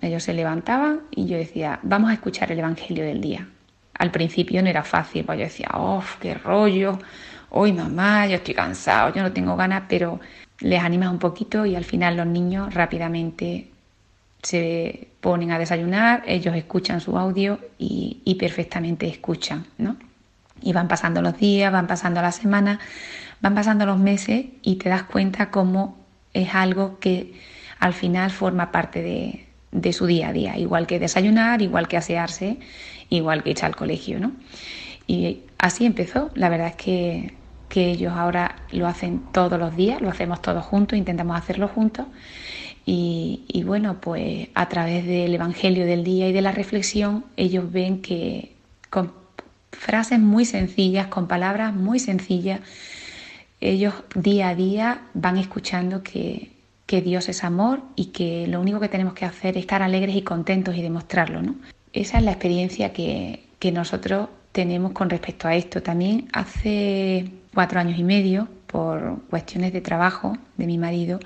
Ellos 0.00 0.22
se 0.22 0.34
levantaban 0.34 1.00
y 1.10 1.26
yo 1.26 1.36
decía, 1.38 1.80
vamos 1.82 2.10
a 2.10 2.14
escuchar 2.14 2.52
el 2.52 2.58
Evangelio 2.58 3.04
del 3.04 3.20
día. 3.20 3.48
Al 3.94 4.10
principio 4.10 4.62
no 4.62 4.68
era 4.68 4.84
fácil, 4.84 5.24
pues 5.24 5.38
yo 5.38 5.44
decía, 5.44 5.68
oh, 5.74 6.04
qué 6.20 6.34
rollo, 6.34 6.98
hoy 7.50 7.72
mamá, 7.72 8.26
yo 8.26 8.36
estoy 8.36 8.54
cansado, 8.54 9.14
yo 9.14 9.22
no 9.22 9.32
tengo 9.32 9.56
ganas, 9.56 9.84
pero 9.88 10.20
les 10.60 10.82
animas 10.82 11.10
un 11.10 11.18
poquito 11.18 11.66
y 11.66 11.74
al 11.74 11.84
final 11.84 12.16
los 12.16 12.26
niños 12.26 12.72
rápidamente 12.74 13.70
se 14.42 15.08
ponen 15.20 15.50
a 15.52 15.58
desayunar, 15.58 16.22
ellos 16.26 16.54
escuchan 16.54 17.00
su 17.00 17.16
audio 17.18 17.58
y, 17.78 18.36
perfectamente 18.38 19.08
escuchan, 19.08 19.66
¿no? 19.78 19.96
Y 20.60 20.72
van 20.72 20.88
pasando 20.88 21.22
los 21.22 21.38
días, 21.38 21.72
van 21.72 21.86
pasando 21.86 22.20
las 22.20 22.36
semanas, 22.36 22.78
van 23.40 23.54
pasando 23.54 23.86
los 23.86 23.98
meses 23.98 24.46
y 24.62 24.76
te 24.76 24.88
das 24.88 25.04
cuenta 25.04 25.50
cómo 25.50 25.96
es 26.34 26.54
algo 26.54 26.98
que 26.98 27.34
al 27.78 27.94
final 27.94 28.30
forma 28.30 28.70
parte 28.70 29.02
de, 29.02 29.46
de 29.72 29.92
su 29.92 30.06
día 30.06 30.28
a 30.28 30.32
día, 30.32 30.58
igual 30.58 30.86
que 30.86 30.98
desayunar, 30.98 31.62
igual 31.62 31.88
que 31.88 31.96
asearse, 31.96 32.58
igual 33.08 33.42
que 33.42 33.50
irse 33.50 33.66
al 33.66 33.76
colegio, 33.76 34.20
¿no? 34.20 34.32
Y 35.06 35.40
así 35.58 35.86
empezó. 35.86 36.30
La 36.34 36.48
verdad 36.48 36.68
es 36.68 36.76
que, 36.76 37.34
que 37.74 37.90
ellos 37.90 38.12
ahora 38.14 38.54
lo 38.70 38.86
hacen 38.86 39.18
todos 39.32 39.58
los 39.58 39.74
días, 39.74 40.00
lo 40.00 40.08
hacemos 40.08 40.40
todos 40.40 40.64
juntos, 40.64 40.96
intentamos 40.96 41.36
hacerlo 41.36 41.66
juntos. 41.66 42.06
Y, 42.86 43.64
bueno, 43.66 44.00
pues 44.00 44.46
a 44.54 44.68
través 44.68 45.04
del 45.04 45.34
Evangelio 45.34 45.84
del 45.84 46.04
día 46.04 46.28
y 46.28 46.32
de 46.32 46.40
la 46.40 46.52
reflexión, 46.52 47.24
ellos 47.36 47.72
ven 47.72 48.00
que 48.00 48.52
con 48.90 49.12
frases 49.72 50.20
muy 50.20 50.44
sencillas, 50.44 51.08
con 51.08 51.26
palabras 51.26 51.74
muy 51.74 51.98
sencillas, 51.98 52.60
ellos 53.60 53.94
día 54.14 54.50
a 54.50 54.54
día 54.54 55.00
van 55.14 55.36
escuchando 55.36 56.04
que, 56.04 56.52
que 56.86 57.02
Dios 57.02 57.28
es 57.28 57.42
amor 57.42 57.82
y 57.96 58.12
que 58.12 58.46
lo 58.46 58.60
único 58.60 58.78
que 58.78 58.88
tenemos 58.88 59.14
que 59.14 59.24
hacer 59.24 59.56
es 59.56 59.62
estar 59.62 59.82
alegres 59.82 60.14
y 60.14 60.22
contentos 60.22 60.76
y 60.76 60.82
demostrarlo. 60.82 61.42
¿no? 61.42 61.56
Esa 61.92 62.18
es 62.18 62.24
la 62.24 62.30
experiencia 62.30 62.92
que, 62.92 63.46
que 63.58 63.72
nosotros 63.72 64.28
tenemos 64.52 64.92
con 64.92 65.10
respecto 65.10 65.48
a 65.48 65.56
esto. 65.56 65.82
También 65.82 66.28
hace 66.32 67.32
cuatro 67.54 67.80
años 67.80 67.98
y 67.98 68.04
medio, 68.04 68.48
por 68.66 69.22
cuestiones 69.30 69.72
de 69.72 69.80
trabajo 69.80 70.36
de 70.56 70.66
mi 70.66 70.78
marido, 70.78 71.20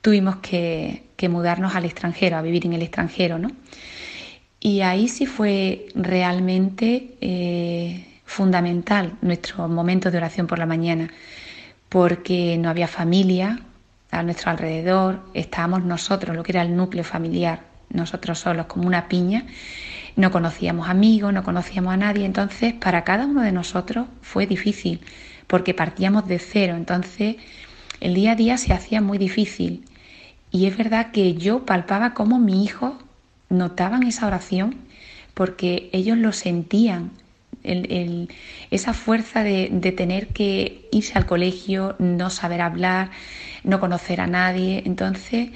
tuvimos 0.00 0.36
que, 0.36 1.02
mudarnos 1.30 1.74
al 1.74 1.86
extranjero, 1.86 2.36
a 2.36 2.42
vivir 2.42 2.66
en 2.66 2.74
el 2.74 2.82
extranjero, 2.82 3.38
¿no? 3.38 3.50
Y 4.60 4.82
ahí 4.82 5.08
sí 5.08 5.24
fue 5.24 5.86
realmente 5.94 7.16
eh, 7.22 8.20
fundamental 8.26 9.14
nuestro 9.22 9.66
momento 9.66 10.10
de 10.10 10.18
oración 10.18 10.46
por 10.46 10.58
la 10.58 10.66
mañana, 10.66 11.08
porque 11.88 12.58
no 12.58 12.68
había 12.68 12.88
familia 12.88 13.58
a 14.10 14.22
nuestro 14.22 14.50
alrededor, 14.50 15.20
estábamos 15.32 15.82
nosotros, 15.82 16.36
lo 16.36 16.42
que 16.42 16.52
era 16.52 16.60
el 16.60 16.76
núcleo 16.76 17.04
familiar, 17.04 17.60
nosotros 17.88 18.38
solos 18.38 18.66
como 18.66 18.86
una 18.86 19.08
piña, 19.08 19.46
no 20.16 20.30
conocíamos 20.30 20.88
amigos, 20.88 21.32
no 21.32 21.42
conocíamos 21.42 21.94
a 21.94 21.96
nadie, 21.96 22.26
entonces 22.26 22.74
para 22.74 23.02
cada 23.04 23.26
uno 23.26 23.40
de 23.40 23.52
nosotros 23.52 24.06
fue 24.20 24.46
difícil, 24.46 25.00
porque 25.46 25.74
partíamos 25.74 26.26
de 26.26 26.38
cero, 26.38 26.74
entonces 26.76 27.36
el 28.00 28.14
día 28.14 28.32
a 28.32 28.36
día 28.36 28.58
se 28.58 28.72
hacía 28.72 29.00
muy 29.00 29.18
difícil. 29.18 29.84
Y 30.50 30.66
es 30.66 30.76
verdad 30.76 31.10
que 31.10 31.34
yo 31.34 31.64
palpaba 31.66 32.14
cómo 32.14 32.38
mi 32.38 32.64
hijo 32.64 32.98
notaban 33.48 34.04
esa 34.04 34.26
oración 34.26 34.76
porque 35.34 35.90
ellos 35.92 36.16
lo 36.16 36.32
sentían, 36.32 37.10
esa 38.70 38.92
fuerza 38.92 39.42
de, 39.42 39.94
tener 39.96 40.28
que 40.28 40.88
irse 40.92 41.18
al 41.18 41.26
colegio, 41.26 41.96
no 41.98 42.30
saber 42.30 42.60
hablar, 42.60 43.10
no 43.64 43.80
conocer 43.80 44.20
a 44.20 44.26
nadie. 44.26 44.82
Entonces 44.86 45.50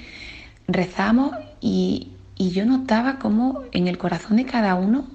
rezamos 0.67 1.33
y, 1.61 2.11
yo 2.37 2.65
notaba 2.65 3.19
cómo 3.19 3.63
en 3.73 3.89
el 3.89 3.97
corazón 3.97 4.37
de 4.37 4.45
cada 4.45 4.75
uno 4.75 5.07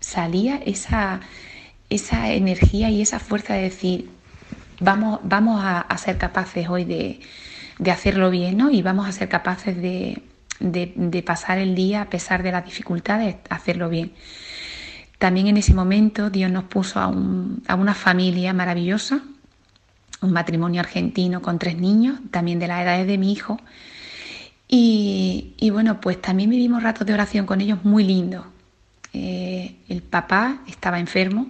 salía 0.00 0.56
esa, 0.56 1.20
esa 1.90 2.32
energía 2.32 2.90
y 2.90 3.02
esa 3.02 3.18
fuerza 3.18 3.54
de 3.54 3.62
decir, 3.62 4.10
vamos, 4.80 5.20
vamos 5.22 5.60
a, 5.64 5.86
ser 5.98 6.18
capaces 6.18 6.68
hoy 6.68 6.84
de, 6.84 7.20
de 7.78 7.90
hacerlo 7.90 8.30
bien 8.30 8.56
¿no? 8.56 8.70
y 8.70 8.82
vamos 8.82 9.08
a 9.08 9.12
ser 9.12 9.28
capaces 9.28 9.80
de, 9.80 10.22
de, 10.60 11.22
pasar 11.22 11.58
el 11.58 11.74
día 11.74 12.02
a 12.02 12.10
pesar 12.10 12.42
de 12.42 12.52
las 12.52 12.64
dificultades, 12.64 13.36
hacerlo 13.50 13.88
bien. 13.88 14.12
También 15.18 15.46
en 15.46 15.56
ese 15.56 15.74
momento 15.74 16.30
Dios 16.30 16.50
nos 16.50 16.64
puso 16.64 17.00
a, 17.00 17.08
una 17.08 17.94
familia 17.94 18.52
maravillosa, 18.52 19.22
un 20.20 20.32
matrimonio 20.32 20.80
argentino 20.80 21.42
con 21.42 21.58
tres 21.58 21.76
niños, 21.76 22.18
también 22.30 22.58
de 22.58 22.68
la 22.68 22.82
edad 22.82 23.06
de 23.06 23.18
mi 23.18 23.32
hijo. 23.32 23.58
Y, 24.68 25.54
bueno, 25.70 26.00
pues 26.00 26.20
también 26.20 26.50
vivimos 26.50 26.82
ratos 26.82 27.06
de 27.06 27.14
oración 27.14 27.46
con 27.46 27.60
ellos 27.60 27.84
muy 27.84 28.02
lindos. 28.02 28.44
Eh, 29.16 29.76
el 29.88 30.02
papá 30.02 30.58
estaba 30.66 31.00
enfermo 31.00 31.48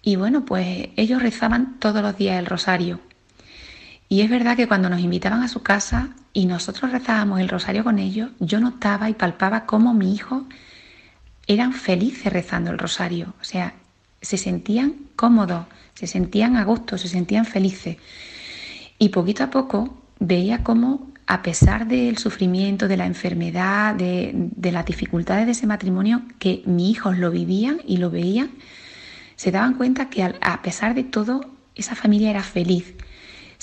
y 0.00 0.14
bueno, 0.14 0.44
pues 0.44 0.90
ellos 0.94 1.20
rezaban 1.20 1.80
todos 1.80 2.02
los 2.02 2.16
días 2.16 2.38
el 2.38 2.46
rosario. 2.46 3.00
Y 4.08 4.20
es 4.20 4.30
verdad 4.30 4.56
que 4.56 4.68
cuando 4.68 4.88
nos 4.88 5.00
invitaban 5.00 5.42
a 5.42 5.48
su 5.48 5.62
casa 5.62 6.10
y 6.32 6.46
nosotros 6.46 6.92
rezábamos 6.92 7.40
el 7.40 7.48
rosario 7.48 7.82
con 7.82 7.98
ellos, 7.98 8.30
yo 8.38 8.60
notaba 8.60 9.10
y 9.10 9.14
palpaba 9.14 9.66
cómo 9.66 9.92
mi 9.92 10.14
hijo 10.14 10.44
eran 11.48 11.72
felices 11.72 12.32
rezando 12.32 12.70
el 12.70 12.78
rosario. 12.78 13.34
O 13.40 13.44
sea, 13.44 13.74
se 14.22 14.36
sentían 14.36 14.94
cómodos, 15.16 15.66
se 15.94 16.06
sentían 16.06 16.56
a 16.56 16.64
gusto, 16.64 16.96
se 16.96 17.08
sentían 17.08 17.44
felices. 17.44 17.96
Y 19.00 19.08
poquito 19.08 19.42
a 19.42 19.50
poco 19.50 19.98
veía 20.20 20.62
cómo, 20.62 21.10
a 21.26 21.42
pesar 21.42 21.86
del 21.86 22.18
sufrimiento, 22.18 22.88
de 22.88 22.96
la 22.96 23.06
enfermedad, 23.06 23.94
de, 23.94 24.50
las 24.72 24.84
dificultades 24.84 25.46
de 25.46 25.52
ese 25.52 25.66
matrimonio, 25.66 26.22
que 26.38 26.62
mis 26.66 26.90
hijos 26.90 27.18
lo 27.18 27.30
vivían 27.30 27.80
y 27.86 27.96
lo 27.96 28.10
veían, 28.10 28.50
se 29.36 29.50
daban 29.50 29.74
cuenta 29.74 30.10
que 30.10 30.22
a 30.22 30.62
pesar 30.62 30.94
de 30.94 31.04
todo, 31.04 31.40
esa 31.74 31.94
familia 31.94 32.30
era 32.30 32.42
feliz 32.42 32.94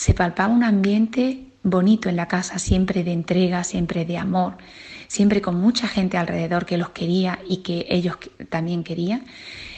se 0.02 0.16
palpaba 0.16 0.52
un 0.52 0.64
ambiente 0.64 1.46
bonito 1.62 2.10
en 2.10 2.16
la 2.16 2.28
casa, 2.28 2.58
siempre 2.58 3.04
de 3.04 3.14
entrega, 3.14 3.64
siempre 3.64 4.04
de 4.04 4.18
amor, 4.18 4.58
siempre 5.08 5.42
con 5.42 5.62
mucha 5.62 5.88
gente 5.88 6.18
alrededor 6.18 6.66
que 6.66 6.78
los 6.78 6.90
quería 6.90 7.40
y 7.48 7.58
que 7.58 7.86
ellos 7.88 8.18
también 8.50 8.84
querían. 8.84 9.26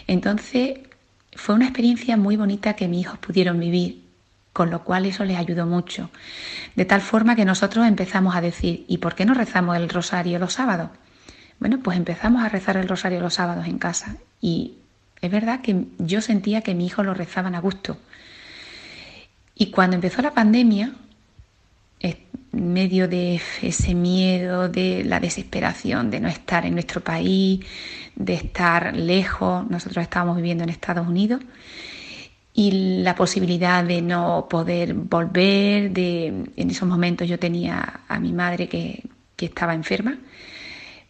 Entonces 0.08 0.80
fue 1.36 1.56
una 1.56 1.66
experiencia 1.66 2.16
muy 2.16 2.38
bonita 2.38 2.76
que 2.76 2.88
mis 2.88 3.02
hijos 3.02 3.20
pudieron 3.20 3.60
vivir, 3.60 4.03
con 4.54 4.70
lo 4.70 4.84
cual 4.84 5.06
eso 5.08 5.26
les 5.26 5.38
ayudó 5.38 5.66
mucho. 5.66 6.12
De 6.76 6.86
tal 6.86 7.02
forma 7.02 7.36
que 7.36 7.44
nosotros 7.44 7.86
empezamos 7.88 8.36
a 8.36 8.42
decir, 8.42 8.86
¿y 8.88 9.00
por 9.00 9.16
qué 9.16 9.26
no 9.26 9.34
rezamos 9.34 9.76
el 9.76 9.90
rosario 9.90 10.40
los 10.40 10.54
sábados? 10.54 10.92
Bueno, 11.60 11.80
pues 11.84 11.98
empezamos 11.98 12.44
a 12.44 12.50
rezar 12.50 12.78
el 12.78 12.88
rosario 12.88 13.20
los 13.20 13.34
sábados 13.34 13.68
en 13.68 13.80
casa 13.80 14.18
y 14.40 14.76
es 15.22 15.32
verdad 15.32 15.62
que 15.62 15.86
yo 15.98 16.22
sentía 16.22 16.62
que 16.62 16.76
mis 16.76 16.88
hijos 16.88 17.06
lo 17.06 17.14
rezaban 17.14 17.56
a 17.56 17.62
gusto. 17.62 17.98
Y 19.56 19.72
cuando 19.72 19.96
empezó 19.96 20.22
la 20.22 20.34
pandemia, 20.34 20.94
en 22.00 22.18
medio 22.52 23.08
de 23.08 23.42
ese 23.62 23.96
miedo, 23.96 24.68
de 24.68 25.04
la 25.06 25.20
desesperación 25.20 26.12
de 26.12 26.20
no 26.20 26.28
estar 26.28 26.66
en 26.66 26.74
nuestro 26.74 27.02
país, 27.02 27.62
de 28.16 28.34
estar 28.34 28.96
lejos, 28.96 29.70
nosotros 29.70 30.04
estábamos 30.04 30.36
viviendo 30.36 30.64
en 30.64 30.70
Estados 30.70 31.08
Unidos, 31.08 31.42
y 32.54 33.02
la 33.02 33.16
posibilidad 33.16 33.84
de 33.84 34.02
no 34.02 34.48
poder 34.50 34.94
volver, 34.94 35.92
de, 35.92 36.28
en 36.56 36.70
esos 36.70 36.88
momentos 36.88 37.28
yo 37.28 37.40
tenía 37.40 38.02
a 38.08 38.20
mi 38.20 38.32
madre 38.32 38.68
que, 38.68 39.04
que 39.36 39.46
estaba 39.48 39.74
enferma, 39.74 40.18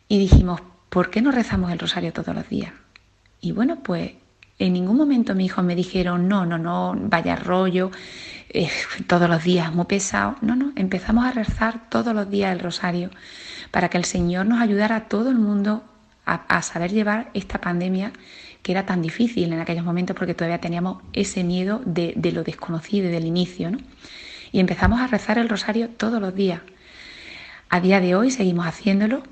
y 0.07 0.19
dijimos, 0.19 0.61
¿por 0.89 1.09
qué 1.09 1.21
no 1.21 1.31
rezamos 1.31 1.71
el 1.71 1.79
rosario 1.79 2.13
todos 2.13 2.33
los 2.33 2.47
días? 2.47 2.71
Y 3.41 3.51
bueno, 3.51 3.79
pues 3.83 4.11
en 4.59 4.73
ningún 4.73 4.95
momento 4.95 5.35
mis 5.35 5.47
hijos 5.47 5.65
me 5.65 5.75
dijeron, 5.75 6.27
no, 6.27 6.45
no, 6.45 6.57
no, 6.57 6.95
vaya 6.95 7.35
rollo, 7.35 7.91
eh, 8.49 8.69
todos 9.07 9.29
los 9.29 9.43
días, 9.43 9.73
muy 9.73 9.85
pesado. 9.85 10.35
No, 10.41 10.55
no, 10.55 10.71
empezamos 10.75 11.25
a 11.25 11.31
rezar 11.31 11.89
todos 11.89 12.13
los 12.13 12.29
días 12.29 12.53
el 12.53 12.59
rosario 12.59 13.09
para 13.71 13.89
que 13.89 13.97
el 13.97 14.05
Señor 14.05 14.45
nos 14.45 14.61
ayudara 14.61 14.95
a 14.95 15.07
todo 15.07 15.29
el 15.29 15.39
mundo 15.39 15.83
a, 16.25 16.61
saber 16.61 16.91
llevar 16.91 17.29
esta 17.33 17.59
pandemia 17.59 18.13
que 18.61 18.71
era 18.71 18.85
tan 18.85 19.01
difícil 19.01 19.51
en 19.51 19.59
aquellos 19.59 19.83
momentos 19.83 20.15
porque 20.15 20.33
todavía 20.33 20.61
teníamos 20.61 21.01
ese 21.11 21.43
miedo 21.43 21.81
de, 21.85 22.13
lo 22.33 22.43
desconocido 22.43 23.09
y 23.09 23.11
del 23.11 23.25
inicio. 23.25 23.71
Y 24.51 24.59
empezamos 24.59 25.01
a 25.01 25.07
rezar 25.07 25.37
el 25.37 25.49
rosario 25.49 25.89
todos 25.89 26.21
los 26.21 26.33
días. 26.33 26.61
A 27.69 27.81
día 27.81 27.99
de 27.99 28.15
hoy 28.15 28.31
seguimos 28.31 28.65
haciéndolo 28.65 29.23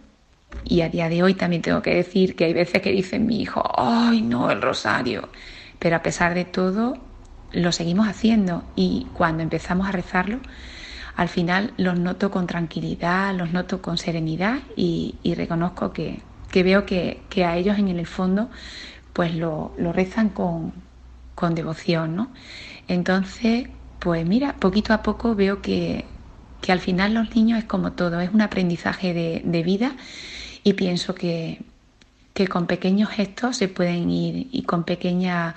y 0.66 0.82
a 0.82 0.90
día 0.90 1.08
de 1.08 1.24
hoy 1.24 1.34
también 1.34 1.62
tengo 1.62 1.82
que 1.82 1.96
decir 1.96 2.36
que 2.36 2.46
hay 2.46 2.54
veces 2.54 2.82
que 2.82 2.92
dicen 2.92 3.26
mi 3.26 3.42
hijo, 3.42 3.64
ay 3.78 4.22
no, 4.22 4.52
el 4.52 4.62
rosario. 4.62 5.30
Pero 5.80 5.96
a 5.96 6.04
pesar 6.04 6.34
de 6.34 6.46
todo, 6.46 6.98
lo 7.54 7.72
seguimos 7.72 8.08
haciendo 8.08 8.64
y 8.76 9.08
cuando 9.14 9.44
empezamos 9.44 9.88
a 9.88 9.92
rezarlo, 9.92 10.40
al 11.16 11.30
final 11.30 11.74
los 11.78 12.00
noto 12.00 12.32
con 12.32 12.48
tranquilidad, 12.48 13.36
los 13.36 13.52
noto 13.52 13.82
con 13.82 13.98
serenidad 13.98 14.60
y, 14.76 15.16
reconozco 15.36 15.92
que, 15.92 16.22
veo 16.64 16.86
que, 16.86 17.22
a 17.46 17.58
ellos 17.58 17.78
en 17.80 17.88
el 17.88 18.06
fondo 18.06 18.50
pues 19.14 19.36
lo, 19.36 19.74
rezan 19.78 20.30
con, 20.30 20.74
devoción, 21.56 22.16
¿no? 22.16 22.32
Entonces, 22.88 23.68
pues 24.00 24.26
mira, 24.28 24.56
poquito 24.58 24.94
a 24.94 25.02
poco 25.02 25.34
veo 25.36 25.62
que, 25.62 26.06
al 26.68 26.80
final 26.80 27.16
los 27.16 27.36
niños 27.36 27.60
es 27.60 27.66
como 27.66 27.94
todo, 27.94 28.20
es 28.22 28.32
un 28.32 28.42
aprendizaje 28.42 29.14
de, 29.14 29.42
de 29.44 29.64
vida 29.64 29.96
y 30.64 30.74
pienso 30.74 31.16
que, 31.16 31.60
que 32.34 32.48
con 32.48 32.68
pequeños 32.68 33.10
gestos 33.10 33.58
se 33.58 33.68
pueden 33.68 34.10
ir 34.10 34.48
y 34.52 34.64
con 34.64 34.84
pequeñas 34.84 35.56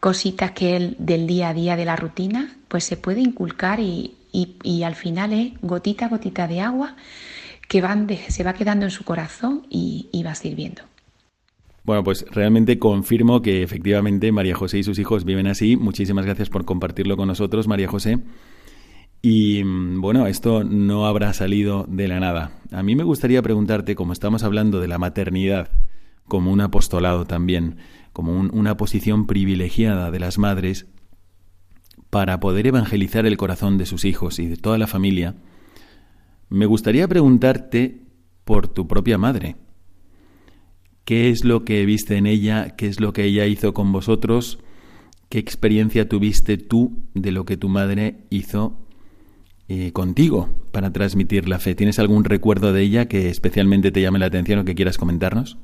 cositas 0.00 0.50
que 0.50 0.76
él 0.76 0.96
del 0.98 1.26
día 1.26 1.50
a 1.50 1.54
día 1.54 1.76
de 1.76 1.84
la 1.84 1.96
rutina, 1.96 2.56
pues 2.68 2.84
se 2.84 2.96
puede 2.96 3.20
inculcar 3.20 3.80
y, 3.80 4.16
y, 4.32 4.82
al 4.82 4.94
final 4.94 5.32
es 5.32 5.52
gotita 5.60 6.08
gotita 6.08 6.48
de 6.48 6.60
agua 6.60 6.96
que 7.72 7.80
van 7.80 8.06
se 8.28 8.44
va 8.44 8.52
quedando 8.52 8.84
en 8.84 8.90
su 8.90 9.02
corazón 9.02 9.62
y, 9.70 10.22
va 10.26 10.34
sirviendo. 10.34 10.82
Bueno, 11.84 12.04
pues 12.04 12.26
realmente 12.30 12.78
confirmo 12.78 13.40
que 13.40 13.62
efectivamente 13.62 14.30
María 14.30 14.54
José 14.54 14.80
y 14.80 14.82
sus 14.82 14.98
hijos 14.98 15.24
viven 15.24 15.46
así. 15.46 15.78
Muchísimas 15.78 16.26
gracias 16.26 16.50
por 16.50 16.66
compartirlo 16.66 17.16
con 17.16 17.28
nosotros, 17.28 17.68
María 17.68 17.88
José. 17.88 18.18
Y 19.22 19.64
mm, 19.64 20.02
bueno, 20.02 20.26
esto 20.26 20.64
no 20.64 21.06
habrá 21.06 21.32
salido 21.32 21.86
de 21.88 22.08
la 22.08 22.20
nada. 22.20 22.52
A 22.72 22.82
mí 22.82 22.94
me 22.94 23.04
gustaría 23.04 23.40
preguntarte, 23.40 23.94
como 23.94 24.12
estamos 24.12 24.42
hablando 24.42 24.78
de 24.78 24.88
la 24.88 24.98
maternidad 24.98 25.70
como 26.28 26.52
un 26.52 26.60
apostolado 26.60 27.24
también, 27.24 27.78
como 28.12 28.32
una 28.38 28.76
posición 28.76 29.26
privilegiada 29.26 30.10
de 30.10 30.20
las 30.20 30.36
madres 30.36 30.84
para 32.10 32.38
poder 32.38 32.66
evangelizar 32.66 33.24
el 33.24 33.38
corazón 33.38 33.78
de 33.78 33.86
sus 33.86 34.04
hijos 34.04 34.38
y 34.40 34.46
de 34.46 34.58
toda 34.58 34.76
la 34.76 34.86
familia, 34.86 35.36
me 36.52 36.66
gustaría 36.66 37.08
preguntarte 37.08 38.00
por 38.44 38.68
tu 38.68 38.86
propia 38.86 39.18
madre. 39.18 39.56
¿Qué 41.04 41.30
es 41.30 41.44
lo 41.44 41.64
que 41.64 41.84
viste 41.84 42.16
en 42.16 42.26
ella? 42.26 42.76
¿Qué 42.76 42.86
es 42.86 43.00
lo 43.00 43.12
que 43.12 43.24
ella 43.24 43.46
hizo 43.46 43.74
con 43.74 43.92
vosotros? 43.92 44.58
¿Qué 45.28 45.38
experiencia 45.38 46.08
tuviste 46.08 46.58
tú 46.58 47.04
de 47.14 47.32
lo 47.32 47.44
que 47.44 47.56
tu 47.56 47.68
madre 47.68 48.18
hizo 48.30 48.82
eh, 49.74 49.90
contigo 49.92 50.50
para 50.70 50.92
transmitir 50.92 51.48
la 51.48 51.58
fe. 51.58 51.74
¿Tienes 51.74 51.98
algún 51.98 52.24
recuerdo 52.24 52.74
de 52.74 52.82
ella 52.82 53.06
que 53.06 53.30
especialmente 53.30 53.90
te 53.90 54.02
llame 54.02 54.18
la 54.18 54.26
atención 54.26 54.58
o 54.58 54.64
que 54.66 54.74
quieras 54.74 54.98
comentarnos? 54.98 55.56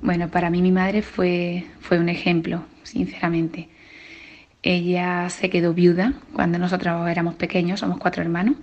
Bueno, 0.00 0.30
para 0.30 0.48
mí 0.48 0.62
mi 0.62 0.72
madre 0.72 1.02
fue, 1.02 1.66
fue 1.80 1.98
un 1.98 2.08
ejemplo, 2.08 2.64
sinceramente. 2.82 3.68
Ella 4.66 5.28
se 5.28 5.50
quedó 5.50 5.74
viuda 5.74 6.14
cuando 6.32 6.58
nosotros 6.58 7.06
éramos 7.06 7.34
pequeños, 7.34 7.80
somos 7.80 7.98
cuatro 7.98 8.22
hermanos, 8.22 8.56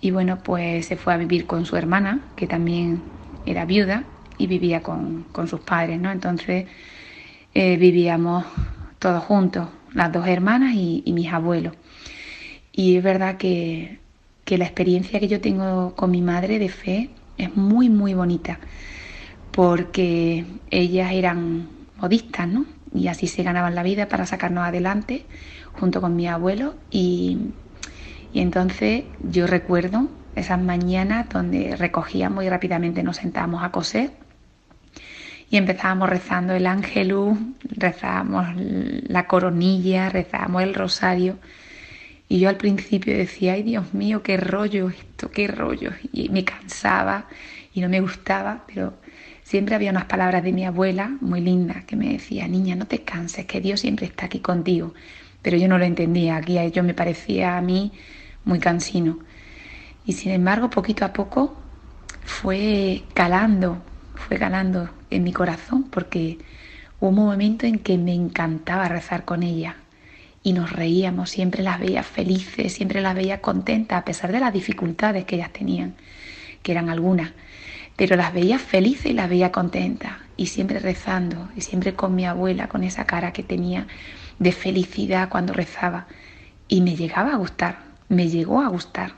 y 0.00 0.12
bueno, 0.12 0.38
pues 0.44 0.86
se 0.86 0.96
fue 0.96 1.14
a 1.14 1.16
vivir 1.16 1.46
con 1.46 1.66
su 1.66 1.76
hermana, 1.76 2.20
que 2.36 2.46
también 2.46 3.02
era 3.44 3.64
viuda 3.64 4.04
y 4.38 4.46
vivía 4.46 4.82
con, 4.82 5.26
sus 5.48 5.58
padres, 5.58 6.00
¿no? 6.00 6.12
Entonces 6.12 6.66
eh, 7.54 7.76
vivíamos 7.76 8.44
todos 9.00 9.24
juntos, 9.24 9.68
las 9.92 10.12
dos 10.12 10.28
hermanas 10.28 10.74
y, 10.76 11.02
mis 11.12 11.32
abuelos. 11.32 11.74
Y 12.70 12.96
es 12.96 13.02
verdad 13.02 13.36
que, 13.36 13.98
que 14.44 14.58
la 14.58 14.64
experiencia 14.64 15.18
que 15.18 15.26
yo 15.26 15.40
tengo 15.40 15.96
con 15.96 16.12
mi 16.12 16.22
madre 16.22 16.60
de 16.60 16.68
fe 16.68 17.10
es 17.36 17.56
muy, 17.56 17.88
muy 17.90 18.14
bonita, 18.14 18.60
porque 19.50 20.44
ellas 20.70 21.10
eran 21.10 21.66
modistas, 21.96 22.46
¿no? 22.46 22.64
Y 22.94 23.08
así 23.08 23.26
se 23.26 23.42
ganaban 23.42 23.74
la 23.74 23.82
vida 23.82 24.08
para 24.08 24.26
sacarnos 24.26 24.64
adelante 24.64 25.24
junto 25.72 26.00
con 26.00 26.16
mi 26.16 26.28
abuelo 26.28 26.74
y, 26.90 27.38
entonces 28.34 29.04
yo 29.22 29.46
recuerdo 29.46 30.08
esas 30.36 30.60
mañanas 30.60 31.28
donde 31.28 31.76
recogíamos 31.76 32.44
y 32.44 32.48
rápidamente 32.48 33.02
nos 33.02 33.18
sentábamos 33.18 33.62
a 33.62 33.70
coser 33.70 34.10
y 35.50 35.58
empezábamos 35.58 36.08
rezando 36.08 36.54
el 36.54 36.66
ángelus, 36.66 37.36
rezábamos 37.62 38.46
la 38.56 39.26
coronilla, 39.26 40.08
rezábamos 40.08 40.62
el 40.62 40.72
rosario. 40.72 41.36
Y 42.26 42.38
yo 42.38 42.48
al 42.48 42.56
principio 42.56 43.14
decía, 43.14 43.52
ay 43.52 43.62
Dios 43.62 43.92
mío, 43.92 44.22
qué 44.22 44.38
rollo 44.38 44.88
esto, 44.88 45.30
qué 45.30 45.48
rollo. 45.48 45.90
Y 46.10 46.30
me 46.30 46.42
cansaba 46.42 47.26
y 47.74 47.82
no 47.82 47.90
me 47.90 48.00
gustaba, 48.00 48.64
pero 48.66 48.94
Siempre 49.52 49.74
había 49.74 49.90
unas 49.90 50.06
palabras 50.06 50.42
de 50.42 50.50
mi 50.50 50.64
abuela 50.64 51.14
muy 51.20 51.42
lindas 51.42 51.84
que 51.84 51.94
me 51.94 52.08
decía, 52.08 52.48
niña, 52.48 52.74
no 52.74 52.86
te 52.86 53.02
canses, 53.02 53.44
que 53.44 53.60
Dios 53.60 53.80
siempre 53.80 54.06
está 54.06 54.24
aquí 54.24 54.38
contigo. 54.38 54.94
Pero 55.42 55.58
yo 55.58 55.68
no 55.68 55.76
lo 55.76 55.84
entendía, 55.84 56.36
aquí 56.36 56.56
a 56.56 56.62
ello 56.62 56.82
me 56.82 56.94
parecía 56.94 57.58
a 57.58 57.60
mí 57.60 57.92
muy 58.46 58.60
cansino. 58.60 59.18
Y 60.06 60.14
sin 60.14 60.32
embargo, 60.32 60.70
poquito 60.70 61.04
a 61.04 61.12
poco 61.12 61.54
fue 62.24 63.02
calando, 63.12 63.82
fue 64.14 64.38
calando 64.38 64.88
en 65.10 65.22
mi 65.22 65.34
corazón, 65.34 65.82
porque 65.82 66.38
hubo 66.98 67.10
un 67.10 67.16
momento 67.16 67.66
en 67.66 67.78
que 67.80 67.98
me 67.98 68.14
encantaba 68.14 68.88
rezar 68.88 69.26
con 69.26 69.42
ella 69.42 69.76
y 70.42 70.54
nos 70.54 70.72
reíamos, 70.72 71.28
siempre 71.28 71.62
las 71.62 71.78
veía 71.78 72.02
felices, 72.02 72.72
siempre 72.72 73.02
las 73.02 73.14
veía 73.14 73.42
contentas, 73.42 73.98
a 73.98 74.04
pesar 74.06 74.32
de 74.32 74.40
las 74.40 74.54
dificultades 74.54 75.26
que 75.26 75.34
ellas 75.34 75.52
tenían, 75.52 75.94
que 76.62 76.72
eran 76.72 76.88
algunas 76.88 77.32
pero 77.96 78.16
las 78.16 78.32
veía 78.32 78.58
felices 78.58 79.06
y 79.06 79.14
las 79.14 79.28
veía 79.28 79.52
contentas 79.52 80.12
y 80.36 80.46
siempre 80.46 80.78
rezando 80.78 81.48
y 81.56 81.60
siempre 81.60 81.94
con 81.94 82.14
mi 82.14 82.24
abuela, 82.24 82.68
con 82.68 82.84
esa 82.84 83.04
cara 83.04 83.32
que 83.32 83.42
tenía 83.42 83.86
de 84.38 84.52
felicidad 84.52 85.28
cuando 85.28 85.52
rezaba. 85.52 86.06
Y 86.68 86.80
me 86.80 86.96
llegaba 86.96 87.32
a 87.32 87.36
gustar, 87.36 87.78
me 88.08 88.28
llegó 88.28 88.60
a 88.62 88.68
gustar 88.68 89.12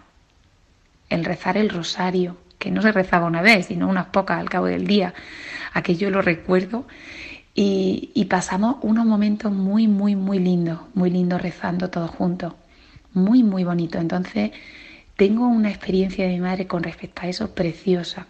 el 1.08 1.24
rezar 1.24 1.56
el 1.56 1.70
rosario, 1.70 2.36
que 2.58 2.70
no 2.70 2.82
se 2.82 2.92
rezaba 2.92 3.26
una 3.26 3.42
vez, 3.42 3.66
sino 3.66 3.88
unas 3.88 4.06
pocas 4.06 4.40
al 4.40 4.50
cabo 4.50 4.66
del 4.66 4.86
día. 4.86 5.14
Aquello 5.72 6.10
lo 6.10 6.22
recuerdo 6.22 6.86
y, 7.54 8.10
y 8.14 8.24
pasamos 8.24 8.76
unos 8.82 9.06
momentos 9.06 9.52
muy, 9.52 9.86
muy, 9.86 10.16
muy 10.16 10.38
lindos, 10.38 10.80
muy 10.94 11.10
lindos 11.10 11.40
rezando 11.42 11.90
todos 11.90 12.10
juntos, 12.10 12.54
muy, 13.12 13.42
muy 13.42 13.64
bonito. 13.64 13.98
Entonces, 13.98 14.50
tengo 15.16 15.46
una 15.46 15.68
experiencia 15.68 16.26
de 16.26 16.32
mi 16.32 16.40
madre 16.40 16.66
con 16.66 16.82
respecto 16.82 17.22
a 17.22 17.28
eso 17.28 17.54
preciosa. 17.54 18.26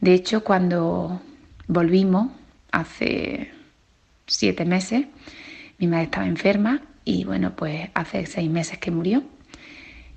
De 0.00 0.12
hecho, 0.12 0.44
cuando 0.44 1.20
volvimos 1.68 2.30
hace 2.70 3.50
siete 4.26 4.64
meses, 4.64 5.06
mi 5.78 5.86
madre 5.86 6.04
estaba 6.04 6.26
enferma 6.26 6.82
y 7.04 7.24
bueno, 7.24 7.54
pues 7.56 7.88
hace 7.94 8.26
seis 8.26 8.50
meses 8.50 8.78
que 8.78 8.90
murió. 8.90 9.22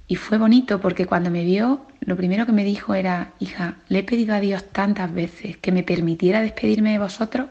Y 0.08 0.16
fue 0.16 0.38
bonito 0.38 0.82
porque 0.82 1.06
cuando 1.06 1.30
me 1.30 1.46
vio, 1.46 1.86
lo 2.02 2.18
primero 2.18 2.46
que 2.46 2.52
me 2.52 2.64
dijo 2.64 2.96
era, 2.96 3.34
hija, 3.40 3.78
le 3.90 4.00
he 4.00 4.04
pedido 4.04 4.34
a 4.34 4.40
Dios 4.40 4.66
tantas 4.72 5.14
veces 5.14 5.58
que 5.58 5.72
me 5.72 5.84
permitiera 5.84 6.42
despedirme 6.42 6.92
de 6.92 7.00
vosotros, 7.00 7.50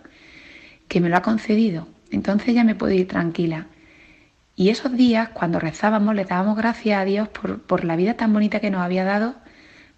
que 0.88 1.00
me 1.00 1.08
lo 1.08 1.16
ha 1.16 1.22
concedido. 1.22 1.86
Entonces 2.10 2.54
ya 2.54 2.64
me 2.64 2.74
puedo 2.74 2.92
ir 2.92 3.06
tranquila. 3.06 3.66
Y 4.56 4.70
esos 4.70 4.96
días, 4.96 5.28
cuando 5.28 5.60
rezábamos, 5.60 6.16
le 6.16 6.24
dábamos 6.24 6.56
gracias 6.56 7.00
a 7.00 7.04
Dios 7.04 7.28
por, 7.28 7.62
por 7.62 7.84
la 7.84 7.94
vida 7.94 8.14
tan 8.14 8.32
bonita 8.32 8.58
que 8.58 8.70
nos 8.70 8.80
había 8.80 9.04
dado 9.04 9.36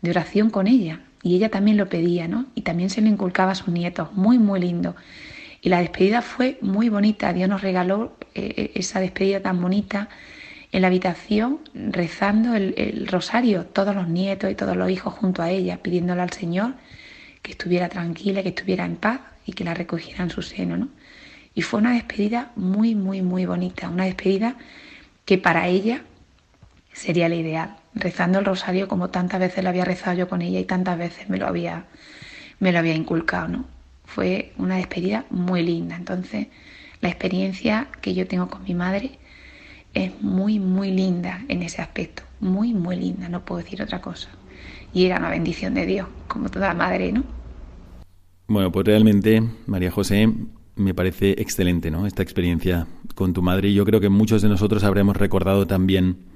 de 0.03 0.11
oración 0.11 0.51
con 0.51 0.67
ella. 0.67 1.01
Y 1.23 1.37
ella 1.37 1.51
también 1.51 1.77
lo 1.77 1.89
pedía, 1.89 2.29
¿no? 2.29 2.47
Y 2.55 2.63
también 2.63 2.91
se 2.91 3.01
lo 3.01 3.09
inculcaba 3.09 3.53
a 3.53 3.55
sus 3.55 3.69
nietos, 3.69 4.13
muy, 4.15 4.39
muy 4.39 4.61
lindo. 4.61 4.97
Y 5.61 5.69
la 5.69 5.81
despedida 5.81 6.23
fue 6.23 6.59
muy 6.63 6.89
bonita, 6.89 7.33
Dios 7.33 7.49
nos 7.49 7.61
regaló 7.61 8.17
eh, 8.35 8.55
eh, 8.57 8.71
esa 8.75 9.01
despedida 9.01 9.41
tan 9.41 9.61
bonita 9.61 10.09
en 10.73 10.83
la 10.83 10.89
habitación, 10.89 11.61
rezando 11.75 12.55
el, 12.55 13.07
rosario, 13.09 13.67
todos 13.67 13.95
los 13.95 14.09
nietos 14.09 14.51
y 14.51 14.55
todos 14.55 14.77
los 14.77 14.91
hijos 14.91 15.13
junto 15.15 15.43
a 15.43 15.51
ella, 15.51 15.79
pidiéndole 15.83 16.23
al 16.23 16.33
Señor 16.33 16.75
que 17.43 17.53
estuviera 17.53 17.89
tranquila, 17.89 18.43
que 18.43 18.51
estuviera 18.51 18.85
en 18.85 18.97
paz 18.97 19.21
y 19.45 19.53
que 19.53 19.65
la 19.65 19.75
recogiera 19.75 20.23
en 20.23 20.31
su 20.31 20.43
seno, 20.43 20.77
¿no? 20.77 20.89
Y 21.55 21.63
fue 21.63 21.81
una 21.81 21.95
despedida 21.95 22.53
muy, 22.55 22.95
muy, 22.95 23.21
muy 23.23 23.45
bonita, 23.45 23.89
una 23.89 24.05
despedida 24.05 24.57
que 25.25 25.37
para 25.39 25.67
ella 25.67 26.03
sería 26.93 27.29
la 27.29 27.35
ideal 27.35 27.80
rezando 27.95 28.39
el 28.39 28.45
rosario 28.45 28.89
como 28.89 29.11
tantas 29.11 29.41
veces 29.41 29.63
lo 29.65 29.71
había 29.71 29.85
rezado 29.85 30.17
yo 30.17 30.29
con 30.29 30.43
ella 30.43 30.61
y 30.61 30.65
tantas 30.65 30.99
veces 30.99 31.29
me 31.29 31.39
lo 31.39 31.47
había, 31.47 31.87
me 32.59 32.73
lo 32.73 32.79
había 32.79 32.95
inculcado, 32.95 33.49
¿no? 33.49 33.65
Fue 34.05 34.53
una 34.59 34.77
despedida 34.77 35.25
muy 35.31 35.63
linda. 35.63 35.97
Entonces, 35.97 36.49
la 37.01 37.09
experiencia 37.09 37.89
que 38.01 38.15
yo 38.15 38.27
tengo 38.27 38.49
con 38.49 38.63
mi 38.65 38.75
madre 38.75 39.19
es 39.95 40.21
muy, 40.23 40.59
muy 40.59 40.91
linda 40.91 41.43
en 41.49 41.63
ese 41.63 41.83
aspecto. 41.83 42.23
Muy, 42.41 42.73
muy 42.73 42.97
linda, 42.97 43.29
no 43.29 43.45
puedo 43.45 43.63
decir 43.63 43.83
otra 43.83 44.01
cosa. 44.01 44.29
Y 44.93 45.05
era 45.05 45.19
una 45.19 45.31
bendición 45.31 45.75
de 45.75 45.87
Dios, 45.87 46.09
como 46.27 46.49
toda 46.49 46.75
madre, 46.75 47.13
¿no? 47.13 47.25
Bueno, 48.49 48.73
pues 48.73 48.87
realmente, 48.87 49.43
María 49.67 49.91
José, 49.93 50.29
me 50.75 50.95
parece 50.95 51.33
excelente, 51.33 51.91
¿no? 51.91 52.07
Esta 52.07 52.23
experiencia 52.23 52.87
con 53.15 53.33
tu 53.33 53.43
madre. 53.43 53.69
Y 53.69 53.75
yo 53.75 53.85
creo 53.85 54.01
que 54.01 54.09
muchos 54.09 54.43
de 54.43 54.49
nosotros 54.49 54.83
habremos 54.83 55.17
recordado 55.17 55.67
también 55.67 56.30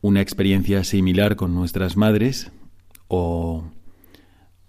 una 0.00 0.20
experiencia 0.20 0.84
similar 0.84 1.36
con 1.36 1.54
nuestras 1.54 1.96
madres 1.96 2.52
o, 3.08 3.64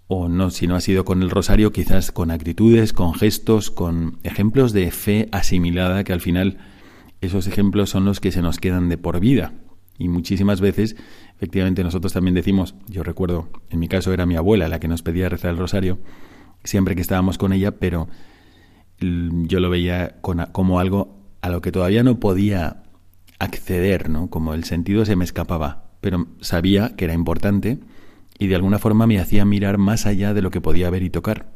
o 0.06 0.28
no, 0.28 0.50
si 0.50 0.66
no 0.66 0.76
ha 0.76 0.80
sido 0.80 1.04
con 1.04 1.22
el 1.22 1.30
rosario, 1.30 1.72
quizás 1.72 2.12
con 2.12 2.30
actitudes, 2.30 2.92
con 2.92 3.14
gestos, 3.14 3.70
con 3.70 4.18
ejemplos 4.22 4.72
de 4.72 4.90
fe 4.90 5.28
asimilada 5.32 6.04
que 6.04 6.12
al 6.12 6.20
final 6.20 6.58
esos 7.20 7.46
ejemplos 7.46 7.90
son 7.90 8.04
los 8.04 8.20
que 8.20 8.32
se 8.32 8.42
nos 8.42 8.58
quedan 8.58 8.88
de 8.88 8.98
por 8.98 9.20
vida. 9.20 9.54
Y 9.98 10.08
muchísimas 10.08 10.60
veces, 10.60 10.96
efectivamente, 11.36 11.84
nosotros 11.84 12.12
también 12.12 12.34
decimos, 12.34 12.74
yo 12.88 13.02
recuerdo, 13.02 13.48
en 13.70 13.78
mi 13.78 13.88
caso 13.88 14.12
era 14.12 14.26
mi 14.26 14.36
abuela 14.36 14.68
la 14.68 14.80
que 14.80 14.88
nos 14.88 15.02
pedía 15.02 15.28
rezar 15.28 15.52
el 15.52 15.58
rosario, 15.58 15.98
siempre 16.64 16.94
que 16.94 17.02
estábamos 17.02 17.38
con 17.38 17.52
ella, 17.52 17.78
pero 17.78 18.08
yo 18.98 19.60
lo 19.60 19.70
veía 19.70 20.20
como 20.20 20.78
algo 20.80 21.22
a 21.40 21.48
lo 21.48 21.60
que 21.60 21.72
todavía 21.72 22.02
no 22.02 22.20
podía 22.20 22.81
acceder, 23.42 24.08
¿no? 24.08 24.30
Como 24.30 24.54
el 24.54 24.62
sentido 24.62 25.04
se 25.04 25.16
me 25.16 25.24
escapaba, 25.24 25.90
pero 26.00 26.28
sabía 26.40 26.94
que 26.96 27.04
era 27.04 27.14
importante 27.14 27.80
y 28.38 28.46
de 28.46 28.54
alguna 28.54 28.78
forma 28.78 29.06
me 29.08 29.18
hacía 29.18 29.44
mirar 29.44 29.78
más 29.78 30.06
allá 30.06 30.32
de 30.32 30.42
lo 30.42 30.50
que 30.50 30.60
podía 30.60 30.90
ver 30.90 31.02
y 31.02 31.10
tocar 31.10 31.52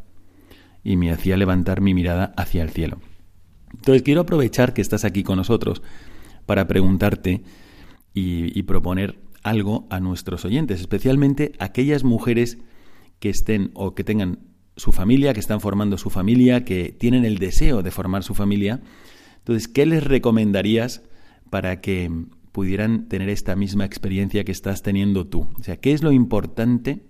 y 0.82 0.96
me 0.96 1.12
hacía 1.12 1.36
levantar 1.36 1.80
mi 1.80 1.94
mirada 1.94 2.34
hacia 2.36 2.64
el 2.64 2.70
cielo. 2.70 3.00
Entonces 3.72 4.02
quiero 4.02 4.22
aprovechar 4.22 4.74
que 4.74 4.82
estás 4.82 5.04
aquí 5.04 5.22
con 5.22 5.36
nosotros 5.36 5.80
para 6.44 6.66
preguntarte 6.66 7.44
y, 8.12 8.58
y 8.58 8.62
proponer 8.64 9.20
algo 9.44 9.86
a 9.88 10.00
nuestros 10.00 10.44
oyentes, 10.44 10.80
especialmente 10.80 11.52
aquellas 11.60 12.02
mujeres 12.02 12.58
que 13.20 13.28
estén 13.28 13.70
o 13.74 13.94
que 13.94 14.02
tengan 14.02 14.40
su 14.76 14.90
familia, 14.90 15.34
que 15.34 15.40
están 15.40 15.60
formando 15.60 15.98
su 15.98 16.10
familia, 16.10 16.64
que 16.64 16.90
tienen 16.90 17.24
el 17.24 17.38
deseo 17.38 17.82
de 17.82 17.92
formar 17.92 18.24
su 18.24 18.34
familia. 18.34 18.80
Entonces, 19.38 19.68
¿qué 19.68 19.86
les 19.86 20.02
recomendarías 20.02 21.02
para 21.50 21.80
que 21.80 22.10
pudieran 22.52 23.08
tener 23.08 23.28
esta 23.28 23.54
misma 23.54 23.84
experiencia 23.84 24.44
que 24.44 24.52
estás 24.52 24.82
teniendo 24.82 25.26
tú. 25.26 25.46
O 25.58 25.62
sea, 25.62 25.76
¿qué 25.76 25.92
es 25.92 26.02
lo 26.02 26.12
importante 26.12 27.02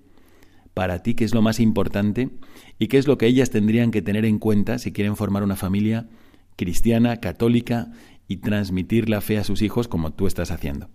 para 0.75 1.03
ti? 1.03 1.15
¿Qué 1.15 1.25
es 1.25 1.35
lo 1.35 1.43
más 1.43 1.61
importante? 1.61 2.31
¿Y 2.79 2.89
qué 2.89 2.99
es 2.99 3.07
lo 3.07 3.17
que 3.17 3.27
ellas 3.27 3.51
tendrían 3.51 3.91
que 3.91 4.03
tener 4.03 4.25
en 4.25 4.39
cuenta 4.39 4.79
si 4.79 4.93
quieren 4.93 5.17
formar 5.17 5.43
una 5.43 5.57
familia 5.57 6.09
cristiana, 6.57 7.21
católica 7.21 7.93
y 8.27 8.39
transmitir 8.39 9.09
la 9.09 9.21
fe 9.21 9.39
a 9.39 9.45
sus 9.45 9.63
hijos 9.63 9.89
como 9.89 10.13
tú 10.13 10.27
estás 10.27 10.51
haciendo? 10.51 10.89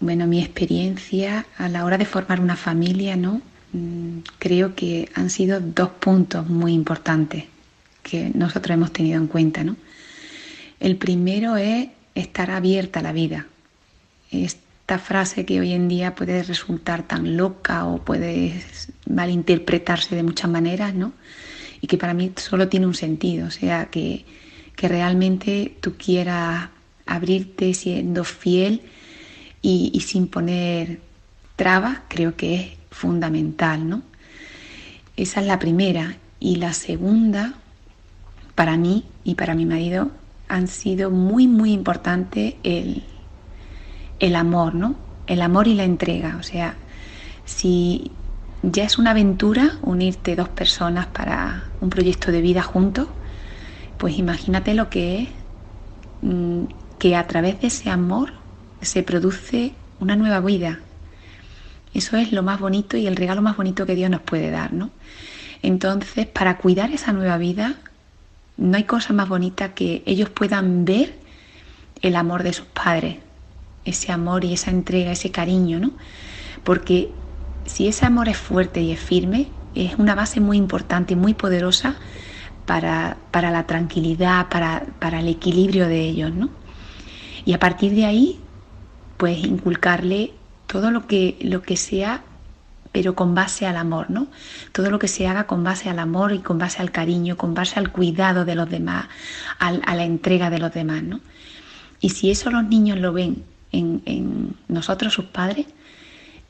Bueno, 0.00 0.26
mi 0.26 0.40
experiencia 0.40 1.46
a 1.58 1.68
la 1.68 1.84
hora 1.84 1.98
de 1.98 2.06
formar 2.06 2.40
una 2.40 2.56
familia, 2.56 3.16
¿no? 3.16 3.40
Mm, 3.72 4.20
creo 4.38 4.74
que 4.74 5.08
han 5.14 5.30
sido 5.30 5.60
dos 5.60 5.90
puntos 5.90 6.48
muy 6.48 6.72
importantes 6.72 7.44
que 8.02 8.30
nosotros 8.34 8.74
hemos 8.74 8.92
tenido 8.92 9.20
en 9.20 9.26
cuenta, 9.26 9.62
¿no? 9.62 9.76
El 10.80 10.96
primero 10.96 11.56
es 11.56 11.88
estar 12.14 12.50
abierta 12.50 13.00
a 13.00 13.02
la 13.02 13.12
vida, 13.12 13.46
esta 14.30 14.98
frase 14.98 15.44
que 15.44 15.60
hoy 15.60 15.72
en 15.72 15.88
día 15.88 16.14
puede 16.14 16.42
resultar 16.42 17.02
tan 17.02 17.36
loca 17.36 17.84
o 17.84 17.98
puede 17.98 18.62
malinterpretarse 19.08 20.16
de 20.16 20.22
muchas 20.22 20.50
maneras, 20.50 20.94
¿no? 20.94 21.12
Y 21.80 21.86
que 21.86 21.98
para 21.98 22.14
mí 22.14 22.32
solo 22.36 22.68
tiene 22.68 22.86
un 22.86 22.94
sentido, 22.94 23.46
o 23.46 23.50
sea, 23.50 23.86
que, 23.86 24.24
que 24.74 24.88
realmente 24.88 25.76
tú 25.80 25.94
quieras 25.96 26.70
abrirte 27.06 27.74
siendo 27.74 28.24
fiel 28.24 28.82
y, 29.62 29.90
y 29.92 30.00
sin 30.00 30.28
poner 30.28 31.00
trabas, 31.56 31.98
creo 32.08 32.36
que 32.36 32.54
es 32.54 32.66
fundamental, 32.90 33.88
¿no? 33.88 34.02
Esa 35.16 35.40
es 35.40 35.46
la 35.46 35.58
primera. 35.58 36.16
Y 36.38 36.56
la 36.56 36.72
segunda, 36.72 37.54
para 38.54 38.78
mí 38.78 39.04
y 39.24 39.34
para 39.34 39.54
mi 39.54 39.66
marido, 39.66 40.10
han 40.50 40.66
sido 40.66 41.10
muy, 41.10 41.46
muy 41.46 41.72
importante 41.72 42.58
el, 42.64 43.04
el 44.18 44.36
amor, 44.36 44.74
¿no? 44.74 44.96
El 45.26 45.42
amor 45.42 45.68
y 45.68 45.74
la 45.74 45.84
entrega. 45.84 46.36
O 46.40 46.42
sea, 46.42 46.74
si 47.44 48.10
ya 48.62 48.84
es 48.84 48.98
una 48.98 49.12
aventura 49.12 49.78
unirte 49.82 50.34
dos 50.34 50.48
personas 50.48 51.06
para 51.06 51.64
un 51.80 51.88
proyecto 51.88 52.32
de 52.32 52.40
vida 52.40 52.62
juntos, 52.62 53.06
pues 53.96 54.18
imagínate 54.18 54.74
lo 54.74 54.90
que 54.90 55.22
es 55.22 55.28
mm, 56.22 56.64
que 56.98 57.14
a 57.14 57.26
través 57.28 57.60
de 57.60 57.68
ese 57.68 57.88
amor 57.88 58.32
se 58.80 59.04
produce 59.04 59.74
una 60.00 60.16
nueva 60.16 60.40
vida. 60.40 60.80
Eso 61.94 62.16
es 62.16 62.32
lo 62.32 62.42
más 62.42 62.58
bonito 62.58 62.96
y 62.96 63.06
el 63.06 63.14
regalo 63.16 63.40
más 63.40 63.56
bonito 63.56 63.86
que 63.86 63.94
Dios 63.94 64.10
nos 64.10 64.20
puede 64.20 64.50
dar, 64.50 64.72
¿no? 64.72 64.90
Entonces, 65.62 66.26
para 66.26 66.56
cuidar 66.56 66.90
esa 66.90 67.12
nueva 67.12 67.38
vida, 67.38 67.76
no 68.60 68.76
hay 68.76 68.84
cosa 68.84 69.12
más 69.12 69.28
bonita 69.28 69.74
que 69.74 70.02
ellos 70.06 70.28
puedan 70.28 70.84
ver 70.84 71.18
el 72.02 72.14
amor 72.14 72.42
de 72.42 72.52
sus 72.52 72.66
padres, 72.66 73.16
ese 73.84 74.12
amor 74.12 74.44
y 74.44 74.52
esa 74.52 74.70
entrega, 74.70 75.12
ese 75.12 75.30
cariño, 75.30 75.80
¿no? 75.80 75.92
Porque 76.62 77.10
si 77.64 77.88
ese 77.88 78.04
amor 78.06 78.28
es 78.28 78.36
fuerte 78.36 78.82
y 78.82 78.92
es 78.92 79.00
firme, 79.00 79.48
es 79.74 79.94
una 79.98 80.14
base 80.14 80.40
muy 80.40 80.58
importante 80.58 81.14
y 81.14 81.16
muy 81.16 81.32
poderosa 81.32 81.96
para, 82.66 83.16
para 83.30 83.50
la 83.50 83.66
tranquilidad, 83.66 84.48
para, 84.50 84.84
para, 84.98 85.20
el 85.20 85.28
equilibrio 85.28 85.88
de 85.88 86.00
ellos, 86.00 86.32
¿no? 86.32 86.50
Y 87.46 87.54
a 87.54 87.58
partir 87.58 87.94
de 87.94 88.04
ahí, 88.04 88.40
pues 89.16 89.38
inculcarle 89.38 90.32
todo 90.66 90.90
lo 90.90 91.06
que, 91.06 91.38
lo 91.40 91.62
que 91.62 91.76
sea 91.76 92.22
pero 92.92 93.14
con 93.14 93.34
base 93.34 93.66
al 93.66 93.76
amor, 93.76 94.10
¿no? 94.10 94.28
Todo 94.72 94.90
lo 94.90 94.98
que 94.98 95.08
se 95.08 95.26
haga 95.26 95.44
con 95.46 95.62
base 95.62 95.88
al 95.88 95.98
amor 95.98 96.32
y 96.32 96.40
con 96.40 96.58
base 96.58 96.82
al 96.82 96.90
cariño, 96.90 97.36
con 97.36 97.54
base 97.54 97.78
al 97.78 97.92
cuidado 97.92 98.44
de 98.44 98.54
los 98.54 98.68
demás, 98.68 99.06
a 99.58 99.94
la 99.94 100.04
entrega 100.04 100.50
de 100.50 100.58
los 100.58 100.72
demás, 100.72 101.02
¿no? 101.02 101.20
Y 102.00 102.10
si 102.10 102.30
eso 102.30 102.50
los 102.50 102.64
niños 102.64 102.98
lo 102.98 103.12
ven 103.12 103.44
en, 103.72 104.56
nosotros, 104.68 105.12
sus 105.12 105.26
padres, 105.26 105.66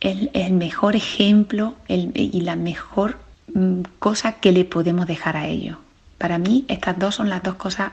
es 0.00 0.28
el 0.32 0.52
mejor 0.54 0.96
ejemplo 0.96 1.74
y 1.88 2.40
la 2.40 2.56
mejor 2.56 3.18
mm, 3.52 3.80
cosa 3.98 4.32
que 4.32 4.52
le 4.52 4.64
podemos 4.64 5.06
dejar 5.06 5.36
a 5.36 5.46
ellos. 5.46 5.76
Para 6.18 6.38
mí, 6.38 6.64
estas 6.68 6.98
dos 6.98 7.16
son 7.16 7.28
las 7.28 7.42
dos 7.42 7.56
cosas, 7.56 7.92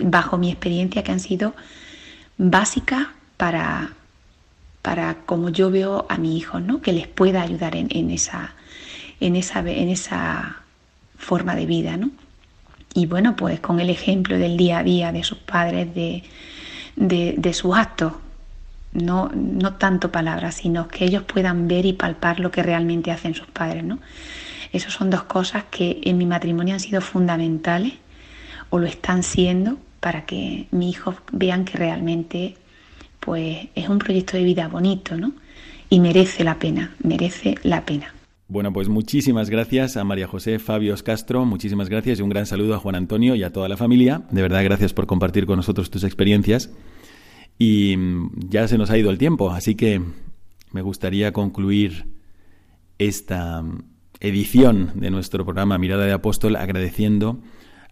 bajo 0.00 0.36
mi 0.36 0.50
experiencia, 0.50 1.02
que 1.02 1.12
han 1.12 1.20
sido 1.20 1.54
básicas 2.36 3.06
para, 3.36 3.92
para 4.86 5.16
como 5.26 5.48
yo 5.48 5.68
veo 5.68 6.06
a 6.08 6.16
mi 6.16 6.36
hijo, 6.36 6.60
¿no? 6.60 6.80
que 6.80 6.92
les 6.92 7.08
pueda 7.08 7.42
ayudar 7.42 7.74
en, 7.74 8.08
esa, 8.12 8.54
en, 9.18 9.34
esa, 9.34 9.58
en 9.58 9.88
esa 9.88 10.62
forma 11.18 11.56
de 11.56 11.66
vida. 11.66 11.96
¿no? 11.96 12.12
Y 12.94 13.06
bueno, 13.06 13.34
pues 13.34 13.58
con 13.58 13.80
el 13.80 13.90
ejemplo 13.90 14.38
del 14.38 14.56
día 14.56 14.78
a 14.78 14.82
día 14.84 15.10
de 15.10 15.24
sus 15.24 15.38
padres, 15.38 15.92
de, 15.92 16.22
de, 16.94 17.52
sus 17.52 17.76
actos, 17.76 18.12
no, 18.92 19.28
no 19.34 19.74
tanto 19.74 20.12
palabras, 20.12 20.54
sino 20.54 20.86
que 20.86 21.04
ellos 21.04 21.24
puedan 21.24 21.66
ver 21.66 21.84
y 21.84 21.92
palpar 21.92 22.38
lo 22.38 22.52
que 22.52 22.62
realmente 22.62 23.10
hacen 23.10 23.34
sus 23.34 23.48
padres. 23.48 23.82
¿no? 23.82 23.98
Esas 24.72 24.92
son 24.92 25.10
dos 25.10 25.24
cosas 25.24 25.64
que 25.68 25.98
en 26.04 26.16
mi 26.16 26.26
matrimonio 26.26 26.74
han 26.74 26.80
sido 26.80 27.00
fundamentales 27.00 27.94
o 28.70 28.78
lo 28.78 28.86
están 28.86 29.24
siendo 29.24 29.78
para 29.98 30.26
que 30.26 30.68
mis 30.70 30.90
hijos 30.90 31.16
vean 31.32 31.64
que 31.64 31.76
realmente 31.76 32.56
pues 33.26 33.68
es 33.74 33.88
un 33.88 33.98
proyecto 33.98 34.36
de 34.36 34.44
vida 34.44 34.68
bonito, 34.68 35.16
¿no? 35.16 35.32
Y 35.90 35.98
merece 35.98 36.44
la 36.44 36.60
pena, 36.60 36.94
merece 37.02 37.56
la 37.64 37.84
pena. 37.84 38.14
Bueno, 38.48 38.72
pues 38.72 38.88
muchísimas 38.88 39.50
gracias 39.50 39.96
a 39.96 40.04
María 40.04 40.28
José 40.28 40.60
Fabios 40.60 41.02
Castro, 41.02 41.44
muchísimas 41.44 41.88
gracias 41.88 42.20
y 42.20 42.22
un 42.22 42.28
gran 42.28 42.46
saludo 42.46 42.76
a 42.76 42.78
Juan 42.78 42.94
Antonio 42.94 43.34
y 43.34 43.42
a 43.42 43.52
toda 43.52 43.68
la 43.68 43.76
familia. 43.76 44.22
De 44.30 44.42
verdad, 44.42 44.62
gracias 44.62 44.94
por 44.94 45.08
compartir 45.08 45.44
con 45.44 45.56
nosotros 45.56 45.90
tus 45.90 46.04
experiencias. 46.04 46.70
Y 47.58 47.96
mm, 47.96 48.48
ya 48.48 48.68
se 48.68 48.78
nos 48.78 48.90
ha 48.90 48.98
ido 48.98 49.10
el 49.10 49.18
tiempo, 49.18 49.50
así 49.50 49.74
que 49.74 50.00
me 50.70 50.82
gustaría 50.82 51.32
concluir 51.32 52.06
esta 52.98 53.60
mm, 53.60 53.82
edición 54.20 54.92
de 54.94 55.10
nuestro 55.10 55.44
programa 55.44 55.78
Mirada 55.78 56.06
de 56.06 56.12
Apóstol 56.12 56.54
agradeciendo 56.54 57.40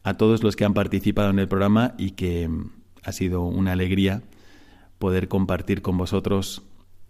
a 0.04 0.14
todos 0.14 0.44
los 0.44 0.54
que 0.54 0.64
han 0.64 0.74
participado 0.74 1.30
en 1.30 1.40
el 1.40 1.48
programa 1.48 1.94
y 1.98 2.12
que 2.12 2.46
mm, 2.46 2.70
ha 3.02 3.10
sido 3.10 3.42
una 3.42 3.72
alegría 3.72 4.22
poder 5.04 5.28
compartir 5.28 5.82
con 5.82 5.98
vosotros 5.98 6.62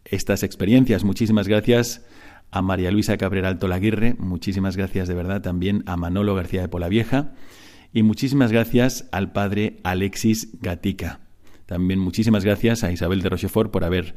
estas 0.05 0.43
experiencias. 0.43 1.05
Muchísimas 1.05 1.47
gracias 1.47 2.05
a 2.51 2.61
María 2.61 2.91
Luisa 2.91 3.17
Cabrera 3.19 3.57
Tolaguirre, 3.57 4.17
muchísimas 4.19 4.77
gracias 4.77 5.07
de 5.07 5.15
verdad 5.15 5.43
también 5.43 5.85
a 5.87 5.97
Manolo 5.97 6.35
García 6.35 6.61
de 6.61 6.67
Polavieja 6.67 7.35
y 7.93 8.03
muchísimas 8.03 8.51
gracias 8.51 9.09
al 9.13 9.31
padre 9.31 9.79
Alexis 9.85 10.61
Gatica. 10.61 11.21
También 11.67 12.01
muchísimas 12.01 12.45
gracias 12.45 12.83
a 12.83 12.91
Isabel 12.91 13.23
de 13.23 13.29
Rochefort 13.29 13.71
por 13.71 13.85
haber 13.85 14.17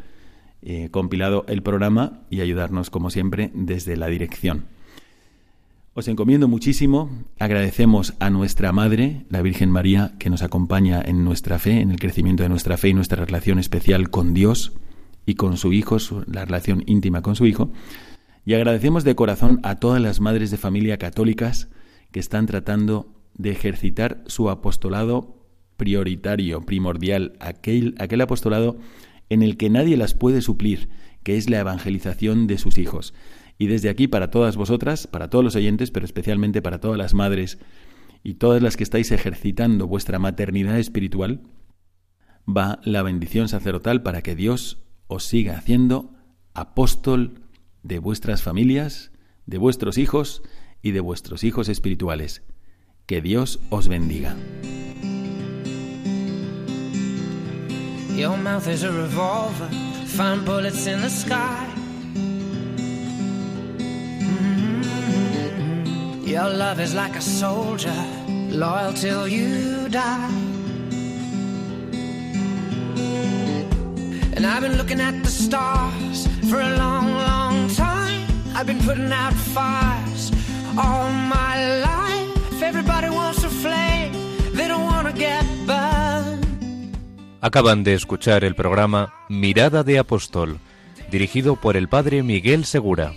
eh, 0.64 0.90
compilado 0.90 1.46
el 1.48 1.62
programa 1.62 2.22
y 2.32 2.42
ayudarnos 2.42 2.90
como 2.90 3.12
siempre 3.12 3.52
desde 3.54 3.96
la 3.96 4.08
dirección. 4.08 4.66
Os 5.98 6.08
encomiendo 6.08 6.48
muchísimo, 6.48 7.10
agradecemos 7.40 8.14
a 8.20 8.30
nuestra 8.30 8.72
Madre, 8.72 9.26
la 9.30 9.42
Virgen 9.42 9.72
María, 9.72 10.14
que 10.20 10.30
nos 10.30 10.44
acompaña 10.44 11.02
en 11.04 11.24
nuestra 11.24 11.58
fe, 11.58 11.82
en 11.82 11.90
el 11.90 12.00
crecimiento 12.00 12.44
de 12.44 12.50
nuestra 12.50 12.78
fe 12.78 12.90
y 12.90 12.94
nuestra 12.94 13.26
relación 13.26 13.58
especial 13.58 14.12
con 14.12 14.36
Dios 14.36 14.74
y 15.26 15.34
con 15.34 15.58
su 15.58 15.74
Hijo, 15.74 15.98
la 16.28 16.46
relación 16.46 16.84
íntima 16.86 17.24
con 17.24 17.36
su 17.36 17.48
Hijo. 17.48 17.72
Y 18.46 18.54
agradecemos 18.54 19.06
de 19.06 19.16
corazón 19.16 19.60
a 19.64 19.78
todas 19.78 20.00
las 20.00 20.20
madres 20.20 20.52
de 20.52 20.58
familia 20.58 21.00
católicas 21.00 21.68
que 22.12 22.20
están 22.20 22.46
tratando 22.46 23.12
de 23.34 23.50
ejercitar 23.50 24.24
su 24.28 24.52
apostolado 24.52 25.48
prioritario, 25.78 26.64
primordial, 26.64 27.34
aquel, 27.40 27.96
aquel 27.98 28.22
apostolado 28.22 28.78
en 29.30 29.42
el 29.42 29.58
que 29.58 29.72
nadie 29.72 29.98
las 29.98 30.14
puede 30.14 30.42
suplir, 30.42 30.90
que 31.24 31.38
es 31.38 31.50
la 31.50 31.58
evangelización 31.58 32.46
de 32.46 32.60
sus 32.60 32.78
hijos. 32.78 33.16
Y 33.58 33.68
desde 33.68 33.90
aquí, 33.90 34.08
para 34.08 34.30
todas 34.30 34.56
vosotras, 34.56 35.08
para 35.08 35.30
todos 35.30 35.44
los 35.44 35.56
oyentes, 35.56 35.92
pero 35.92 36.06
especialmente 36.06 36.62
para 36.62 36.80
todas 36.80 36.98
las 36.98 37.14
madres 37.14 37.58
y 38.24 38.36
todas 38.36 38.62
las 38.62 38.78
que 38.78 38.84
estáis 38.84 39.12
ejercitando 39.12 39.88
vuestra 39.88 40.20
maternidad 40.20 40.78
espiritual, 40.78 41.42
va 42.48 42.80
la 42.84 43.02
bendición 43.02 43.50
sacerdotal 43.50 44.04
para 44.04 44.22
que 44.22 44.36
Dios 44.36 44.84
os 45.08 45.24
siga 45.24 45.58
haciendo 45.58 46.14
apóstol 46.54 47.42
de 47.84 48.00
vuestras 48.00 48.44
familias, 48.44 49.12
de 49.46 49.58
vuestros 49.58 49.98
hijos 49.98 50.44
y 50.82 50.92
de 50.92 51.00
vuestros 51.00 51.44
hijos 51.44 51.70
espirituales. 51.70 52.44
Que 53.06 53.22
Dios 53.22 53.60
os 53.70 53.88
bendiga. 53.88 54.36
Love 66.36 66.80
is 66.80 66.94
like 66.94 67.16
a 67.16 67.22
soldier, 67.22 67.94
loyal 68.50 68.94
till 68.94 69.28
you 69.28 69.88
die. 69.90 70.32
And 74.36 74.46
I've 74.46 74.62
been 74.62 74.78
looking 74.78 75.00
at 75.00 75.24
the 75.24 75.30
stars 75.30 76.28
for 76.50 76.60
a 76.60 76.78
long, 76.78 77.14
long 77.14 77.70
time. 77.76 78.28
I've 78.56 78.68
been 78.68 78.80
putting 78.80 79.12
out 79.12 79.34
fires 79.34 80.32
all 80.78 81.10
my 81.12 81.82
life. 81.82 82.62
Everybody 82.62 83.10
wants 83.10 83.44
a 83.44 83.50
flame, 83.50 84.14
they 84.54 84.68
don't 84.68 84.84
want 84.84 85.08
to 85.08 85.14
get 85.14 85.44
burned. 85.66 86.46
Acaban 87.42 87.84
de 87.84 87.94
escuchar 87.94 88.44
el 88.44 88.56
programa 88.56 89.14
Mirada 89.30 89.84
de 89.84 90.00
Apóstol, 90.00 90.60
dirigido 91.10 91.56
por 91.56 91.78
el 91.78 91.88
padre 91.88 92.22
Miguel 92.24 92.66
Segura. 92.66 93.14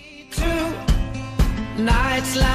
Nights 1.77 2.37
like 2.37 2.50